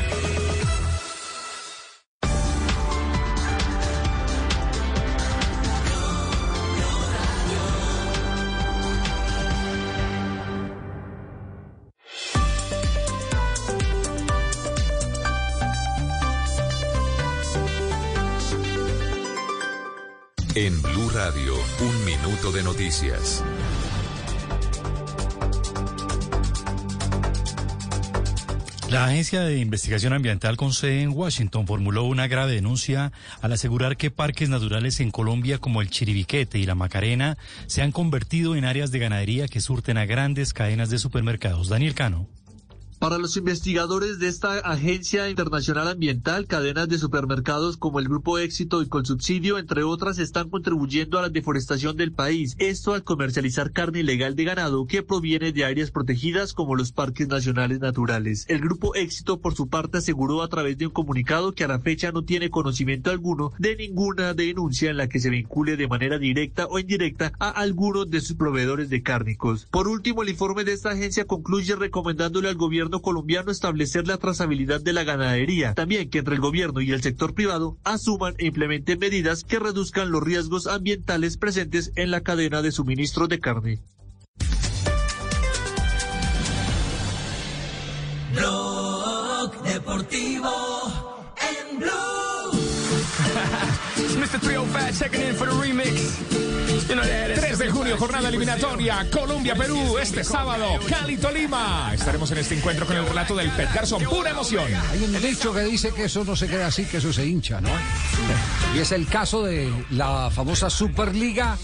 [20.57, 23.43] En Blue Radio, un minuto de noticias.
[28.89, 33.11] La Agencia de Investigación Ambiental con sede en Washington formuló una grave denuncia
[33.41, 37.37] al asegurar que parques naturales en Colombia como el Chiribiquete y la Macarena
[37.67, 41.67] se han convertido en áreas de ganadería que surten a grandes cadenas de supermercados.
[41.67, 42.29] Daniel Cano.
[43.05, 48.81] Para los investigadores de esta Agencia Internacional Ambiental, cadenas de supermercados como el Grupo Éxito
[48.81, 52.55] y Colsubsidio, entre otras, están contribuyendo a la deforestación del país.
[52.57, 57.27] Esto al comercializar carne ilegal de ganado que proviene de áreas protegidas como los parques
[57.27, 58.45] nacionales naturales.
[58.47, 61.77] El Grupo Éxito, por su parte, aseguró a través de un comunicado que a la
[61.77, 66.17] fecha no tiene conocimiento alguno de ninguna denuncia en la que se vincule de manera
[66.17, 69.67] directa o indirecta a alguno de sus proveedores de cárnicos.
[69.69, 74.81] Por último, el informe de esta agencia concluye recomendándole al gobierno colombiano establecer la trazabilidad
[74.81, 75.73] de la ganadería.
[75.73, 80.11] También que entre el gobierno y el sector privado asuman e implementen medidas que reduzcan
[80.11, 83.81] los riesgos ambientales presentes en la cadena de suministro de carne.
[94.25, 94.39] Mr.
[94.39, 96.89] 305 checking in for the remix.
[96.89, 101.91] You know that is- 3 de junio, jornada eliminatoria, Colombia-Perú, este sábado, Cali-Tolima.
[101.93, 104.65] Estaremos en este encuentro con el relato del Pet Garzón, pura emoción.
[104.91, 107.61] Hay un dicho que dice que eso no se queda así, que eso se hincha,
[107.61, 107.69] ¿no?
[108.75, 111.55] Y es el caso de la famosa Superliga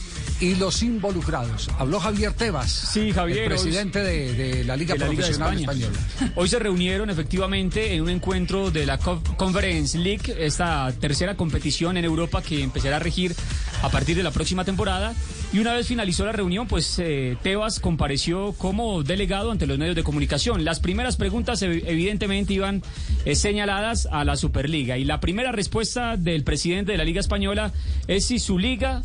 [0.41, 1.69] y los involucrados.
[1.77, 5.53] Habló Javier Tebas, Sí, Javier, el hoy- presidente de, de la Liga de la Profesional
[5.59, 5.85] España.
[5.88, 6.31] Española.
[6.35, 11.95] Hoy se reunieron efectivamente en un encuentro de la Co- Conference League, esta tercera competición
[11.97, 13.35] en Europa que empezará a regir
[13.84, 15.13] a partir de la próxima temporada.
[15.53, 19.95] Y una vez finalizó la reunión, pues eh, Tebas compareció como delegado ante los medios
[19.97, 20.63] de comunicación.
[20.63, 22.81] Las primeras preguntas ev- evidentemente iban
[23.26, 24.97] eh, señaladas a la Superliga.
[24.97, 27.73] Y la primera respuesta del presidente de la Liga Española
[28.07, 29.01] es si su liga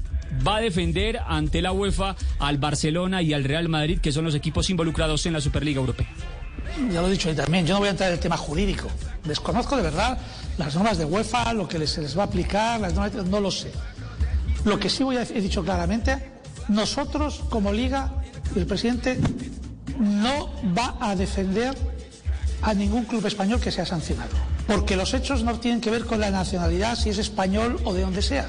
[0.47, 4.35] va a defender ante la UEFA al Barcelona y al Real Madrid, que son los
[4.35, 6.07] equipos involucrados en la Superliga Europea.
[6.93, 8.89] Ya lo he dicho ahí también, yo no voy a entrar en el tema jurídico.
[9.25, 10.19] Desconozco de verdad
[10.59, 13.51] las normas de UEFA, lo que se les va a aplicar, las normas- no lo
[13.51, 13.71] sé.
[14.65, 16.33] Lo que sí voy a, he dicho claramente,
[16.69, 18.13] nosotros como liga
[18.57, 19.19] el presidente
[19.99, 21.75] no va a defender
[22.63, 24.31] a ningún club español que sea sancionado.
[24.67, 28.01] Porque los hechos no tienen que ver con la nacionalidad, si es español o de
[28.03, 28.49] donde sea.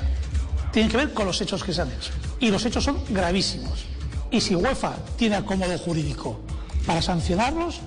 [0.72, 2.12] Tienen que ver con los hechos que se han hecho.
[2.40, 3.86] Y los hechos son gravísimos.
[4.32, 6.40] Y si UEFA tiene acomodo jurídico
[6.86, 7.82] para sancionarlos,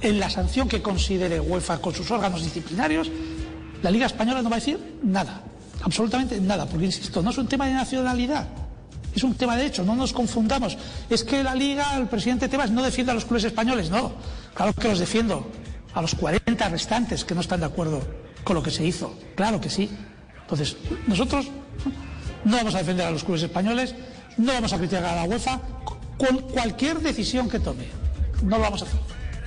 [0.00, 3.10] en la sanción que considere UEFA con sus órganos disciplinarios,
[3.82, 5.42] la Liga Española no va a decir nada,
[5.82, 8.46] absolutamente nada, porque insisto, no es un tema de nacionalidad,
[9.14, 10.76] es un tema de hecho, no nos confundamos.
[11.08, 14.12] Es que la Liga, el presidente Tebas no defiende a los clubes españoles, no,
[14.54, 15.50] claro que los defiendo,
[15.94, 18.02] a los 40 restantes que no están de acuerdo
[18.44, 19.90] con lo que se hizo, claro que sí.
[20.42, 20.76] Entonces,
[21.06, 21.46] nosotros
[22.46, 23.94] no vamos a defender a los clubes españoles,
[24.38, 25.60] no vamos a criticar a la UEFA
[26.16, 27.84] con cualquier decisión que tome,
[28.42, 29.00] no lo vamos a hacer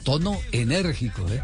[0.03, 1.43] tono enérgico, ¿eh?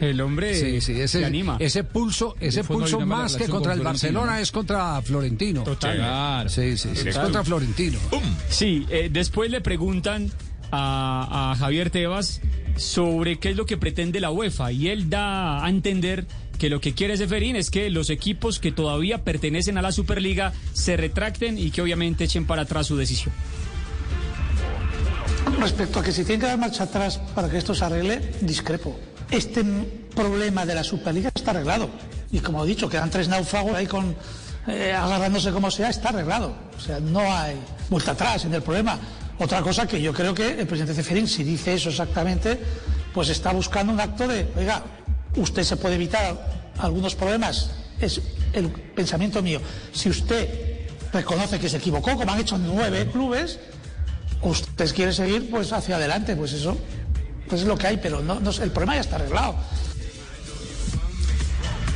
[0.00, 1.56] El hombre sí, sí, ese, anima.
[1.58, 5.62] Ese pulso, ese pulso más que contra el Barcelona es contra Florentino.
[5.62, 6.48] Total.
[6.50, 7.08] Sí, sí, sí.
[7.08, 7.98] Es contra Florentino.
[8.50, 10.30] Sí, eh, después le preguntan
[10.70, 12.40] a, a Javier Tebas
[12.76, 16.26] sobre qué es lo que pretende la UEFA y él da a entender
[16.58, 20.52] que lo que quiere Seferín es que los equipos que todavía pertenecen a la Superliga
[20.72, 23.32] se retracten y que obviamente echen para atrás su decisión.
[25.60, 28.98] Respecto a que si tiene que dar marcha atrás para que esto se arregle, discrepo.
[29.30, 29.64] Este
[30.14, 31.90] problema de la Superliga está arreglado.
[32.30, 34.14] Y como he dicho, quedan tres náufragos ahí con
[34.66, 36.54] eh, agarrándose como sea, está arreglado.
[36.76, 37.56] O sea, no hay
[37.88, 38.98] vuelta atrás en el problema.
[39.38, 42.58] Otra cosa que yo creo que el presidente Ceferín, si dice eso exactamente,
[43.14, 44.82] pues está buscando un acto de, oiga,
[45.36, 47.70] usted se puede evitar algunos problemas.
[48.00, 48.20] Es
[48.52, 49.60] el pensamiento mío.
[49.92, 53.58] Si usted reconoce que se equivocó, como han hecho nueve clubes,
[54.42, 56.76] usted quiere seguir pues hacia adelante, pues eso
[57.48, 59.56] pues es lo que hay, pero no, el problema ya está arreglado.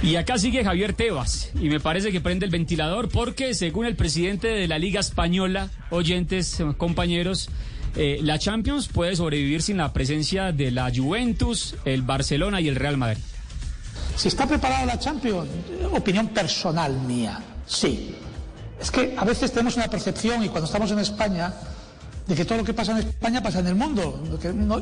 [0.03, 3.95] Y acá sigue Javier Tebas, y me parece que prende el ventilador porque según el
[3.95, 7.51] presidente de la Liga Española, oyentes, compañeros,
[7.97, 12.77] eh, la Champions puede sobrevivir sin la presencia de la Juventus, el Barcelona y el
[12.77, 13.23] Real Madrid.
[14.17, 15.49] Si está preparada la Champions,
[15.93, 18.15] opinión personal mía, sí.
[18.81, 21.53] Es que a veces tenemos una percepción y cuando estamos en España
[22.27, 24.23] de que todo lo que pasa en España pasa en el mundo.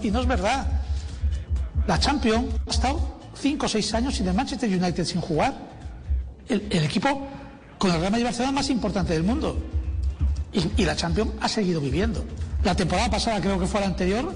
[0.03, 0.67] y no es verdad.
[1.87, 5.55] La Champions ha estado cinco o seis años sin el Manchester United sin jugar.
[6.49, 7.29] El, equipo
[7.79, 9.57] con el Real Madrid Barcelona más importante del mundo.
[10.53, 12.25] Y, la Champions ha seguido viviendo.
[12.65, 14.33] La temporada pasada, creo que fue la anterior,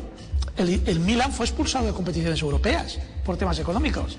[0.57, 4.17] el, Milan fue expulsado de competiciones europeas por temas económicos.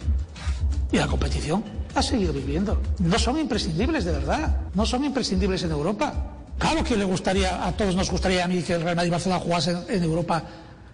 [0.91, 1.64] Y la competición
[1.95, 2.82] ha seguido viviendo.
[2.99, 4.57] No son imprescindibles, de verdad.
[4.73, 6.14] No son imprescindibles en Europa.
[6.57, 9.41] Claro que le gustaría, a todos nos gustaría a mí que el Real Madrid Barcelona
[9.41, 10.44] jugase en, Europa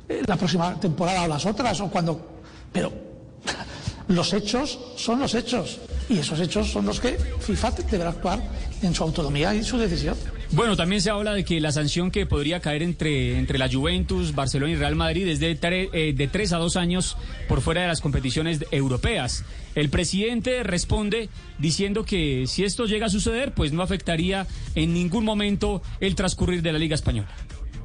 [0.07, 2.41] eh, la próxima temporada o las otras, o cuando.
[2.71, 2.91] Pero
[4.07, 5.79] los hechos son los hechos.
[6.09, 8.39] Y esos hechos son los que FIFA deberá actuar
[8.81, 10.15] en su autonomía y su decisión.
[10.53, 14.35] Bueno, también se habla de que la sanción que podría caer entre, entre la Juventus,
[14.35, 17.15] Barcelona y Real Madrid es de, eh, de tres a dos años
[17.47, 19.45] por fuera de las competiciones europeas.
[19.75, 24.45] El presidente responde diciendo que si esto llega a suceder, pues no afectaría
[24.75, 27.29] en ningún momento el transcurrir de la Liga Española.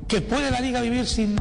[0.09, 1.37] ¿Que puede la Liga vivir sin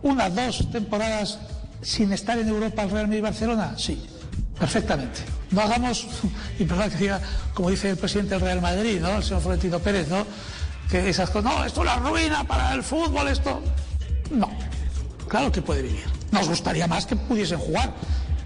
[0.00, 1.38] una, dos temporadas
[1.82, 3.74] sin estar en Europa el Real Madrid y Barcelona?
[3.76, 4.02] Sí,
[4.58, 5.20] perfectamente.
[5.50, 6.06] No hagamos,
[6.58, 7.20] y perdón que diga,
[7.52, 9.16] como dice el presidente del Real Madrid, ¿no?
[9.16, 10.26] El señor Florentino Pérez, ¿no?
[10.92, 13.62] Que esas cosas, no, esto es la ruina para el fútbol, esto.
[14.30, 14.50] No,
[15.26, 16.04] claro que puede vivir.
[16.30, 17.94] Nos gustaría más que pudiesen jugar.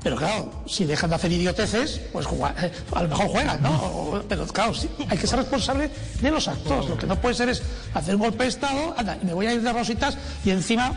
[0.00, 4.22] Pero claro, si dejan de hacer idioteces, pues jugar, eh, a lo mejor juegan, ¿no?
[4.28, 5.90] Pero claro, sí, hay que ser responsable
[6.20, 6.88] de los actos.
[6.88, 7.60] Lo que no puede ser es
[7.92, 10.92] hacer un golpe de Estado, anda, me voy a ir de rositas y encima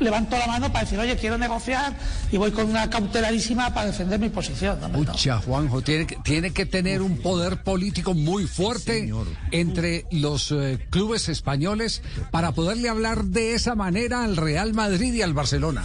[0.00, 1.94] levanto la mano para decir, oye, quiero negociar
[2.30, 4.78] y voy con una cautelarísima para defender mi posición.
[4.92, 9.12] Mucha, Juanjo, tiene, tiene que tener un poder político muy fuerte
[9.50, 15.22] entre los eh, clubes españoles para poderle hablar de esa manera al Real Madrid y
[15.22, 15.84] al Barcelona.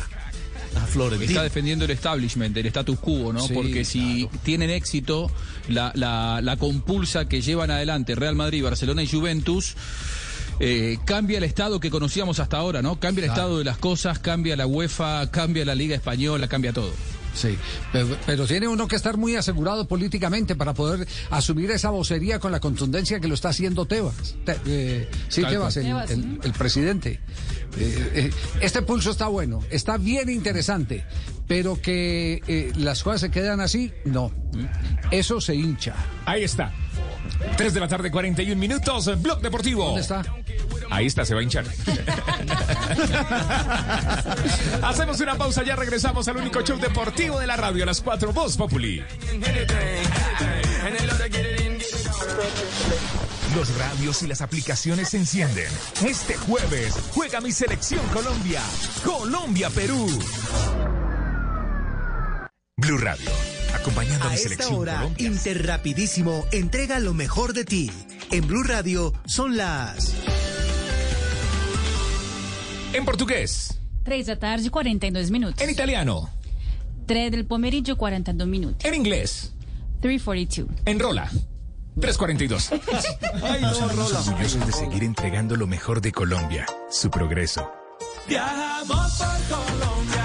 [1.22, 3.46] Está defendiendo el establishment, el status quo, ¿no?
[3.50, 5.30] Porque si tienen éxito,
[5.68, 9.76] la, la, la compulsa que llevan adelante Real Madrid, Barcelona y Juventus
[10.64, 13.00] eh, cambia el estado que conocíamos hasta ahora, ¿no?
[13.00, 16.94] Cambia el estado de las cosas, cambia la UEFA, cambia la Liga Española, cambia todo.
[17.34, 17.58] Sí,
[17.92, 22.60] pero, tiene uno que estar muy asegurado políticamente para poder asumir esa vocería con la
[22.60, 24.36] contundencia que lo está haciendo Tebas.
[24.68, 27.22] Eh, sí, Tebas, el, presidente.
[27.80, 28.30] Eh,
[28.60, 31.06] este pulso está bueno, está bien interesante,
[31.48, 34.32] pero que las cosas se quedan así, no.
[35.10, 35.96] Eso se hincha.
[36.26, 36.72] Ahí está.
[37.58, 39.22] 3 de la tarde, 41 minutos.
[39.22, 39.86] Blog Deportivo.
[39.86, 40.24] ¿Dónde está?
[40.90, 41.66] Ahí está, se va a hinchar.
[44.84, 48.34] Hacemos una pausa, ya regresamos al único show deportivo de la radio, a las 4,
[48.34, 49.04] Voz Populi.
[53.56, 55.68] Los radios y las aplicaciones se encienden.
[56.06, 58.62] Este jueves juega mi selección Colombia.
[59.04, 60.08] Colombia-Perú.
[62.78, 63.61] Blue Radio.
[63.74, 65.28] Acompañando a, a mi esta selección hora, Colombia.
[65.28, 67.92] Interrapidísimo entrega lo mejor de ti.
[68.32, 70.14] En Blue Radio son las...
[72.94, 73.80] En portugués.
[74.04, 75.62] 3 da tarde, 42 minutos.
[75.62, 76.30] En italiano.
[77.06, 78.84] 3 del pomeriggio, 42 minutos.
[78.86, 79.54] En inglés.
[80.02, 80.68] 3.42.
[80.86, 81.30] En rola.
[82.00, 82.72] 342.
[83.44, 87.70] Ay, orgullosos de seguir entregando lo mejor de Colombia, su progreso.
[88.28, 90.21] Viajamos por Colombia,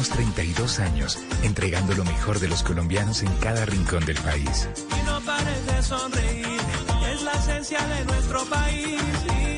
[0.00, 4.66] Llevamos 32 años entregando lo mejor de los colombianos en cada rincón del país.
[4.98, 6.60] Y no pares de sonreír,
[7.12, 9.02] es la esencia de nuestro país.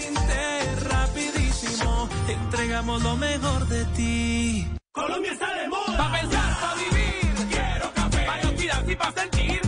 [0.08, 4.66] Inter, rapidísimo, te entregamos lo mejor de ti.
[4.90, 5.96] Colombia está de moda.
[5.96, 7.48] Pa' pensar, pa' vivir.
[7.48, 8.26] Quiero café.
[8.26, 9.61] Para cuidar y pa' sentir.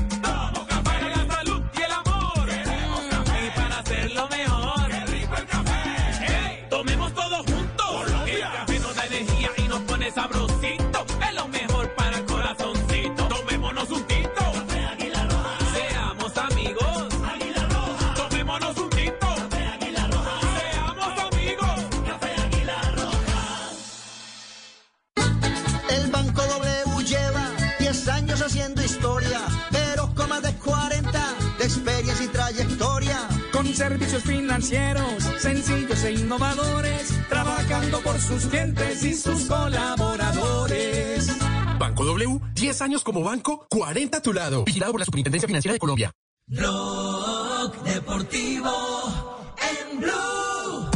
[34.55, 41.29] Financieros sencillos e innovadores, trabajando por sus clientes y sus colaboradores.
[41.77, 44.65] Banco W, 10 años como banco, 40 a tu lado.
[44.65, 46.13] Vigilado por la Superintendencia Financiera de Colombia.
[46.47, 50.91] Blog Deportivo en Blue.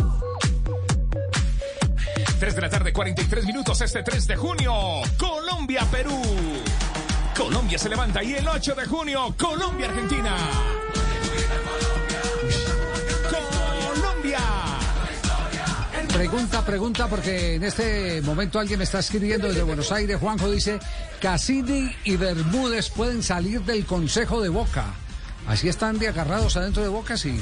[2.39, 4.73] 3 de la tarde, 43 minutos este 3 de junio.
[5.19, 6.23] Colombia-Perú.
[7.37, 9.35] Colombia se levanta y el 8 de junio.
[9.37, 9.89] Colombia.
[16.19, 20.17] Pregunta, pregunta, porque en este momento alguien me está escribiendo desde Buenos Aires.
[20.19, 20.81] Juanjo dice,
[21.23, 24.87] Cassini y Bermúdez pueden salir del Consejo de Boca.
[25.47, 27.39] Así están de agarrados adentro de Boca, sí.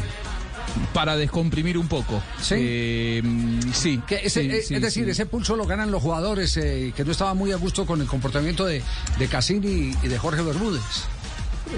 [0.92, 2.22] Para descomprimir un poco.
[2.42, 2.54] Sí.
[2.58, 3.22] Eh,
[3.72, 4.02] sí.
[4.06, 5.10] Que ese- sí, eh, sí, es decir, sí.
[5.10, 8.06] ese pulso lo ganan los jugadores eh, que no estaban muy a gusto con el
[8.06, 8.82] comportamiento de,
[9.18, 10.82] de Cassini y de Jorge Bermúdez.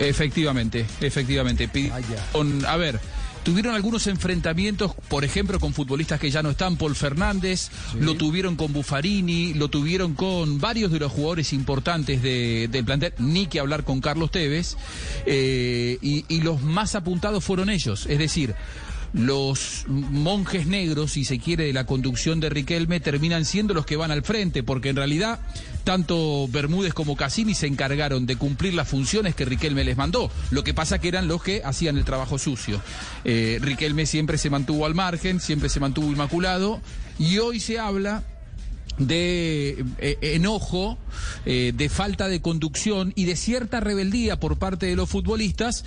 [0.00, 1.68] Efectivamente, efectivamente.
[1.68, 1.92] Pi-
[2.32, 2.98] con- a ver,
[3.42, 8.56] tuvieron algunos enfrentamientos, por ejemplo, con futbolistas que ya no están, Paul Fernández, lo tuvieron
[8.56, 13.60] con Buffarini, lo tuvieron con varios de los jugadores importantes de- del plantel, ni que
[13.60, 14.76] hablar con Carlos Tevez,
[15.26, 18.54] eh, y, y los más apuntados fueron ellos, es decir,
[19.12, 23.96] los monjes negros, si se quiere, de la conducción de Riquelme terminan siendo los que
[23.96, 25.40] van al frente, porque en realidad
[25.84, 30.30] tanto Bermúdez como Cassini se encargaron de cumplir las funciones que Riquelme les mandó.
[30.50, 32.80] Lo que pasa que eran los que hacían el trabajo sucio.
[33.24, 36.80] Eh, Riquelme siempre se mantuvo al margen, siempre se mantuvo inmaculado,
[37.18, 38.22] y hoy se habla
[38.98, 40.98] de eh, enojo,
[41.46, 45.84] eh, de falta de conducción y de cierta rebeldía por parte de los futbolistas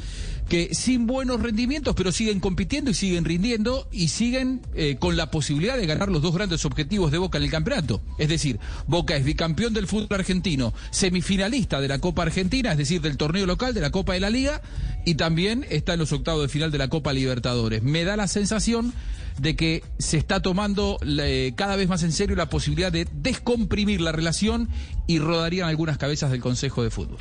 [0.51, 5.31] que sin buenos rendimientos, pero siguen compitiendo y siguen rindiendo y siguen eh, con la
[5.31, 8.01] posibilidad de ganar los dos grandes objetivos de Boca en el campeonato.
[8.17, 12.99] Es decir, Boca es bicampeón del fútbol argentino, semifinalista de la Copa Argentina, es decir,
[12.99, 14.61] del torneo local de la Copa de la Liga
[15.05, 17.81] y también está en los octavos de final de la Copa Libertadores.
[17.81, 18.93] Me da la sensación
[19.39, 24.01] de que se está tomando eh, cada vez más en serio la posibilidad de descomprimir
[24.01, 24.69] la relación
[25.07, 27.17] y rodarían algunas cabezas del Consejo de Fútbol.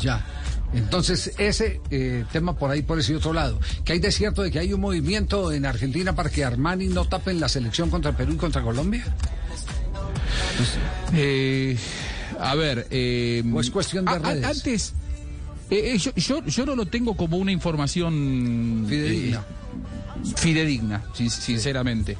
[0.00, 0.24] Ya.
[0.72, 3.60] Entonces, ese eh, tema por ahí, por ese otro lado.
[3.84, 7.04] Que hay de cierto de que hay un movimiento en Argentina para que Armani no
[7.04, 9.04] tapen la selección contra Perú y contra Colombia.
[11.14, 11.76] Eh,
[12.40, 12.86] a ver.
[12.90, 14.44] Eh, ¿O es cuestión de a- a- redes?
[14.44, 14.94] Antes.
[15.70, 19.44] eh, yo, yo, yo no lo tengo como una información Fidedigna.
[20.36, 22.16] Fidedigna, sin- sinceramente.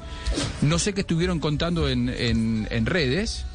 [0.61, 3.45] No sé qué estuvieron contando en, en- en redes,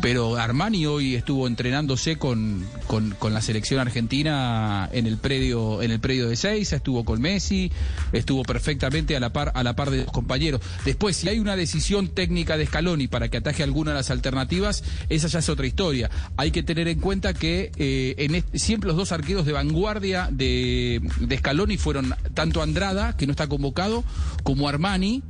[0.00, 6.00] pero Armani hoy estuvo entrenándose con, con- la selección argentina en el predio, en el
[6.00, 7.70] predio de Seiza, estuvo con Messi,
[8.12, 10.60] estuvo perfectamente a la par, a la par de los compañeros.
[10.84, 14.82] Después, si hay una decisión técnica de Scaloni para que ataje alguna de las alternativas,
[15.08, 16.10] esa ya es otra historia.
[16.36, 21.38] Hay que tener en cuenta que eh, siempre los dos arqueros de vanguardia de, de
[21.38, 24.04] Scaloni fueron tanto Andrada, que no está convocado,
[24.42, 25.22] como Armani,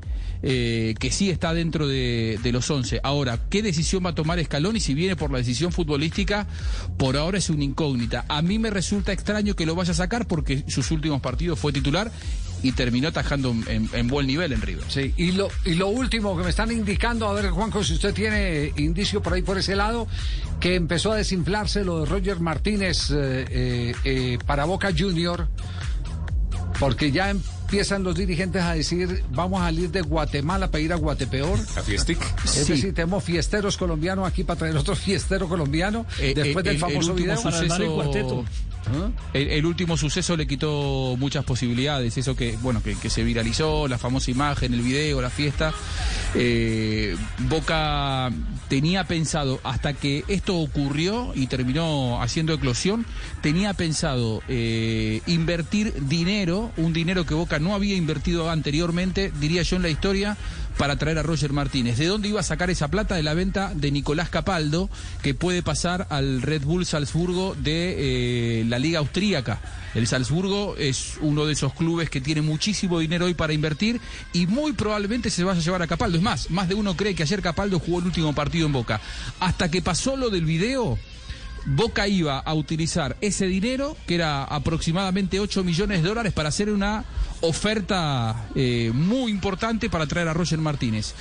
[0.42, 3.00] eh, que sí está dentro de, los 11.
[3.02, 6.46] Ahora, ¿qué decisión va a tomar Scaloni si viene por la decisión futbolística?
[6.96, 8.24] Por ahora es una incógnita.
[8.28, 11.72] A mí me resulta extraño que lo vaya a sacar porque sus últimos partidos fue
[11.72, 12.10] titular
[12.62, 14.84] y terminó atajando en, buen nivel en River.
[14.88, 19.22] Sí, y lo, último que me están indicando, a ver Juanjo, si usted tiene indicio
[19.22, 20.08] por ahí por ese lado,
[20.60, 25.48] que empezó a desinflarse lo de Roger Martínez eh, eh, para Boca Junior,
[26.80, 27.32] porque ya
[27.68, 31.58] empiezan los dirigentes a decir, vamos a salir de Guatemala para ir a Guatepeor.
[31.76, 32.18] ¿A Fiestic?
[32.42, 37.36] Es decir, tenemos fiesteros colombianos aquí para traer otro fiestero colombiano, después del famoso video.
[37.36, 37.76] Suceso...
[37.76, 38.46] El,
[39.66, 44.74] último suceso le quitó muchas posibilidades, eso que, bueno, que, se viralizó, la famosa imagen,
[44.74, 45.72] el video, la fiesta.
[46.34, 47.16] Eh,
[47.48, 48.30] Boca
[48.68, 53.06] tenía pensado, hasta que esto ocurrió y terminó haciendo eclosión,
[53.40, 59.76] tenía pensado eh, invertir dinero, un dinero que Boca no había invertido anteriormente, diría yo
[59.76, 60.36] en la historia,
[60.76, 61.96] para traer a Roger Martínez.
[61.96, 63.14] ¿De dónde iba a sacar esa plata?
[63.14, 64.90] De la venta de Nicolás Capaldo,
[65.22, 69.60] que puede pasar al Red Bull Salzburgo de eh, la Liga Austríaca.
[69.94, 74.00] El Salzburgo es uno de esos clubes que tiene muchísimo dinero hoy para invertir
[74.32, 76.18] y muy probablemente se vaya a llevar a Capaldo.
[76.18, 79.00] Es más, más de uno cree que ayer Capaldo jugó el último partido en Boca.
[79.40, 80.98] Hasta que pasó lo del video,
[81.66, 86.70] Boca iba a utilizar ese dinero, que era aproximadamente 8 millones de dólares, para hacer
[86.70, 87.04] una
[87.40, 91.14] oferta eh, muy importante para traer a Roger Martínez.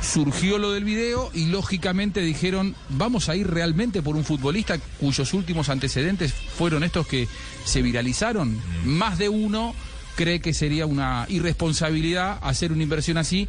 [0.00, 5.34] Surgió lo del video y lógicamente dijeron, vamos a ir realmente por un futbolista cuyos
[5.34, 7.28] últimos antecedentes fueron estos que
[7.64, 8.58] se viralizaron.
[8.84, 9.74] Más de uno
[10.16, 13.48] cree que sería una irresponsabilidad hacer una inversión así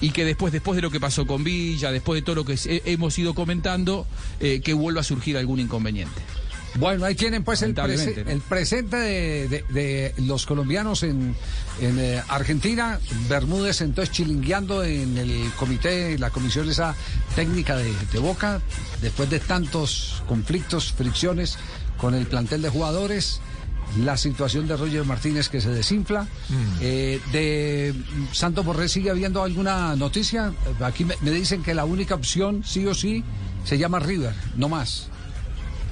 [0.00, 2.56] y que después, después de lo que pasó con Villa, después de todo lo que
[2.84, 4.06] hemos ido comentando,
[4.40, 6.22] eh, que vuelva a surgir algún inconveniente.
[6.74, 11.34] Bueno, ahí tienen pues el, el presente de, los colombianos en,
[11.80, 13.00] eh, Argentina.
[13.28, 16.94] Bermúdez entonces chilingueando en el comité, la comisión esa
[17.34, 18.60] técnica de, Boca,
[19.00, 21.58] después de tantos conflictos, fricciones
[21.96, 23.40] con el plantel de jugadores.
[24.04, 26.22] La situación de Roger Martínez que se desinfla.
[26.22, 26.54] Mm.
[26.80, 27.94] Eh, de
[28.32, 30.52] Santo Borré sigue habiendo alguna noticia.
[30.80, 33.24] Aquí me, me dicen que la única opción, sí o sí,
[33.64, 35.08] se llama River, no más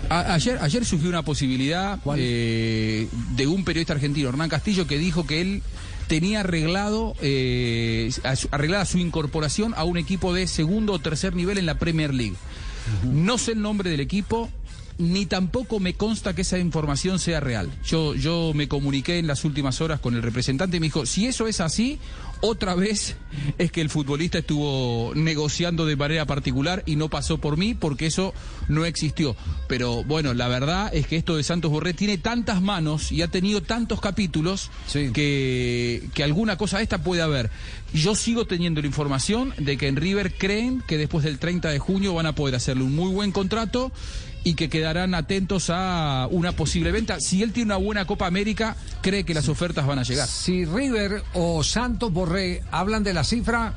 [0.09, 5.41] ayer, ayer surgió una posibilidad eh, de un periodista argentino, Hernán Castillo, que dijo que
[5.41, 5.63] él
[6.09, 8.11] tenía arreglado eh,
[8.51, 12.37] arreglada su incorporación a un equipo de segundo o tercer nivel en la Premier League.
[13.03, 14.49] No sé el nombre del equipo,
[14.99, 17.71] ni tampoco me consta que esa información sea real.
[17.85, 21.27] Yo, yo me comuniqué en las últimas horas con el representante y me dijo, si
[21.27, 21.99] eso es así,
[22.41, 23.17] otra vez
[23.59, 28.07] es que el futbolista estuvo negociando de manera particular y no pasó por mí porque
[28.07, 28.33] eso
[28.69, 29.37] no existió.
[29.69, 33.29] Pero bueno, la verdad es que esto de Santos Borré tiene tantas manos y ha
[33.29, 37.51] tenido tantos capítulos que, que alguna cosa de esta puede haber.
[37.93, 41.79] Yo sigo teniendo la información de que en River creen que después del 30 de
[41.79, 43.93] junio van a poder hacerle un muy buen contrato
[44.47, 47.19] y que quedarán atentos a una posible venta.
[47.19, 50.29] Si él tiene una buena Copa América, cree que las ofertas van a llegar.
[50.29, 53.75] Si River o Santos Borré hablan de la cifra,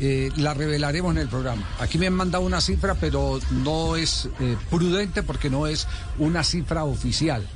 [0.00, 1.68] eh, la revelaremos en el programa.
[1.78, 5.86] Aquí me han mandado una cifra, pero no es eh, prudente porque no es
[6.18, 7.46] una cifra oficial.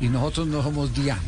[0.00, 1.20] Y nosotros no somos DIAN.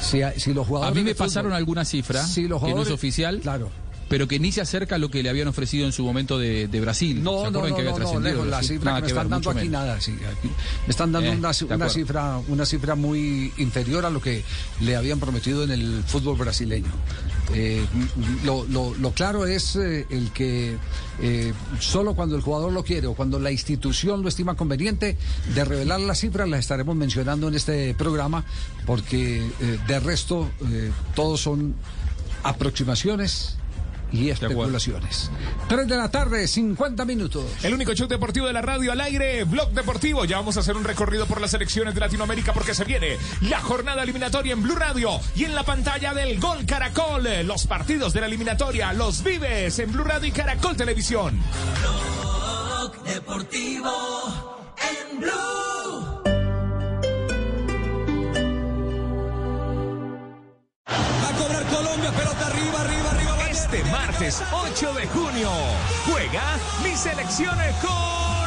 [0.00, 2.94] Si, si los jugadores a mí me pasaron alguna cifra si los jugadores, que no
[2.94, 3.40] es oficial.
[3.40, 3.72] Claro
[4.08, 6.66] pero que ni se acerca a lo que le habían ofrecido en su momento de,
[6.80, 7.22] Brasil.
[7.22, 10.90] No, no, no, no, no, la cifra que me están dando aquí nada, sí, me
[10.90, 14.42] están dando una, cifra, una cifra muy inferior a lo que
[14.80, 16.92] le habían prometido en el fútbol brasileño.
[17.54, 17.84] Eh,
[18.44, 20.76] lo, lo, claro es eh, el que
[21.20, 25.16] eh, solo cuando el jugador lo quiere o cuando la institución lo estima conveniente
[25.54, 28.44] de revelar las cifras las estaremos mencionando en este programa
[28.84, 29.42] porque
[29.86, 30.50] de resto
[31.14, 31.74] todos son
[32.42, 33.57] aproximaciones
[34.12, 35.30] y especulaciones.
[35.68, 37.44] 3 de la tarde, 50 minutos.
[37.62, 40.24] El único show deportivo de la radio al aire, Blog Deportivo.
[40.24, 43.60] Ya vamos a hacer un recorrido por las selecciones de Latinoamérica porque se viene la
[43.60, 47.28] jornada eliminatoria en Blue Radio y en la pantalla del Gol Caracol.
[47.44, 51.38] Los partidos de la eliminatoria los vives en Blue Radio y Caracol Televisión.
[51.82, 56.37] Blog Deportivo en Blue.
[61.38, 63.50] Cobrar Colombia, pelota arriba, arriba, arriba.
[63.50, 65.50] Este martes 8 de junio
[66.06, 68.37] juega mi selección Colombia.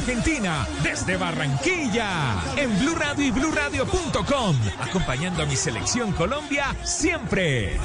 [0.00, 7.78] Argentina, desde Barranquilla, en Blue Radio y BlueRadio.com, acompañando a mi selección Colombia siempre.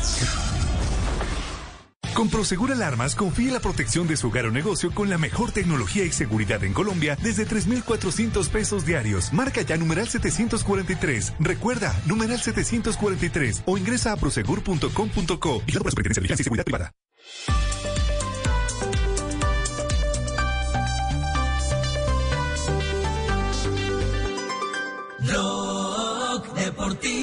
[2.14, 6.06] Con Prosegur Alarmas, confíe la protección de su hogar o negocio con la mejor tecnología
[6.06, 9.34] y seguridad en Colombia desde 3,400 pesos diarios.
[9.34, 11.34] Marca ya numeral 743.
[11.42, 15.64] Recuerda, numeral 743 o ingresa a prosegur.com.co.
[15.68, 16.92] Y la Superintendencia de Vigilancia y Seguridad Privada.
[26.86, 27.15] Blog Deportivo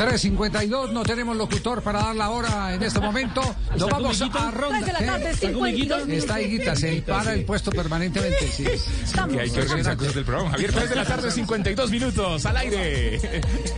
[0.00, 3.42] 352, no tenemos locutor para dar la hora en este momento.
[3.72, 4.80] Nos ¿Está vamos a ronda.
[4.80, 6.16] De la tarde, ¿Está con 52 Higuita?
[6.16, 8.50] Está Higuita, se para el puesto permanentemente.
[8.50, 8.64] Sí.
[9.04, 9.36] Estamos.
[9.36, 10.52] Que hay que organizar cosas del programa.
[10.52, 13.20] Javier, 3 de la tarde, 52 minutos, al aire.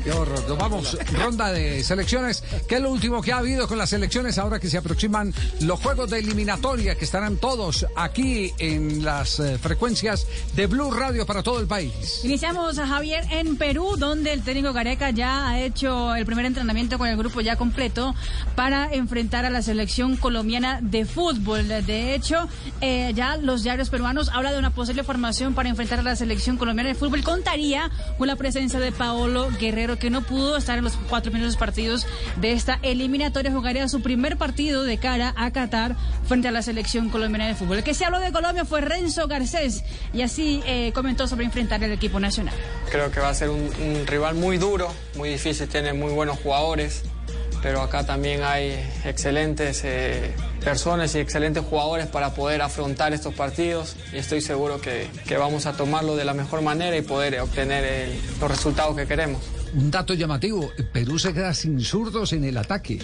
[0.05, 0.49] Qué horror.
[0.49, 2.45] Nos vamos, ronda de selecciones.
[2.69, 5.81] ¿Qué es lo último que ha habido con las selecciones ahora que se aproximan los
[5.81, 11.43] juegos de eliminatoria que estarán todos aquí en las eh, frecuencias de Blue Radio para
[11.43, 12.21] todo el país?
[12.23, 16.99] Iniciamos a Javier en Perú, donde el técnico Gareca ya ha hecho el primer entrenamiento
[16.99, 18.15] con el grupo ya completo
[18.55, 21.69] para enfrentar a la selección colombiana de fútbol.
[21.69, 22.49] De hecho,
[22.81, 26.57] eh, ya los diarios peruanos hablan de una posible formación para enfrentar a la selección
[26.57, 27.23] colombiana de fútbol.
[27.23, 31.57] Contaría con la presencia de Paolo Guerrero, que no pudo estar en los cuatro primeros
[31.57, 32.07] partidos
[32.41, 33.53] de esta eliminatoria.
[33.53, 37.79] Jugaría su primer partido de cara a Qatar frente a la selección colombiana de fútbol.
[37.79, 41.83] El que se habló de Colombia fue Renzo Garcés y así eh, comentó sobre enfrentar
[41.83, 42.55] al equipo nacional.
[42.91, 46.39] Creo que va a ser un, un rival muy duro, muy difícil, tiene muy buenos
[46.41, 47.03] jugadores,
[47.63, 48.73] pero acá también hay
[49.05, 50.35] excelentes eh,
[50.65, 55.67] personas y excelentes jugadores para poder afrontar estos partidos y estoy seguro que, que vamos
[55.67, 59.43] a tomarlo de la mejor manera y poder obtener el- los resultados que queremos.
[59.75, 62.99] Un dato llamativo, Perú se queda sin zurdos en el ataque.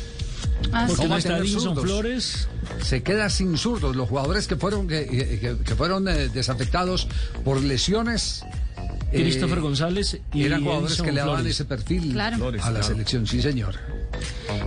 [0.72, 1.38] Ah, Porque ¿Cómo está?
[1.80, 2.48] Flores.
[2.82, 3.94] Se queda sin zurdos.
[3.96, 7.08] Los jugadores que fueron, que, que- que fueron eh, desafectados
[7.44, 8.44] por lesiones.
[9.12, 11.54] Eh, Christopher González y eran jugadores Edinson que le daban Flores.
[11.54, 12.36] ese perfil Claro.
[12.36, 12.86] Flores, a la claro.
[12.86, 13.76] selección, sí señor.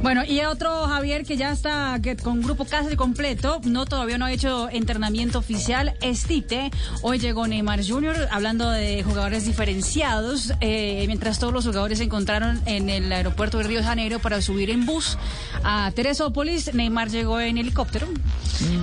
[0.02, 4.32] Bueno, y otro Javier que ya está con grupo casi completo, no todavía no ha
[4.32, 6.72] hecho entrenamiento oficial, es Tite.
[7.02, 8.28] Hoy llegó Neymar Jr.
[8.32, 13.65] hablando de jugadores diferenciados, eh, mientras todos los jugadores se encontraron en el aeropuerto de
[13.65, 15.18] Río de Janeiro para subir en bus
[15.64, 16.73] a Teresópolis.
[16.73, 18.07] Neymar llegó en helicóptero.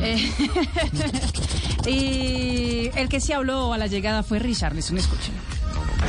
[0.02, 0.32] Eh,
[1.86, 5.57] y el que sí habló a la llegada fue Richarlison, escuchen.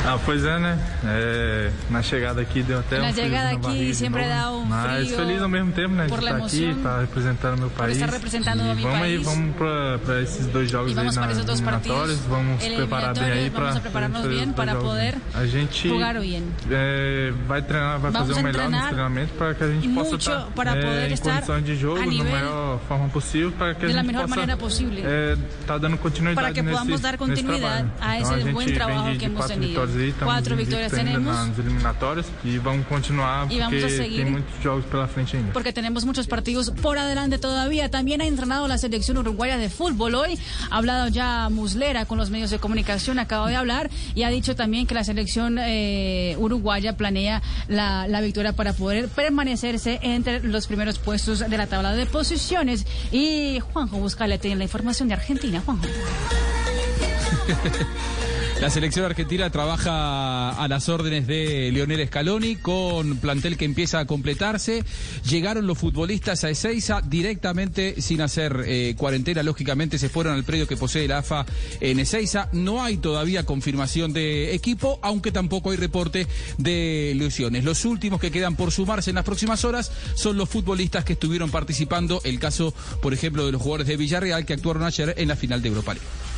[0.04, 0.78] Ah, pois é, né?
[1.04, 5.04] É, na chegada aqui deu até Na um chegada aqui barriga sempre dá um Mas
[5.04, 6.06] frio feliz ao mesmo tempo, né?
[6.06, 7.96] De estar aqui, estar representando meu país.
[7.96, 9.26] estar representando e a mi vamos aí, país.
[9.26, 12.18] vamos para esses dois jogos vamos aí na eliminatórios.
[12.20, 16.44] Vamos se preparar bem aí para vamos prepararnos bien para poder A gente jugar bien.
[16.70, 20.10] é, vai treinar, vai Vamos fazer o melhor nos treinamentos para que a gente possa
[20.12, 23.74] mucho estar para é, poder em estar condições de jogo da melhor forma possível para
[23.74, 25.02] que a gente possa posible.
[25.04, 25.36] é,
[25.66, 28.32] tá dando continuidade para que podamos dar nesse continuidad trabalho.
[28.32, 29.79] a vem trabajo de, que hemos tenido.
[29.86, 31.48] Vitórias aí, estamos victorias ainda tenemos.
[31.48, 34.22] nas eliminatórias e vamos continuar E vamos porque a seguir.
[34.24, 35.52] tem muitos jogos pela frente ainda.
[35.52, 37.90] porque tenemos muchos partidos por adelante todavía.
[37.90, 40.38] También ha entrenado la selección uruguaya de fútbol hoy.
[40.70, 44.54] Ha hablado ya Muslera con los medios de comunicación, acaba de hablar, y ha dicho
[44.54, 50.66] también que la selección eh, uruguaya planea la, la victoria para poder permanecerse entre los
[50.66, 52.86] primeros puestos de la tabla de posiciones.
[53.12, 55.62] Y Juanjo Buscale tiene la información de Argentina.
[55.64, 55.86] Juanjo.
[58.60, 64.04] La selección argentina trabaja a las órdenes de Lionel Scaloni con plantel que empieza a
[64.04, 64.84] completarse.
[65.26, 69.42] Llegaron los futbolistas a Ezeiza directamente sin hacer eh, cuarentena.
[69.42, 71.46] Lógicamente se fueron al predio que posee la AFA
[71.80, 72.50] en Ezeiza.
[72.52, 76.26] No hay todavía confirmación de equipo, aunque tampoco hay reporte
[76.58, 77.64] de lesiones.
[77.64, 81.50] Los últimos que quedan por sumarse en las próximas horas son los futbolistas que estuvieron
[81.50, 82.20] participando.
[82.24, 85.62] El caso, por ejemplo, de los jugadores de Villarreal que actuaron ayer en la final
[85.62, 86.29] de Europa League.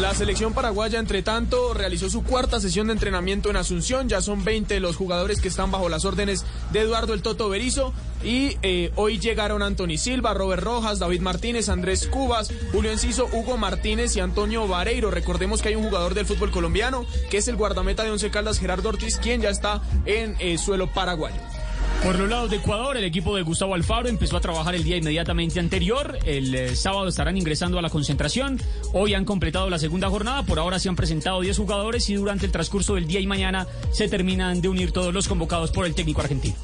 [0.00, 4.10] La selección paraguaya, entre tanto, realizó su cuarta sesión de entrenamiento en Asunción.
[4.10, 7.94] Ya son 20 los jugadores que están bajo las órdenes de Eduardo el Toto Berizo.
[8.22, 13.56] Y eh, hoy llegaron Anthony Silva, Robert Rojas, David Martínez, Andrés Cubas, Julio Enciso, Hugo
[13.56, 15.10] Martínez y Antonio Vareiro.
[15.10, 18.58] Recordemos que hay un jugador del fútbol colombiano, que es el guardameta de Once Caldas,
[18.58, 21.40] Gerardo Ortiz, quien ya está en eh, suelo paraguayo.
[22.02, 24.96] Por los lados de Ecuador, el equipo de Gustavo Alfaro empezó a trabajar el día
[24.96, 26.18] inmediatamente anterior.
[26.24, 28.60] El eh, sábado estarán ingresando a la concentración.
[28.92, 30.44] Hoy han completado la segunda jornada.
[30.44, 33.66] Por ahora se han presentado 10 jugadores y durante el transcurso del día y mañana
[33.90, 36.54] se terminan de unir todos los convocados por el técnico argentino.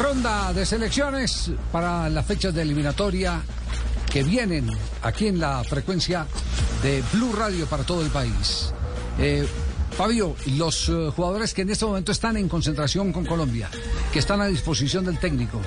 [0.00, 3.42] Ronda de selecciones para las fechas de eliminatoria
[4.10, 4.70] que vienen
[5.02, 6.26] aquí en la frecuencia
[6.82, 8.72] de Blue Radio para todo el país.
[9.18, 9.46] Eh,
[9.98, 13.68] Fabio, los eh, jugadores que en este momento están en concentración con Colombia,
[14.12, 15.60] que están a disposición del técnico,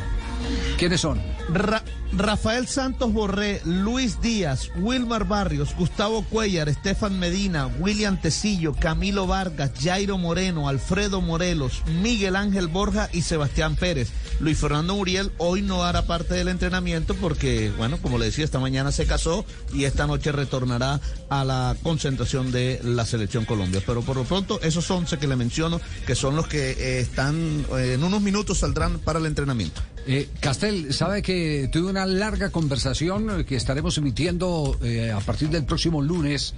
[0.78, 1.22] ¿Quiénes son?
[1.50, 1.84] Ra-
[2.14, 9.72] Rafael Santos Borré, Luis Díaz, Wilmar Barrios, Gustavo Cuellar, Estefan Medina, William Tecillo, Camilo Vargas,
[9.82, 14.10] Jairo Moreno, Alfredo Morelos, Miguel Ángel Borja y Sebastián Pérez.
[14.42, 18.60] Luis Fernando Muriel hoy no hará parte del entrenamiento porque, bueno, como le decía, esta
[18.60, 21.00] mañana se casó y esta noche retornará
[21.30, 23.82] a la concentración de la Selección Colombia.
[23.86, 27.66] Pero por lo pronto, esos 11 que le menciono, que son los que eh, están,
[27.78, 29.82] eh, en unos minutos saldrán para el entrenamiento.
[30.08, 35.50] Eh, Castel, sabe que tuve una larga conversación eh, que estaremos emitiendo eh, a partir
[35.50, 36.56] del próximo lunes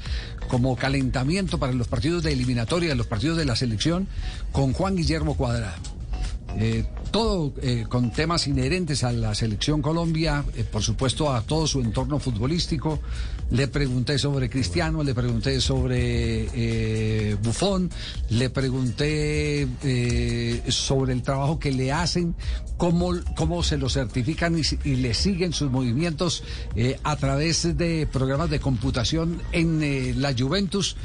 [0.47, 4.07] como calentamiento para los partidos de eliminatoria, los partidos de la selección,
[4.53, 5.75] con Juan Guillermo Cuadrado.
[6.57, 11.81] Eh, todo eh, con temas inherentes a la selección Colombia, por supuesto a todo su
[11.81, 12.99] entorno futbolístico.
[13.53, 17.89] Le pregunté sobre Cristiano, le pregunté sobre eh, Bufón,
[18.29, 22.35] le pregunté eh, sobre el trabajo que le hacen,
[22.77, 26.43] cómo, cómo se lo certifican y, le siguen sus movimientos
[26.75, 30.97] eh, a través de programas de computación en eh, la Juventus.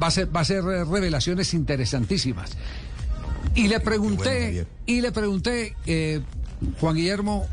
[0.00, 2.50] Va, a ser, va a ser revelaciones interesantísimas.
[3.54, 6.20] Y le pregunté, y le pregunté, eh,
[6.80, 7.46] Juan Guillermo,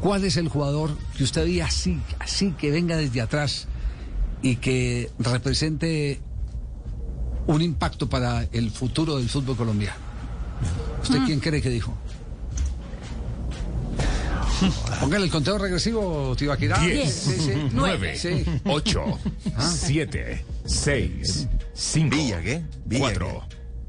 [0.00, 3.66] ¿Cuál es el jugador que usted diga así, así, que venga desde atrás
[4.42, 6.20] y que represente
[7.46, 9.98] un impacto para el futuro del fútbol colombiano?
[11.02, 11.26] ¿Usted mm.
[11.26, 11.94] quién cree que dijo?
[15.00, 16.78] Póngale el conteo regresivo, Tibaquirá.
[16.78, 19.18] 10, 9, 8,
[19.58, 22.16] 7, 6, 5,
[22.98, 23.42] 4,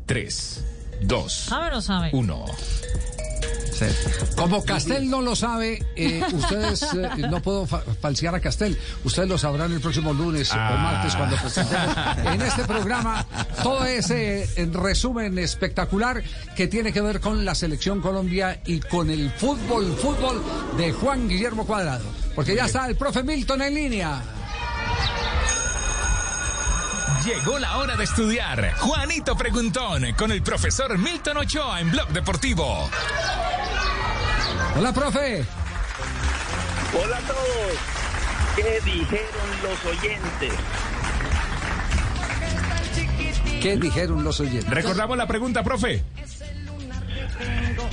[0.06, 0.66] 3,
[1.04, 1.50] 2,
[2.14, 2.46] 1.
[4.36, 8.78] Como Castel no lo sabe, eh, ustedes eh, no puedo fa falsear a Castel.
[9.04, 10.78] Ustedes lo sabrán el próximo lunes o ah.
[10.78, 13.26] martes cuando presentemos en este programa
[13.64, 16.24] todo ese eh, resumen espectacular
[16.56, 20.42] que tiene que ver con la selección Colombia y con el fútbol, fútbol
[20.78, 22.06] de Juan Guillermo Cuadrado.
[22.36, 24.41] Porque ya está el profe Milton en línea.
[27.26, 28.74] Llegó la hora de estudiar.
[28.78, 32.90] Juanito Preguntón con el profesor Milton Ochoa en Blog Deportivo.
[34.76, 35.46] Hola, profe.
[37.00, 37.78] Hola a todos.
[38.56, 40.54] ¿Qué dijeron los oyentes?
[43.62, 44.70] ¿Qué dijeron los oyentes?
[44.70, 46.04] Recordamos la pregunta, profe.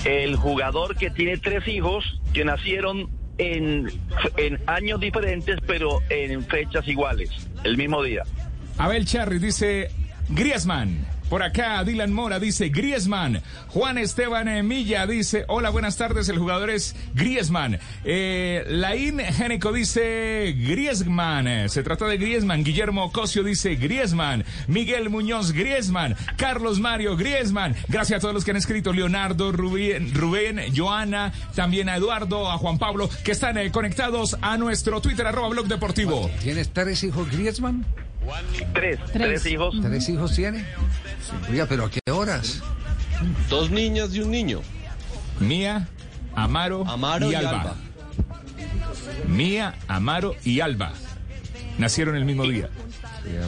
[0.07, 3.93] El jugador que tiene tres hijos que nacieron en,
[4.39, 7.31] en años diferentes, pero en fechas iguales,
[7.65, 8.23] el mismo día.
[8.79, 9.91] Abel Charri dice
[10.29, 11.05] Griezmann.
[11.29, 13.43] Por acá, Dylan Mora dice Griezmann.
[13.69, 17.79] Juan Esteban Milla dice, hola, buenas tardes, el jugador es Griezmann.
[18.05, 21.69] Eh, Laín Génico dice Griezmann.
[21.69, 22.65] Se trata de Griezmann.
[22.65, 24.45] Guillermo Cosio dice Griezmann.
[24.69, 26.17] Miguel Muñoz Griezmann.
[26.37, 27.77] Carlos Mario Griezmann.
[27.89, 28.95] Gracias a todos los que han escrito.
[28.95, 34.57] Leonardo, Rubén, Rubén Joana, también a Eduardo, a Juan Pablo, que están eh, conectados a
[34.57, 36.31] nuestro Twitter, arroba Blog Deportivo.
[36.41, 37.85] ¿Tienes tres hijos Griezmann?
[38.75, 39.75] Tres, tres, hijos.
[39.83, 40.65] ¿Tres hijos tiene?
[41.51, 42.61] Oiga, pero ¿a qué horas?
[43.49, 44.61] Dos niñas y un niño.
[45.41, 45.89] Mía,
[46.35, 47.51] Amaro, Amaro y, y Alba.
[47.61, 47.77] Alba.
[49.27, 50.93] Mía, Amaro y Alba.
[51.79, 52.69] Nacieron el mismo día.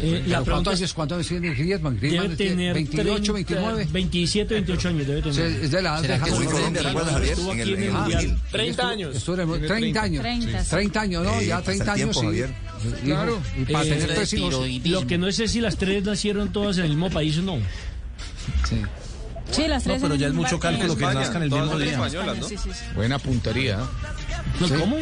[0.03, 1.97] Eh, la ¿Pero pregunta ¿Cuántos años, cuántos años tiene Griezmann?
[1.99, 3.89] Griezmann Debe tiene tener 28, 29.
[3.91, 5.35] 27, 28 años debe tener.
[5.35, 7.23] Sí, es de la edad ¿Será de Javier?
[7.33, 8.25] Estuvo aquí en el Mundial.
[8.25, 9.17] él- 30 estuvo- años.
[9.17, 10.23] estuvo en el- Tiene 30 años.
[10.23, 10.71] 30, sí.
[10.71, 11.41] 30 años, ¿no?
[11.41, 12.27] Eh, Ya pasa 30 el años, tiempo, sí.
[12.27, 12.70] Javier.
[13.05, 13.41] Claro.
[13.59, 14.67] Y para Eh, tener tres hijos.
[14.85, 17.59] Lo que no sé si las tres nacieron todas en el mismo país o no.
[18.69, 18.81] Sí.
[19.51, 20.01] Sí, las tres.
[20.01, 21.21] No, pero ya es mucho cálculo que España.
[21.21, 21.93] nazcan el mismo día.
[21.93, 22.49] españolas, ¿no?
[22.49, 22.85] Sí, sí, sí.
[22.95, 23.79] Buena puntería.
[24.61, 24.97] ¿No, ¿Cómo?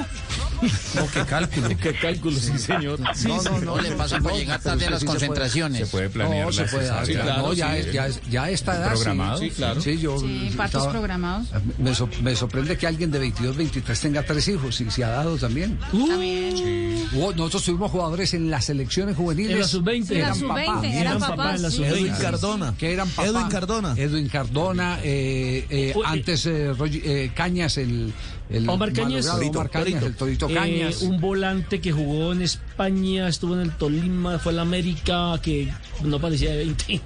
[0.94, 1.68] No, qué cálculo.
[1.80, 2.98] qué cálculo, sí, señor.
[3.14, 5.18] Sí, no, no, no, le pasa por no, llegar tarde a sí las se puede.
[5.18, 5.78] concentraciones.
[5.78, 7.06] Se puede planear No, se puede dar.
[7.06, 7.22] cesárea.
[7.34, 8.88] claro, no, ya, Sí, es, ya, ya está edad.
[8.94, 9.38] Programado.
[9.38, 9.80] Sí, Sí, claro.
[9.80, 11.48] Sí, yo Sí, partos estaba- programados.
[11.78, 15.09] Me, so- me sorprende que alguien de 22, 23 tenga tres hijos y se ha
[15.10, 15.78] dado también.
[15.92, 17.06] También.
[17.12, 19.52] Hubo- nosotros tuvimos jugadores en las selecciones juveniles.
[19.55, 20.09] En la sub-20.
[20.09, 20.84] que Sí, eran la sub-20, papás.
[20.94, 21.76] eran papás, en la sí.
[21.76, 21.88] sub-20.
[21.98, 22.74] Edwin Cardona.
[22.76, 23.30] Que eran papás.
[23.30, 23.94] Edwin Cardona.
[23.96, 24.98] Edwin Cardona.
[25.05, 28.12] eh, eh, antes eh, Roger- eh, Cañas, el,
[28.50, 29.26] el Omar Cañas.
[29.26, 31.02] malogrado Omar Cañas, el Torito Eh, Cañas.
[31.02, 35.72] un volante que jugó en España, estuvo en el Tolima, fue a la América, que
[36.02, 37.00] no parecía de 20.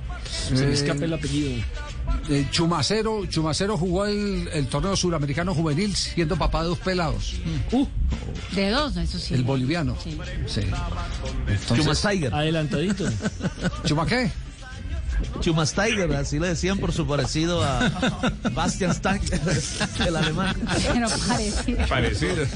[0.49, 1.51] Se me Eh, escapa el apellido.
[2.29, 7.35] Eh, Chumacero, Chumacero jugó el, el torneo suramericano juvenil siendo papá de dos pelados.
[7.73, 7.87] Uh,
[8.55, 9.35] De dos, eso sí.
[9.35, 9.97] El boliviano.
[10.03, 10.17] Sí.
[10.47, 10.61] Sí.
[11.75, 12.33] Chumas Tiger.
[12.35, 13.05] adelantadito.
[13.85, 14.31] ¿Chuma qué?
[15.41, 17.91] Chumas Tiger, así le decían por su parecido a
[18.53, 19.23] Bastian Stank,
[20.07, 20.55] el alemán.
[20.93, 21.87] Pero parecido.
[21.89, 22.47] Parecido.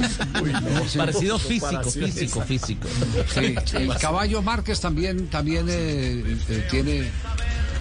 [0.97, 2.89] Parecido físico, físico, físico.
[3.33, 7.11] Sí, el caballo Márquez también, también eh, eh, tiene,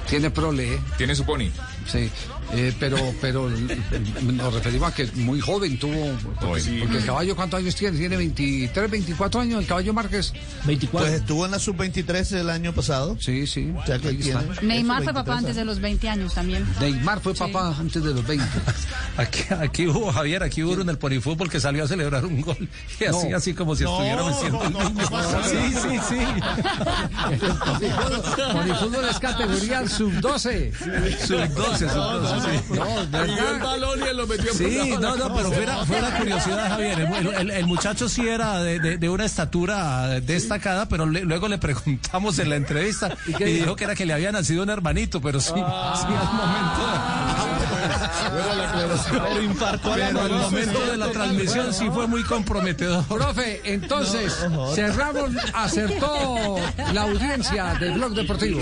[0.10, 0.76] tiene prole.
[0.76, 0.80] ¿eh?
[0.98, 1.50] Tiene su pony.
[1.88, 2.12] Sí,
[2.54, 6.12] eh, pero, pero nos referimos a que muy joven tuvo.
[6.40, 6.78] Porque, Sí.
[6.80, 7.98] porque el caballo, ¿cuántos años tiene?
[7.98, 10.34] Tiene 23, 24 años, el caballo Márquez.
[10.66, 11.08] 24.
[11.10, 13.18] Pues estuvo en la sub-23 el año pasado.
[13.20, 13.74] Sí, sí.
[13.78, 13.98] O sea.
[14.62, 16.66] Neymar fue papá 23 antes de los 20 años también.
[16.80, 18.46] Neymar fue papá antes de los 20.
[19.18, 22.42] Aquí, aquí hubo, Javier, aquí hubo uno en el Polifútbol que salió a celebrar un
[22.42, 22.68] gol
[23.00, 23.38] y así, No.
[23.38, 25.10] así como si No, estuviera venciendo el no, niño.
[25.10, 26.16] no, no, sí, sí, sí.
[28.54, 30.72] Polifútbol es categoría sub-12.
[31.26, 32.48] Sub-12, sub-12, sí.
[32.76, 36.70] No, Y el balón y lo metió por Sí, no, no, pero fuera, fuera curiosidad,
[36.70, 37.00] Javier.
[37.00, 41.48] El, el- el muchacho sí era de, de- de una estatura destacada, pero le- luego
[41.48, 44.70] le preguntamos en la entrevista y, qué dijo que era que le había nacido un
[44.70, 46.82] hermanito, pero sí, sí al momento.
[49.96, 53.04] Pero al momento de la transmisión sí fue muy comprometedor.
[53.06, 54.36] Profe, entonces
[54.74, 56.56] cerramos, acertó
[56.94, 58.60] la audiencia del Blog Deportivo.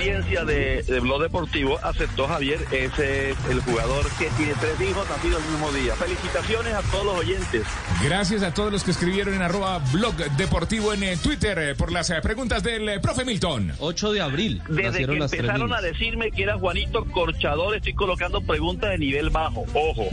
[0.00, 5.06] Audiencia de, de Blog Deportivo aceptó Javier, ese es el jugador que tiene tres hijos
[5.08, 5.94] nacidos el mismo día.
[5.94, 7.66] Felicitaciones a todos los oyentes.
[8.02, 11.92] Gracias a todos los que escribieron en arroba blog deportivo en eh, Twitter eh, por
[11.92, 13.74] las eh, preguntas del profe Milton.
[13.78, 14.62] 8 de abril.
[14.68, 19.28] Desde que las empezaron a decirme que era Juanito Corchador, estoy colocando preguntas de nivel
[19.30, 19.66] bajo.
[19.74, 20.08] Ojo.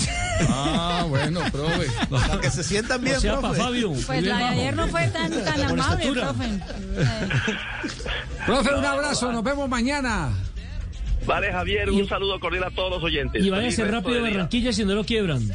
[0.49, 1.87] Ah, bueno, profe.
[2.09, 3.61] Para que se sientan bien, O sea, profe.
[3.61, 3.93] Fabio.
[4.05, 6.45] Pues la de ayer no fue tan, tan amable, profe.
[6.45, 7.29] Eh,
[8.45, 9.76] Profe, un abrazo, nos vemos mañana.
[11.25, 13.43] Vale, Javier, Y- un saludo cordial a todos los oyentes.
[13.43, 14.31] Y resto rápido de a.
[14.31, 15.49] Barranquilla si no lo quiebran.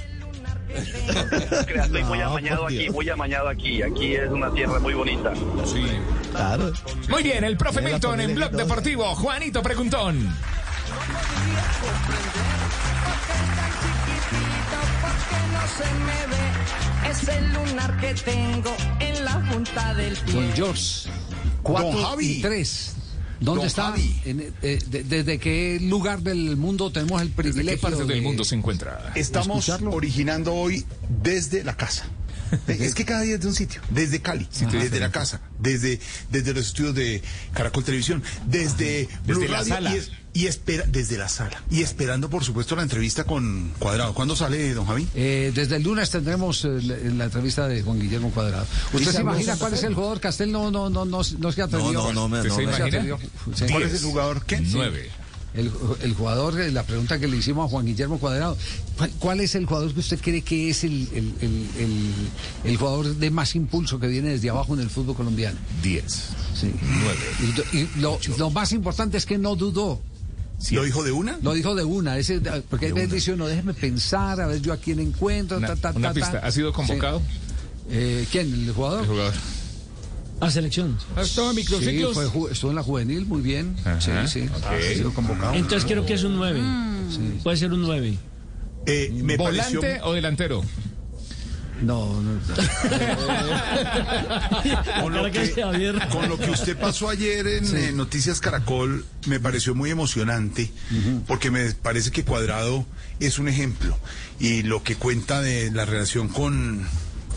[0.74, 3.82] Estoy muy amañado aquí, muy amañado aquí.
[3.82, 5.32] Aquí es una tierra muy bonita.
[5.66, 5.84] Sí.
[6.30, 6.72] Claro.
[7.08, 9.04] Muy bien, el profe Milton en blog deportivo.
[9.14, 10.32] Juanito Preguntón.
[17.10, 21.08] Es el lunar que tengo en la junta del Don George,
[21.62, 22.26] 4 Javi.
[22.38, 22.96] y 3.
[23.44, 23.82] ¿Dónde Don está?
[23.90, 24.20] Javi.
[24.24, 27.76] En, eh, de- ¿Desde qué lugar del mundo tenemos el ¿Desde privilegio?
[27.78, 29.12] qué parte de- del mundo se encuentra?
[29.14, 29.90] Estamos escucharlo?
[29.92, 30.84] originando hoy
[31.22, 32.06] desde la casa.
[32.68, 35.98] Es que cada día es de un sitio, desde Cali, desde la casa, desde,
[36.30, 37.22] desde los estudios de
[37.54, 39.94] Caracol Televisión, desde Blue Desde la sala.
[39.94, 44.14] y, es- y espera desde la sala y esperando por supuesto la entrevista con Cuadrado.
[44.14, 45.06] ¿Cuándo sale, don Javi?
[45.14, 48.66] Eh, desde el lunes tendremos eh, la, la entrevista de Juan Guillermo Cuadrado.
[48.92, 50.20] ¿Usted se imagina cuál es el jugador?
[50.20, 51.92] Castel no, no, no, no, no se atrevió.
[51.92, 53.16] No, no, no me- ¿Usted no se me- se imagina?
[53.54, 53.64] Sí.
[53.70, 54.44] ¿Cuál es el jugador?
[54.46, 54.60] ¿Qué?
[54.60, 55.10] Nueve.
[55.54, 58.56] El, el jugador, eh, la pregunta que le hicimos a Juan Guillermo Cuadrado,
[58.96, 62.14] ¿cuál, cuál es el jugador que usted cree que es el, el, el- el-
[62.70, 65.58] el jugador de más impulso que viene desde abajo en el fútbol colombiano?
[65.82, 66.28] Diez.
[66.58, 66.72] Sí.
[66.80, 67.20] Nueve.
[67.74, 70.00] Y, y lo, lo más importante es que no dudó.
[70.70, 71.38] ¿Lo dijo de una?
[71.42, 72.40] Lo dijo de una, ese,
[72.70, 73.14] porque hay De veces una.
[73.14, 75.56] dice uno, déjeme pensar, a ver yo a quién encuentro.
[75.58, 76.40] Una, ta, ta, una ta, pista.
[76.40, 76.46] ta".
[76.46, 77.18] ¿Ha sido convocado?
[77.20, 77.24] Sí.
[77.90, 78.52] Eh, ¿Quién?
[78.52, 79.00] ¿El jugador?
[79.02, 79.34] El jugador.
[80.40, 80.98] A selección.
[81.14, 83.76] ¿Ha estado en Sí, fue estuvo en la juvenil, muy bien.
[83.84, 84.48] Ajá, Sí, sí.
[84.66, 85.54] Ha sido convocado.
[85.54, 86.60] Entonces creo que es un 9.
[87.42, 88.18] Puede ser un 9.
[88.86, 89.80] Eh, me pareció...
[89.80, 90.62] ¿Volante o delantero?
[91.82, 92.40] No, no.
[95.02, 95.50] Con lo, que
[96.10, 100.70] con lo que usted pasó ayer en eh, Noticias Caracol, me pareció muy emocionante,
[101.26, 102.86] porque me parece que Cuadrado
[103.20, 103.96] es un ejemplo.
[104.38, 106.86] Y lo que cuenta de la relación con,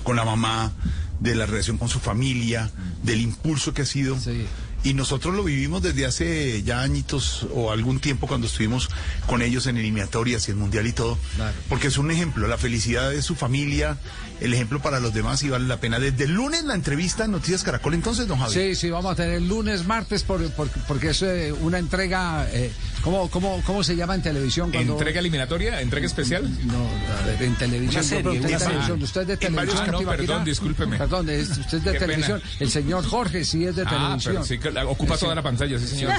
[0.03, 0.73] con la mamá,
[1.19, 2.71] de la relación con su familia,
[3.03, 4.19] del impulso que ha sido.
[4.19, 4.45] Sí.
[4.85, 8.89] Y nosotros lo vivimos desde hace ya añitos o algún tiempo cuando estuvimos
[9.25, 11.17] con ellos en eliminatorias y el mundial y todo.
[11.35, 11.57] Claro.
[11.69, 13.97] Porque es un ejemplo, la felicidad de su familia,
[14.41, 15.99] el ejemplo para los demás y vale la pena.
[15.99, 18.53] Desde el lunes la entrevista en Noticias Caracol, entonces, don Javi.
[18.53, 22.47] Sí, sí, vamos a tener lunes, martes, por, por- porque es eh, una entrega.
[22.51, 22.71] Eh,
[23.03, 24.71] ¿cómo, cómo, ¿Cómo se llama en televisión?
[24.71, 24.93] Cuando...
[24.93, 25.81] ¿Entrega eliminatoria?
[25.81, 26.49] ¿Entrega especial?
[26.65, 26.87] No,
[27.25, 27.95] ver, en televisión.
[27.95, 28.57] Una yo serie, una serie.
[28.67, 29.03] televisión.
[29.03, 29.83] Usted es de televisión.
[29.87, 30.97] Ah, no, perdón, discúlpeme.
[30.97, 31.99] Perdón, es- usted es de Qué pena.
[31.99, 32.41] televisión.
[32.59, 34.33] El señor Jorge sí es de Ah, televisión.
[34.33, 36.13] pero sí ocupa toda la pantalla, sí, señor.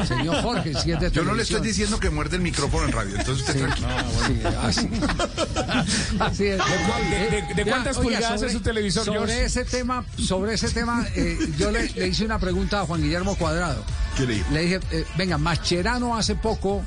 [0.00, 1.12] El señor Jorge sí es de televisión.
[1.12, 3.88] Yo no le estoy diciendo que muerde el micrófono en radio, entonces usted tranquilo.
[4.26, 4.88] Sí, así,
[6.20, 6.58] así es.
[6.58, 9.44] de- de- de Ya, cuántas pulgadas es su televisor, Sobre George?
[9.44, 13.36] ese tema, sobre ese tema, eh, yo le, le hice una pregunta a Juan Guillermo
[13.36, 13.84] Cuadrado.
[14.16, 14.44] ¿Qué le?
[14.50, 16.82] Le dije, eh, venga, Mascherano hace poco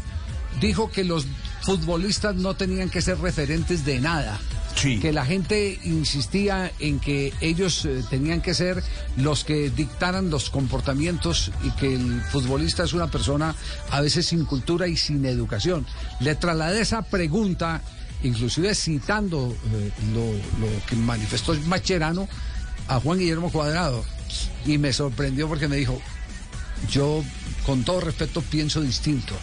[0.60, 1.26] dijo que los
[1.62, 4.40] futbolistas no tenían que ser referentes de nada.
[4.76, 5.00] Sí.
[5.00, 8.84] Que la gente insistía en que ellos eh, tenían que ser
[9.16, 13.56] los que dictaran los comportamientos y que el futbolista es una persona
[13.90, 15.86] a veces sin cultura y sin educación.
[16.20, 17.82] Le trasladé esa pregunta,
[18.24, 20.32] inclusive citando eh, lo,
[20.66, 22.28] lo que manifestó Macherano
[22.88, 24.04] a Juan Guillermo Cuadrado.
[24.66, 26.02] Y me sorprendió porque me dijo,
[26.90, 27.24] yo
[27.66, 29.34] con todo respeto pienso distinto.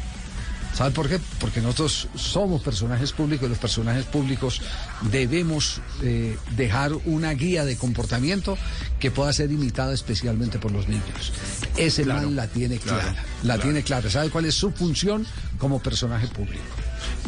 [0.75, 1.21] ¿Sabe por qué?
[1.39, 4.61] Porque nosotros somos personajes públicos y los personajes públicos
[5.03, 8.59] debemos eh, dejar una guía de comportamiento
[8.99, 11.33] que pueda ser imitada especialmente por los niños.
[11.77, 13.63] Ese Claro, man la tiene claro, clara, la claro.
[13.63, 14.11] tiene clara.
[14.11, 15.25] ¿Sabe cuál es su función
[15.59, 16.65] como personaje público?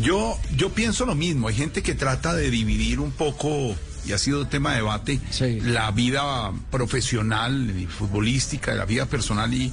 [0.00, 1.48] Yo, yo pienso lo mismo.
[1.48, 3.74] Hay gente que trata de dividir un poco,
[4.06, 5.20] y ha sido tema de debate,
[5.64, 9.72] la vida profesional y futbolística, la vida personal y,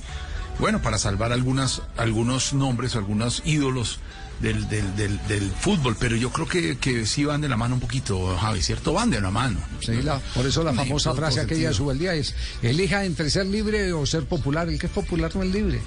[0.59, 3.99] bueno, para salvar algunas, algunos nombres, algunos ídolos
[4.39, 5.95] del, del, del, del fútbol.
[5.99, 8.93] Pero yo creo que, que sí van de la mano un poquito, Javi, ¿cierto?
[8.93, 9.59] Van de la mano.
[9.81, 11.73] Sí, la- por eso la Sí, famosa frase aquella de sentido.
[11.73, 14.67] Subeldía es, elija entre ser libre o ser popular.
[14.69, 15.81] El que es popular no es libre.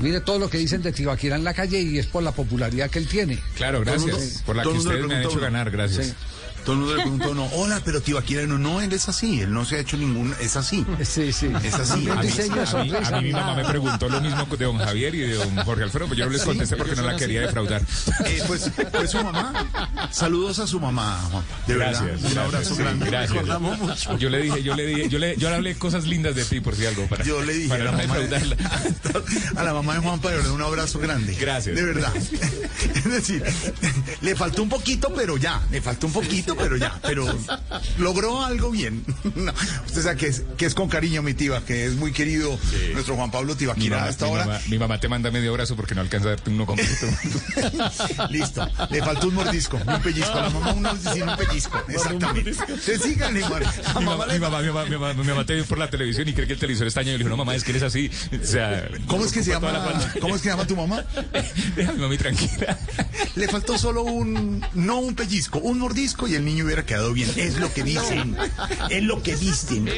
[0.00, 2.90] Mire todo lo que dicen de Tibaquira en la calle y es por la popularidad
[2.90, 3.38] que él tiene.
[3.56, 4.16] Claro, gracias.
[4.18, 6.06] mundo- por la que ustedes me han hecho ganar, gracias.
[6.08, 6.14] Sí.
[6.64, 9.40] Todo el mundo le preguntó a uno, hola, pero Tibaquira, no, no, él es así,
[9.40, 10.84] él no se ha hecho ningún, es así.
[11.02, 11.50] Sí, sí.
[11.62, 11.92] Es así.
[11.92, 12.28] A mí, a mí-
[12.60, 12.78] así.
[13.14, 15.82] a mí mi mamá me preguntó lo mismo de don Javier y de don Jorge
[15.84, 17.82] Alfredo, pero yo no les contesté porque no la quería defraudar.
[18.26, 19.52] Eh, pues, pues su mamá.
[20.10, 21.44] Saludos a su mamá, Juan.
[21.66, 22.32] De gracias, verdad.
[22.32, 23.06] Un abrazo grande.
[23.06, 23.60] gracias.
[23.60, 24.18] Mucho.
[24.18, 26.60] Yo le dije, yo le dije, yo le, yo le hablé cosas lindas de ti
[26.60, 28.56] por si algo para, Yo le dije para a la, no mamá de,
[29.56, 31.34] a la mamá de Juan Pablo un abrazo grande.
[31.34, 31.74] Gracias.
[31.76, 32.12] De verdad.
[32.94, 33.42] Es decir,
[34.22, 35.60] le faltó un poquito, pero ya.
[35.70, 36.98] Le faltó un poquito, pero ya.
[37.02, 37.26] Pero
[37.98, 39.04] logró algo bien.
[39.34, 39.52] No,
[39.86, 42.56] usted sabe que es, que es con cariño mi tiba, que es muy querido
[42.92, 44.46] nuestro Juan Pablo Tibaquira mamá, hasta mi ahora.
[44.46, 47.06] mamá- mi mamá te manda medio abrazo porque no alcanza a darte uno completo.
[48.30, 48.66] Listo.
[48.90, 50.32] Le faltó un mordisco, un pellizco.
[50.38, 51.82] A la mamá uno dice un pellizco.
[51.88, 52.52] Exactamente.
[53.32, 53.64] Neymar.
[53.94, 55.90] A Mi mamá mi mamá, mi mamá, mi mamá, mi mamá te vio por la
[55.90, 57.70] televisión y cree que el televisor está año y le dijo, no mamá, es que
[57.72, 58.10] eres así.
[58.42, 59.72] O sea, ¿Cómo es que se llama?
[59.72, 60.14] la.
[60.20, 61.04] ¿Cómo es que se llama tu mamá?
[61.76, 62.78] Déjame mami tranquila.
[63.34, 67.30] Le faltó solo un, no un pellizco, un mordisco y el niño hubiera quedado bien.
[67.36, 68.36] Es lo que dicen.
[68.90, 69.88] Es lo que dicen.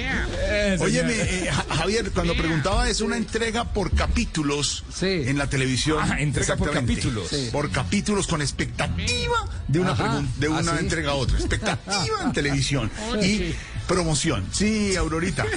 [0.80, 5.98] Óyeme, eh, Ja- Javier, cuando preguntaba es una entrega por capítulos en la televisión.
[6.00, 6.94] Ah, entrega por Exactamente.
[7.02, 7.28] capítulos.
[7.28, 7.48] Sí.
[7.52, 10.22] Por capítulos con expectativa de una, Ajá.
[10.38, 10.84] de una ¿Ah, sí?
[10.84, 11.36] entrega a otra.
[11.38, 12.90] Expectativa en televisión.
[13.22, 13.54] Y.
[13.86, 14.46] promoción.
[14.52, 15.44] Sí, Aurorita.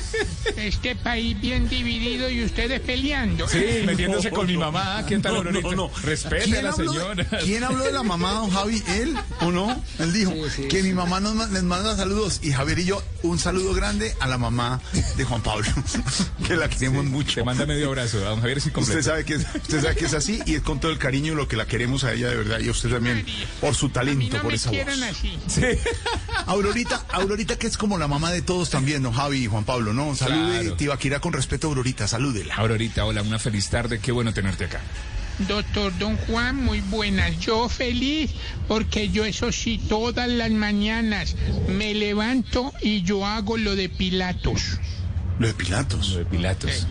[0.57, 3.47] Este país bien dividido y ustedes peleando.
[3.47, 5.05] Sí, metiéndose con mi mamá.
[5.07, 5.69] ¿Qué tal, No, Aurorita?
[5.69, 5.91] no, no.
[6.03, 7.39] Respete ¿Quién a la habló de- señora.
[7.43, 8.83] ¿Quién habló de la mamá, don Javi?
[8.87, 9.81] ¿Él o no?
[9.99, 10.33] Él dijo
[10.69, 14.27] que mi mamá nos, les manda saludos y Javier y yo un saludo grande a
[14.27, 14.81] la mamá
[15.17, 15.67] de Juan Pablo,
[16.47, 17.35] que la queremos mucho.
[17.35, 18.17] Te manda medio abrazo.
[18.25, 18.99] A don Javier sí completo.
[18.99, 21.33] Usted sabe que es, usted sabe que es así y es con todo el cariño
[21.33, 23.25] y lo que la queremos a ella de verdad y a usted también
[23.61, 24.75] por su talento, No por me esa voz.
[24.77, 25.37] quieran así.
[26.47, 29.93] Aurorita, Aurorita que es como la mamá de todos también, don Javi y Juan Pablo,
[29.93, 30.13] ¿no?
[30.15, 30.75] Salude, Claro.
[30.75, 32.55] Tibaquira con respeto a Aurorita, salúdela.
[32.55, 33.99] Aurorita, hola, una feliz tarde.
[33.99, 34.81] Qué bueno tenerte acá.
[35.47, 37.39] Doctor Don Juan, muy buenas.
[37.39, 38.31] Yo feliz
[38.67, 41.35] porque yo eso sí, todas las mañanas
[41.69, 44.79] me levanto y yo hago lo de Pilatos.
[45.39, 46.09] Lo de Pilatos.
[46.09, 46.85] Lo de Pilatos.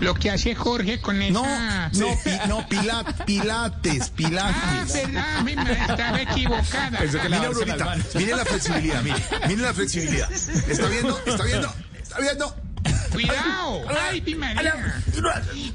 [0.00, 1.88] Lo que hace Jorge con esa...
[1.92, 4.56] No, pi- no, Pilat, Pilates, Pilates.
[4.60, 7.00] Ah, verdad, mi estaba equivocada.
[7.00, 9.16] Mire, Aurorita, mire la flexibilidad, mire,
[9.48, 10.30] mire la flexibilidad.
[10.32, 11.18] ¿Está viendo?
[11.26, 11.74] ¿Está viendo?
[12.02, 12.56] ¿Está viendo?
[13.16, 13.82] Cuidado.
[14.10, 15.02] Ay, mi María.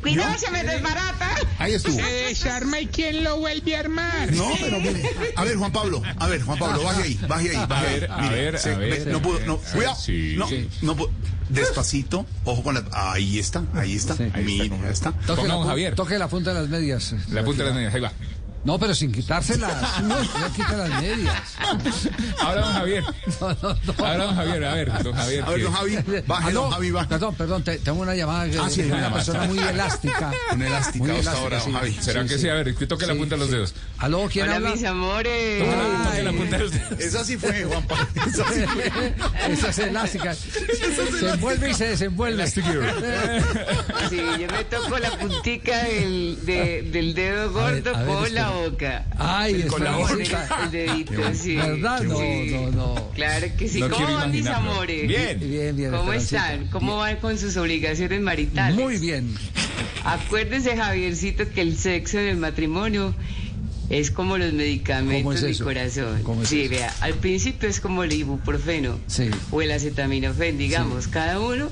[0.01, 1.35] Cuidado, se me desbarata.
[1.59, 1.95] Ahí estuvo.
[1.95, 4.31] Se desarma y quién lo vuelve a armar.
[4.33, 5.09] No, pero mire.
[5.35, 7.95] A ver, Juan Pablo, a ver, Juan Pablo, baje ahí, baje ahí, baje A ahí.
[7.95, 9.05] ver, a ver, se- a ver.
[9.05, 9.95] ve- No puedo, no, cuidado.
[9.95, 10.35] Sí.
[10.37, 10.47] No,
[10.81, 11.11] no puedo.
[11.49, 12.83] Despacito, ojo con la.
[12.93, 14.15] Ahí está, ahí está.
[14.37, 15.11] Mire, ya está.
[15.11, 17.13] Toque la, pu- toque la punta de las medias.
[17.31, 18.11] La punta de las medias, ahí va.
[18.63, 19.73] No, pero sin quitárselas.
[20.03, 21.35] No, no quita las medias.
[22.41, 23.03] Ahora, don Javier.
[23.39, 24.05] No, no, no.
[24.05, 25.43] Ahora, don Javier, a ver, don Javier.
[25.43, 25.95] A ver, don Javi,
[26.27, 27.07] baje, Aló, don Javi, baje.
[27.09, 29.23] Perdón, perdón, te- tengo una llamada Ah, sí, de una una llamada.
[29.23, 30.31] persona muy elástica.
[30.53, 31.93] Una elástica Muy elástica, hora, don Javi.
[32.01, 32.49] ¿Será que sí?
[32.49, 33.53] A ver, que toque la Sí, punta de los sí.
[33.55, 33.73] dedos.
[33.97, 34.71] Aló, ¿quién Hola, habla?
[34.71, 35.59] mis amores.
[35.63, 36.91] Toque la, toque la punta de los dedos.
[36.99, 38.07] Esa sí fue, Juan Pablo.
[38.27, 39.13] Esa sí fue.
[39.53, 40.35] Esa es elástica.
[40.35, 42.47] Se envuelve y se desenvuelve.
[42.47, 42.61] Sí,
[44.39, 49.05] yo me toco la puntica del, de- del dedo gordo ver, con la boca.
[49.17, 50.13] Ay, Con la boca.
[50.65, 51.55] El dedito, sí.
[51.55, 52.01] ¿Verdad?
[52.03, 52.51] No, Sí.
[52.51, 53.09] no, no.
[53.15, 53.79] Claro que sí.
[53.79, 55.07] No ¿Cómo van mis amores?
[55.07, 55.39] Bien.
[55.39, 55.91] Bien, bien.
[55.91, 56.67] ¿Cómo están?
[56.67, 58.79] ¿Cómo van con sus obligaciones maritales?
[58.79, 59.33] Muy bien.
[60.03, 63.13] Acuérdese, Javiercito, que el sexo en el matrimonio
[63.89, 66.23] es como los medicamentos ¿Cómo es corazón.
[66.23, 66.71] ¿Cómo es sí, eso?
[66.71, 69.29] vea, al principio es como el ibuprofeno Sí.
[69.51, 71.07] o el acetaminofén, digamos.
[71.07, 71.69] Cada uno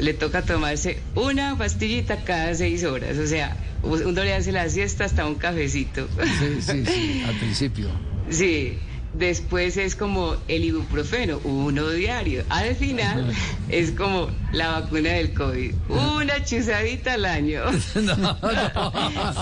[0.00, 3.18] le toca tomarse una pastillita cada seis horas.
[3.18, 6.08] O sea, uno le hace la siesta hasta un cafecito.
[6.38, 7.88] Sí, sí, sí, al principio.
[8.30, 8.78] Sí,
[9.14, 12.44] Después es como el ibuprofeno, uno diario.
[12.50, 13.32] Al final
[13.68, 17.62] es como la vacuna del COVID, una chuzadita al año.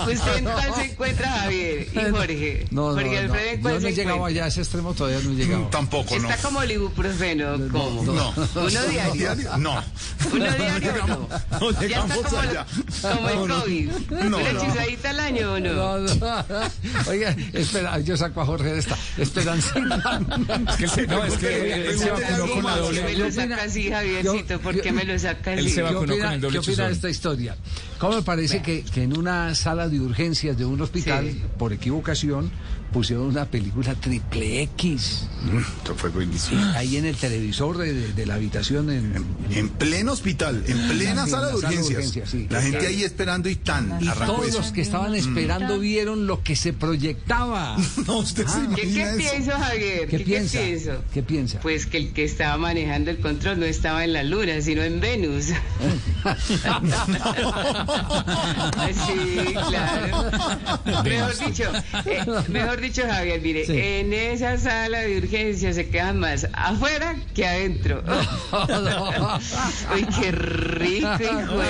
[0.07, 1.87] ¿Usted en cuál se encuentra, Javier?
[1.93, 2.65] Y Jorge.
[2.71, 3.33] No, no, Jorge no.
[3.33, 4.25] Alfredo, ¿en Yo cuál no se encuentra?
[4.25, 5.67] allá a ese extremo, todavía no he llegado.
[5.67, 8.03] Tampoco, Está como el ibuprofeno, ¿cómo?
[8.03, 8.33] No.
[8.55, 9.35] Uno diario.
[9.57, 9.83] No.
[10.33, 11.27] Uno diario no.
[11.59, 12.65] No Ya está llegamos como, allá.
[13.01, 13.61] como el No, no.
[13.61, 13.91] COVID.
[14.09, 14.61] No, ¿Una no.
[14.65, 15.73] chuzadita al año o no?
[15.73, 16.45] No, no.
[17.07, 18.97] Oiga, espera, yo saco a Jorge de esta.
[19.17, 19.56] Esperancita.
[19.57, 23.01] Es que se- no, es que él se vacunó con la ¿Por doble.
[23.01, 24.59] qué me lo saca así, Javiercito?
[24.59, 25.59] ¿Por qué me lo saca así?
[25.59, 27.55] Él se ¿Qué vacunó opina, con el doble ¿qué opina de esta historia?
[27.97, 31.41] ¿Cómo me parece que, que en una sala de urgencias de un hospital, Sí.
[31.57, 32.51] por equivocación,
[32.91, 35.27] pusieron una película triple X?
[35.77, 36.61] Esto fue buenísimo.
[36.75, 39.25] Ahí en el televisor de, de- de la habitación en...
[39.51, 41.97] En pleno hospital, en plena sala en de la sala de urgencias.
[41.97, 42.47] urgencias, sí.
[42.49, 43.97] La gente ahí esperando y tan.
[44.01, 44.57] Y arrancó todos eso.
[44.59, 47.77] los que estaban esperando vieron lo que se proyectaba.
[48.07, 49.17] No, usted se ¿Qué, qué imagina eso.
[49.17, 50.07] pienso, Javier?
[50.07, 50.59] ¿Qué piensa?
[50.59, 50.91] pienso?
[51.13, 51.59] ¿Qué piensa?
[51.59, 54.99] Pues que el que estaba manejando el control no estaba en la luna, sino en
[55.01, 55.47] Venus.
[59.07, 60.31] sí, claro.
[61.03, 61.63] Mejor dicho,
[62.05, 63.73] eh, mejor dicho, Javier, mire, Sí.
[63.77, 68.03] en esa sala de urgencia se quedan más afuera que adentro.
[69.95, 71.67] Uy, qué rico, hijo de-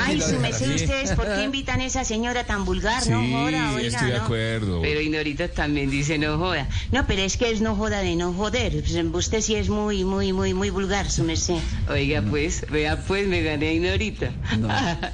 [0.00, 3.02] Ay, su merced, ay, ¿ustedes por qué invitan a esa señora tan vulgar?
[3.02, 4.22] Sí, no joda, oiga, estoy de ¿no?
[4.24, 4.80] acuerdo.
[4.82, 6.68] Pero Ignorita también dice no joda.
[6.92, 8.72] No, pero es que es no joda de no joder.
[8.82, 8.94] Pues,
[9.28, 11.58] Usted sí es muy, muy, muy, muy vulgar, su merced.
[11.90, 14.30] Oiga, pues, vea, pues, me gané a Ignorita.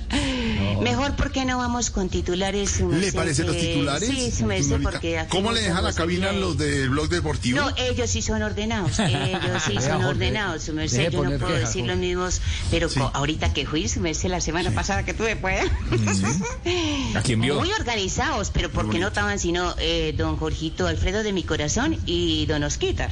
[0.80, 4.08] Mejor, ¿por qué no vamos con titulares, ¿Le parecen los titulares?
[4.08, 5.24] Sí, su merced, porque...
[5.28, 7.60] ¿Cómo no le deja la cabina los del blog deportivo?
[7.60, 11.58] No, ellos sí son ordenados, ellos sí son ordenados, su merced, yo no puedo queja,
[11.66, 12.40] decir los mismos,
[12.70, 15.64] pero ahorita que fui, su merced, la semana pasada que tuve, pues,
[17.14, 17.56] ¿A quién vio?
[17.58, 22.46] muy organizados, pero porque no estaban sino eh, don Jorgito Alfredo de mi corazón y
[22.46, 23.08] don Osquita.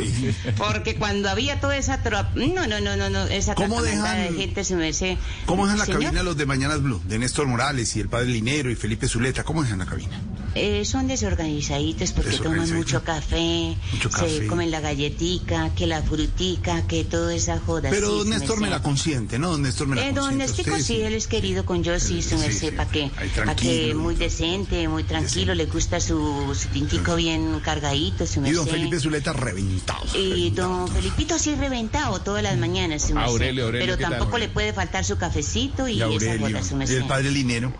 [0.56, 4.38] porque cuando había toda esa tropa, no, no, no, no, no, esa ¿Cómo dejan- de
[4.38, 5.16] gente, su merced.
[5.46, 6.99] ¿Cómo dejan la Señor, cabina los de Mañanas Blue?
[7.08, 9.44] De Néstor Morales y el padre Linero y Felipe Zuleta.
[9.44, 10.20] ¿Cómo dejan la cabina?
[10.56, 16.86] Eh, son desorganizaditos porque toman mucho café, Mucho se comen la galletica, que la frutica,
[16.88, 17.88] que toda esa joda.
[17.90, 19.50] Pero sí, don Néstor me la consiente, ¿no?
[19.52, 22.30] Don Néstor me la Eh, don Usted sí, él es querido con yo, sí, su
[22.30, 23.10] Sí, merced, sí, para que,
[23.44, 28.42] pa' que muy decente, muy tranquilo, le gusta su, su tintico bien cargadito, su Y
[28.42, 28.56] merced.
[28.58, 30.04] don Felipe Zuleta reventado.
[30.18, 33.30] Y don Felipito sí reventado todas las mañanas, su merced.
[33.30, 36.62] Aurelio, Aurelio, Pero ¿qué tal, tampoco le puede faltar su cafecito y, Y esa joda,
[36.64, 36.96] su Y merced.
[36.96, 37.72] el padre Linero.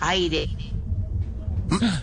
[0.00, 0.48] Ay, de...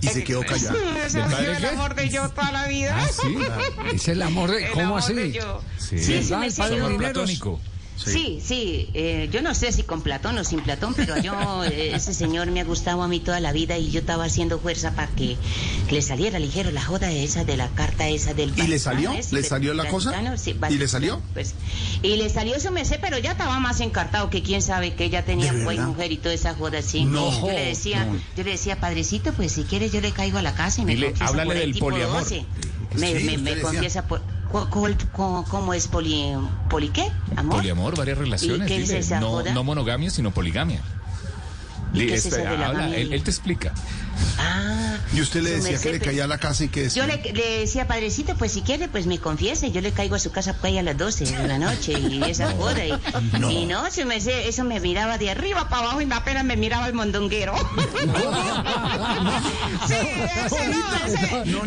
[0.02, 0.78] Y se quedó callado.
[1.06, 2.96] Ese ha sido el amor de yo toda la vida.
[2.98, 3.38] Ah, sí.
[3.94, 4.66] Es el amor de...
[4.66, 5.14] El ¿Cómo amor así?
[5.14, 5.62] de yo.
[5.78, 6.40] Sí, sí, ¿Verdad?
[6.40, 6.50] me.
[6.50, 6.98] Lineros.
[6.98, 7.60] Platónico.
[8.10, 11.94] Sí, sí, eh, yo no sé si con Platón o sin Platón, pero yo, eh,
[11.96, 14.92] ese señor me ha gustado a mí toda la vida y yo estaba haciendo fuerza
[14.96, 15.38] para que,
[15.90, 19.12] le saliera ligero la joda esa de la carta esa del ¿Y le salió?
[19.14, 20.14] ¿Le salió la cosa?
[20.38, 21.22] Sí, ¿Y le salió?
[21.34, 21.54] pues,
[22.02, 25.26] y le salió su mesé, pero ya estaba más encartado que quién sabe que ella
[25.26, 25.90] tenía ¿De pues, verdad?
[25.90, 27.06] mujer y toda esa joda así.
[27.06, 28.16] No, yo le decía, no.
[28.38, 30.96] yo le decía, padrecito, pues si quieres yo le caigo a la casa y me
[30.96, 32.20] Dile, háblale por ahí del tipo poliamor.
[32.22, 32.46] 12.
[32.96, 33.64] Me, Sí, me, me decía.
[33.64, 34.22] confiesa por...
[34.52, 36.34] ¿cu- cu- cu- ¿Cómo es poli,
[36.70, 37.08] poli qué?
[37.36, 37.58] ¿Amor?
[37.58, 38.70] Poliamor, varias relaciones.
[38.70, 40.82] ¿Y qué es no, no monogamia, sino poligamia.
[41.94, 43.74] ¿Y Di, qué es este, habla, él te explica.
[44.38, 47.08] Ah, Y usted le decía que le caía a la casa y que Yo decía.
[47.08, 49.72] le, le decía, padrecito, pues si quiere, pues me confiese.
[49.72, 52.24] Yo le caigo a su casa pues, ahí a las 12 de la noche y
[52.30, 52.86] esa joda.
[52.86, 52.94] Y
[53.40, 56.56] no, y no su merced, eso me miraba de arriba para abajo y apenas me
[56.58, 57.54] miraba el mondonguero.
[59.88, 59.96] sí,
[60.46, 61.20] ese no, ese,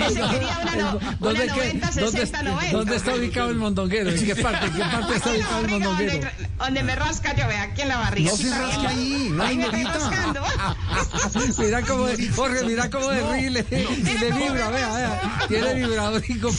[0.07, 2.77] ese quería una, no, una ¿Dónde, qué- 90, dónde 60, 90.
[2.77, 4.11] ¿Dónde está ubicado el mondonguero?
[4.11, 4.67] ¿En qué parte?
[4.67, 6.13] ¿En qué parte está ubicado el mondonguero?
[6.13, 8.31] Donde, donde me rasca yo, ve aquí en la barriga.
[8.31, 8.57] No se bien.
[9.41, 10.41] ahí, no, rascando.
[11.59, 15.47] mira cómo, Jorge, mira cómo de rile y le vibra, vea, vea.
[15.49, 16.53] Tiene vibrador y No,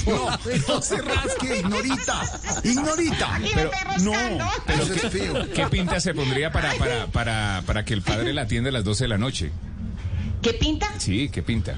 [0.68, 2.22] no se rasque, ignorita.
[2.64, 3.40] Ignorita.
[3.54, 3.72] Pero-.
[4.02, 5.50] No, pero feo.
[5.54, 8.84] ¿Qué pinta se pondría para, para, para, para que el padre la atienda a las
[8.84, 9.52] 12 de la noche?
[10.42, 10.88] ¿Qué pinta?
[10.98, 11.78] Sí, ¿qué pinta?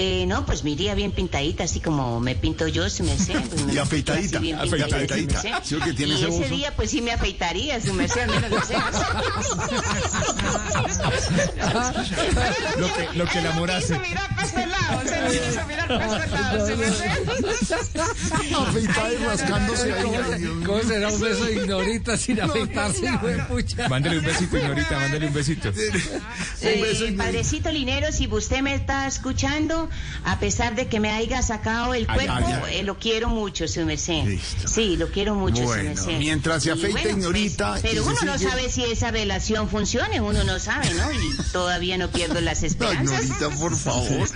[0.00, 3.32] Eh, no, pues me iría bien pintadita, así como me pinto yo, si me sé.
[3.32, 5.16] Pues me Y afeitadita, bien afeitadita.
[5.16, 5.52] si me sé.
[5.64, 8.30] Sí, que tiene y ese ese día, pues sí me afeitaría, si me sé, al
[8.30, 8.50] menos
[12.78, 13.88] Lo que, lo que el amor hace.
[13.94, 18.54] Se mira para este lado, se quiso mirar para este lado, si me sé.
[18.56, 20.62] Afeitada y rascándose ahí.
[20.64, 23.10] ¿Cómo será un beso de ignorita sin afeitarse?
[23.88, 25.68] Mándale un besito, Ignorita, mándale un besito.
[25.70, 26.08] Un beso,
[26.62, 27.24] Eh, ignorita.
[27.24, 29.87] padrecito Linero, si usted me está escuchando,
[30.24, 32.76] a pesar de que me haya sacado el cuerpo, ay, ay.
[32.78, 34.24] eh, lo quiero mucho, su merced.
[34.24, 34.68] Listo.
[34.68, 36.18] Sí, lo quiero mucho, Bueno, su merced.
[36.18, 40.44] mientras se afeita, pues, señorita, y pero uno no sabe si esa relación funcione, uno
[40.44, 41.10] no sabe, ¿no?
[41.12, 43.28] Y todavía no pierdo las Ay, esperanzas.
[43.28, 44.28] Norita, por favor.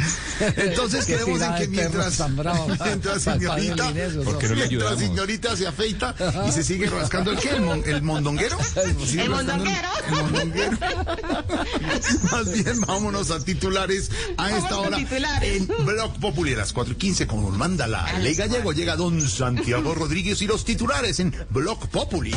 [0.57, 2.21] Entonces quedemos en que mientras,
[2.85, 6.15] mientras señorita, el Inés, ¿Por qué no le mientras señorita se afeita
[6.49, 8.57] y se sigue rascando el qué, el, mon- el mondonguero.
[8.77, 9.89] El mondonguero.
[10.09, 10.79] el mondonguero.
[12.31, 15.32] Más bien, vámonos a titulares a esta hora titulares.
[15.41, 18.97] En Blog Popular, a las 4 y 15, como nos manda la ley gallego, llega
[18.97, 22.35] don Santiago Rodríguez y los titulares en Blog Populi.